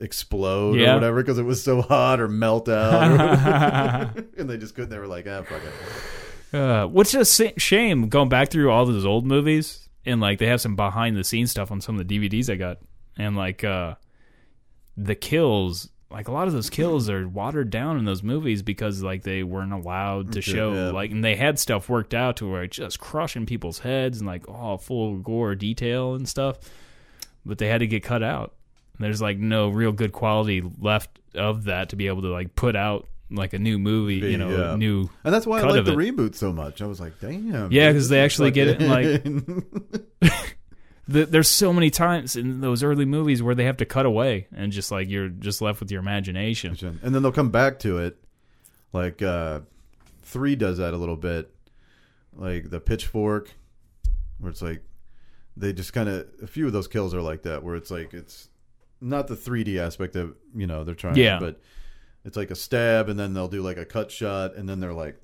[0.00, 0.92] explode Yeah.
[0.92, 4.90] or whatever because it was so hot or melt out or and they just couldn't
[4.90, 5.72] they were like ah fuck it
[6.58, 10.46] Uh, which is a shame going back through all those old movies and like they
[10.46, 12.78] have some behind the scenes stuff on some of the DVDs I got
[13.16, 13.94] and like uh
[14.96, 19.02] the kills like a lot of those kills are watered down in those movies because
[19.02, 20.90] like they weren't allowed to show yeah.
[20.92, 24.26] like and they had stuff worked out to where it's just crushing people's heads and
[24.28, 26.56] like oh full gore detail and stuff
[27.44, 28.54] but they had to get cut out
[29.00, 32.76] there's like no real good quality left of that to be able to like put
[32.76, 34.76] out like a new movie you know Yeah.
[34.76, 35.96] new And that's why I like the it.
[35.98, 36.80] reboot so much.
[36.80, 37.72] I was like, damn.
[37.72, 39.64] Yeah, because they actually get it, fucking-
[41.06, 44.46] the, there's so many times in those early movies where they have to cut away
[44.54, 46.76] and just like you're just left with your imagination.
[47.02, 48.16] and then they'll come back to it.
[48.92, 49.60] Like uh
[50.22, 51.50] three does that a little bit.
[52.36, 53.50] Like the pitchfork,
[54.38, 54.82] where it's like
[55.56, 58.12] they just kind of a few of those kills are like that, where it's like
[58.14, 58.48] it's
[59.00, 61.38] not the 3D aspect of you know they're trying, Yeah.
[61.38, 61.60] but
[62.24, 64.92] it's like a stab, and then they'll do like a cut shot, and then they're
[64.94, 65.20] like,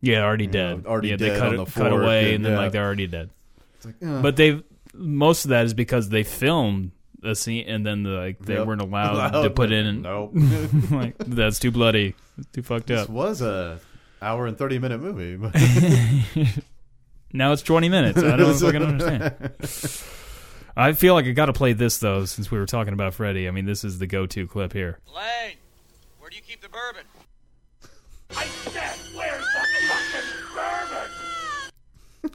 [0.00, 0.84] Yeah, already dead.
[0.84, 2.58] know, already yeah, they cut, the cut away and- and then yeah.
[2.58, 3.30] like they're already dead.
[3.76, 4.20] it's like eh.
[4.22, 4.62] But they
[4.94, 6.90] most of that is because they filmed
[7.22, 8.66] a scene and then the, like they Yep.
[8.66, 10.30] weren't allowed to put in no.
[10.90, 13.10] like that's too bloody, It's too fucked this up.
[13.10, 13.78] was a
[14.22, 15.36] hour and thirty minute movie.
[15.36, 15.54] but-
[17.32, 18.18] Now it's 20 minutes.
[18.20, 19.52] I don't fucking understand.
[20.76, 23.46] I feel like I got to play this though since we were talking about Freddy.
[23.46, 24.98] I mean, this is the go-to clip here.
[25.14, 25.56] Lane,
[26.18, 27.04] where do you keep the bourbon?
[28.36, 29.60] I said, where's the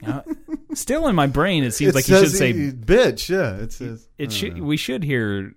[0.00, 0.30] bourbon?
[0.30, 0.34] Uh,
[0.76, 3.28] still in my brain, it seems It like you should says say he- bitch.
[3.28, 4.30] Yeah, it says it.
[4.32, 4.64] Should know.
[4.64, 5.52] we should hear?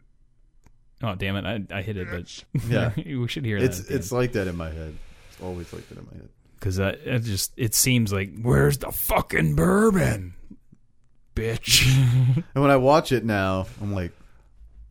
[1.04, 1.46] Oh damn it!
[1.72, 2.92] I, I hit it, but Yeah.
[2.96, 3.96] we should hear It's that.
[3.96, 4.96] it's like that in my head.
[5.32, 6.30] It's always like that in my head.
[6.60, 10.34] because I, I just it seems like where's the fucking bourbon,
[11.36, 11.86] bitch.
[12.56, 14.12] And when I watch it now, I'm like,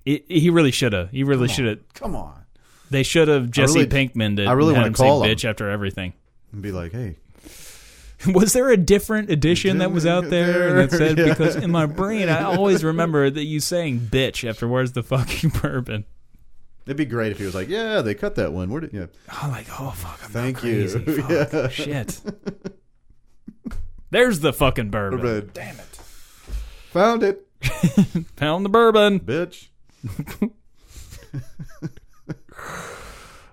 [0.07, 1.11] it, he really should have.
[1.11, 1.79] He really should have.
[1.95, 2.45] come on,
[2.91, 4.47] They should have Jesse really- Pinkman.
[4.47, 5.37] I really want wanna call say him.
[5.37, 6.13] bitch after everything.
[6.53, 7.17] and be like, hey,
[8.35, 11.29] Was there a different edition that was out there that said Yeah.
[11.29, 15.51] because in my brain I always remember that you saying bitch after where's the fucking
[15.63, 16.05] bourbon.
[16.87, 18.71] it'd be great if he was like, yeah, they cut that one.
[18.71, 19.07] Where did yeah?
[19.31, 20.89] I'm like, oh fuck, I'm Thank you.
[20.99, 21.69] Fuck, Yeah.
[21.69, 22.21] shit.
[24.11, 25.21] There's the fucking bourbon.
[25.21, 25.51] Bourbon.
[25.55, 26.01] Damn it.
[26.93, 27.47] Found it,
[28.37, 29.21] Found the bourbon.
[29.21, 29.69] bitch.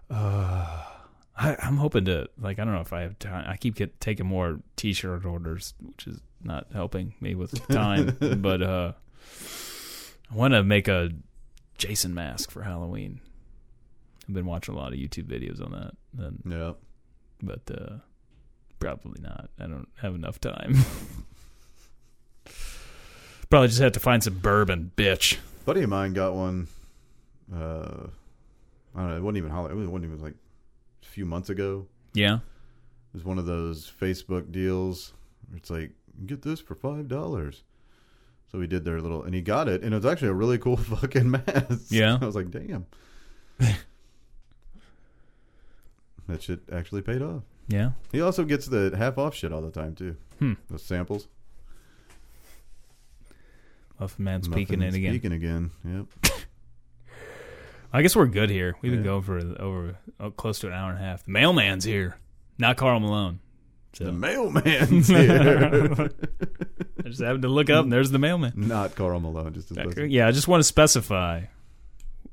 [0.09, 0.74] Uh,
[1.37, 3.45] I, I'm hoping to like I don't know if I have time.
[3.47, 8.15] I keep get, taking more T-shirt orders, which is not helping me with time.
[8.41, 8.93] but uh,
[10.31, 11.09] I want to make a
[11.77, 13.19] Jason mask for Halloween.
[14.27, 15.91] I've been watching a lot of YouTube videos on that,
[16.25, 16.71] and, Yeah.
[17.43, 17.97] but uh,
[18.79, 19.49] probably not.
[19.59, 20.75] I don't have enough time.
[23.49, 25.37] probably just have to find some bourbon, bitch.
[25.65, 26.67] buddy of mine got one.
[27.53, 28.07] Uh,
[28.95, 29.17] I don't know.
[29.17, 29.73] It wasn't even holiday.
[29.75, 30.33] It wasn't even like
[31.15, 31.87] few months ago.
[32.13, 32.35] Yeah.
[32.35, 35.13] It was one of those Facebook deals.
[35.47, 35.91] Where it's like
[36.25, 37.63] get this for five dollars.
[38.51, 40.57] So we did their little, and he got it, and it was actually a really
[40.57, 41.87] cool fucking mask.
[41.89, 42.17] Yeah.
[42.21, 42.85] I was like, damn.
[43.59, 43.77] that
[46.41, 47.43] shit actually paid off.
[47.69, 47.91] Yeah.
[48.11, 50.17] He also gets the half off shit all the time too.
[50.39, 50.53] Hmm.
[50.69, 51.29] Those samples.
[53.97, 55.13] Muffin Man speaking Muffin it again.
[55.13, 55.71] Peeking again.
[55.85, 56.07] Yep.
[57.95, 58.76] I guess we're good here.
[58.81, 59.05] We've been Yeah.
[59.05, 61.23] going for over oh, close to an hour and a half.
[61.23, 62.17] The mailman's here,
[62.57, 63.39] not Karl Malone.
[63.97, 65.93] The So mailman's here.
[67.05, 68.53] I just happened to look up, and there's the mailman.
[68.57, 69.53] Not Karl Malone.
[69.53, 71.43] Just Yeah, I just want to specify.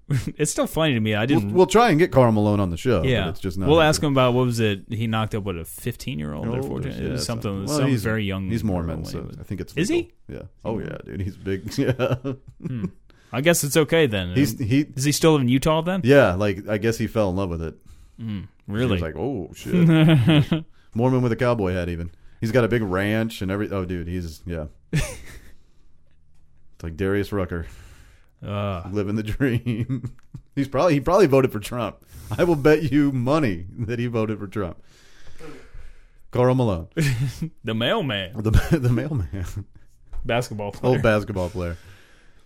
[0.37, 1.15] it's still funny to me.
[1.15, 1.55] I We'll, didn't.
[1.55, 3.05] we'll try and get Karl Malone on the show.
[3.05, 3.69] yeah, but it's just not.
[3.69, 4.81] We'll ask him about what was it?
[4.91, 6.93] He knocked up what a 15 year old or 14?
[6.93, 7.67] yeah, was something.
[7.67, 8.51] well, some he's very young.
[8.51, 9.73] He's Mormon, so when he was- I think it's.
[9.75, 10.13] Is he?
[10.29, 10.43] Yeah.
[10.65, 11.21] Oh yeah, dude.
[11.21, 11.77] He's big.
[11.79, 12.17] Yeah.
[12.67, 12.87] Hmm.
[13.33, 14.35] I guess it's okay then.
[14.35, 14.87] he's he.
[14.95, 16.03] Is he still in Utah then?
[16.05, 16.35] Yeah.
[16.35, 17.75] Like I guess he fell in love with it.
[18.21, 18.93] Mm, really?
[18.93, 20.65] was like, oh shit.
[20.95, 21.89] Mormon with a cowboy hat.
[21.89, 22.11] Even
[22.41, 23.71] he's got a big ranch and every.
[23.71, 24.09] Oh, dude.
[24.09, 24.67] He's yeah.
[24.93, 25.15] it's
[26.83, 27.67] like Darius Rucker
[28.47, 30.15] uh, living the dream.
[30.55, 32.05] he's probably he probably voted for Trump.
[32.37, 34.83] I will bet you money that he voted for Trump.
[36.31, 36.89] Karl Malone,
[37.65, 39.45] the mailman, the the mailman,
[40.25, 40.93] basketball player.
[40.95, 41.77] old basketball player.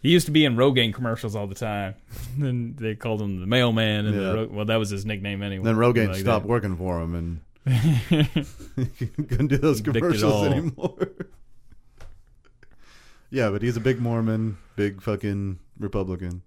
[0.02, 1.94] He used to be in Rogaine commercials all the time.
[2.40, 4.06] and they called him the mailman.
[4.06, 4.32] And Yeah.
[4.32, 5.64] the well, that was his nickname anyway.
[5.64, 6.48] Then Rogaine Like stopped that.
[6.48, 7.40] working for him and
[9.28, 10.97] couldn't do those commercials anymore.
[13.31, 16.43] yeah, but he's a big Mormon, big fucking Republican.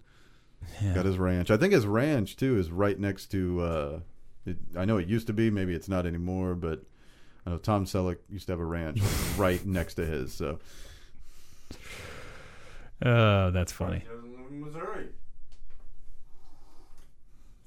[0.82, 0.94] Yeah.
[0.94, 1.50] Got his ranch.
[1.50, 3.60] I think his ranch too is right next to.
[3.60, 4.00] Uh,
[4.46, 5.50] it, I know it used to be.
[5.50, 6.54] Maybe it's not anymore.
[6.54, 6.82] But
[7.46, 9.00] I know Tom Selleck used to have a ranch
[9.36, 10.32] right next to his.
[10.32, 10.58] So
[13.04, 14.00] Oh, that's funny.
[14.00, 15.06] He doesn't live in Missouri.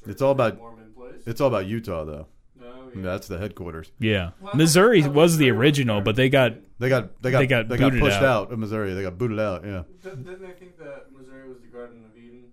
[0.05, 0.59] It's all about-
[0.95, 1.21] place.
[1.25, 2.27] it's all about Utah, though.
[2.59, 2.65] no,
[2.95, 3.01] yeah.
[3.01, 3.91] That's the headquarters.
[3.99, 4.31] Yeah.
[4.41, 7.47] Well, Missouri was the Missouri was original, but they got They got they got They
[7.47, 8.47] got they got booted pushed out.
[8.47, 8.51] out.
[8.51, 8.93] of Missouri.
[8.93, 9.63] They got booted out.
[9.65, 9.83] Yeah.
[10.01, 12.43] Didn't didn't they think that Missouri was the Garden of Eden?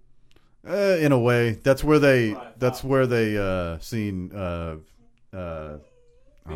[0.67, 4.77] Uh, in a way, that's where they that's where they uh seen uh
[5.33, 5.81] uh oh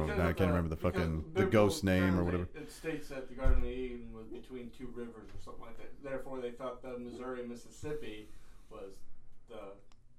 [0.06, 2.44] man, I can't remember the fucking the ghost name or whatever.
[2.54, 5.76] It, it states that the Garden of Eden was between two rivers or something like
[5.78, 5.90] that.
[6.02, 8.28] Therefore, they thought the Missouri Mississippi
[8.70, 8.94] was
[9.48, 9.60] the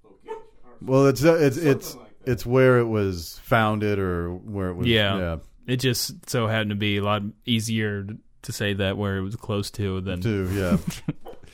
[0.03, 0.41] location.
[0.81, 4.87] Well, it's uh, it's it's like it's where it was founded or where it was.
[4.87, 5.17] Yeah.
[5.17, 5.37] yeah.
[5.67, 8.07] it just so happened to be a lot easier
[8.43, 10.77] to say that where it was close to than Too, yeah.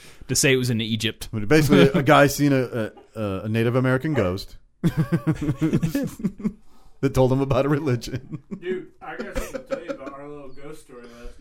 [0.28, 1.30] to say it was in Egypt.
[1.32, 6.54] But basically, a guy seen a, a a Native American ghost that
[7.14, 8.42] told him about a religion.
[8.60, 11.41] Dude, I got something to tell you about our little ghost story last night.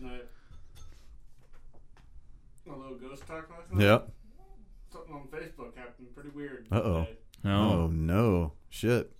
[2.91, 3.83] little ghost talk last night.
[3.83, 3.99] Yeah.
[4.91, 6.67] Something on Facebook happened pretty weird.
[6.71, 7.05] Uh-oh.
[7.05, 7.17] today.
[7.45, 8.53] Oh, Oh no!
[8.69, 9.11] Shit.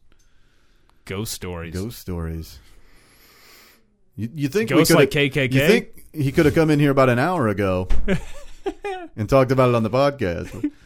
[1.06, 1.74] ghost stories.
[1.74, 2.60] Ghost stories.
[4.16, 5.54] You, you think we coulda- like KKK?
[5.54, 7.88] You think he could have come in here about an hour ago
[9.16, 10.72] and talked about it on the podcast?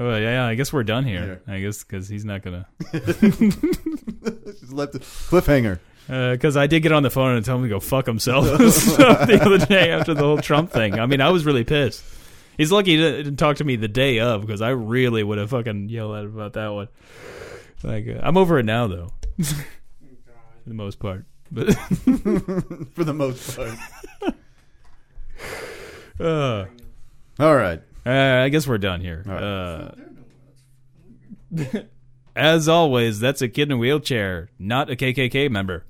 [0.00, 1.42] Oh yeah, I guess we're done here.
[1.48, 2.68] I guess because he's not gonna.
[2.92, 5.80] Just left it cliffhanger.
[6.08, 9.38] Because I did get on the phone and tell him to go fuck himself the
[9.42, 10.98] other day after the whole Trump thing.
[10.98, 12.02] I mean, I was really pissed.
[12.56, 15.50] He's lucky he didn't talk to me the day of because I really would have
[15.50, 16.88] fucking yelled at him about that one.
[17.84, 19.12] Like, uh, I'm over it now though,
[19.44, 19.54] for
[20.66, 21.24] the most part.
[21.52, 21.72] But
[22.94, 23.78] For the most part.
[26.20, 26.66] uh,
[27.38, 27.80] All right.
[28.04, 28.10] uh,
[28.44, 29.22] I guess we're done here.
[29.24, 29.42] Right.
[29.42, 29.90] Uh,
[32.36, 35.84] as always, that's a kid in a wheelchair, not a KKK member.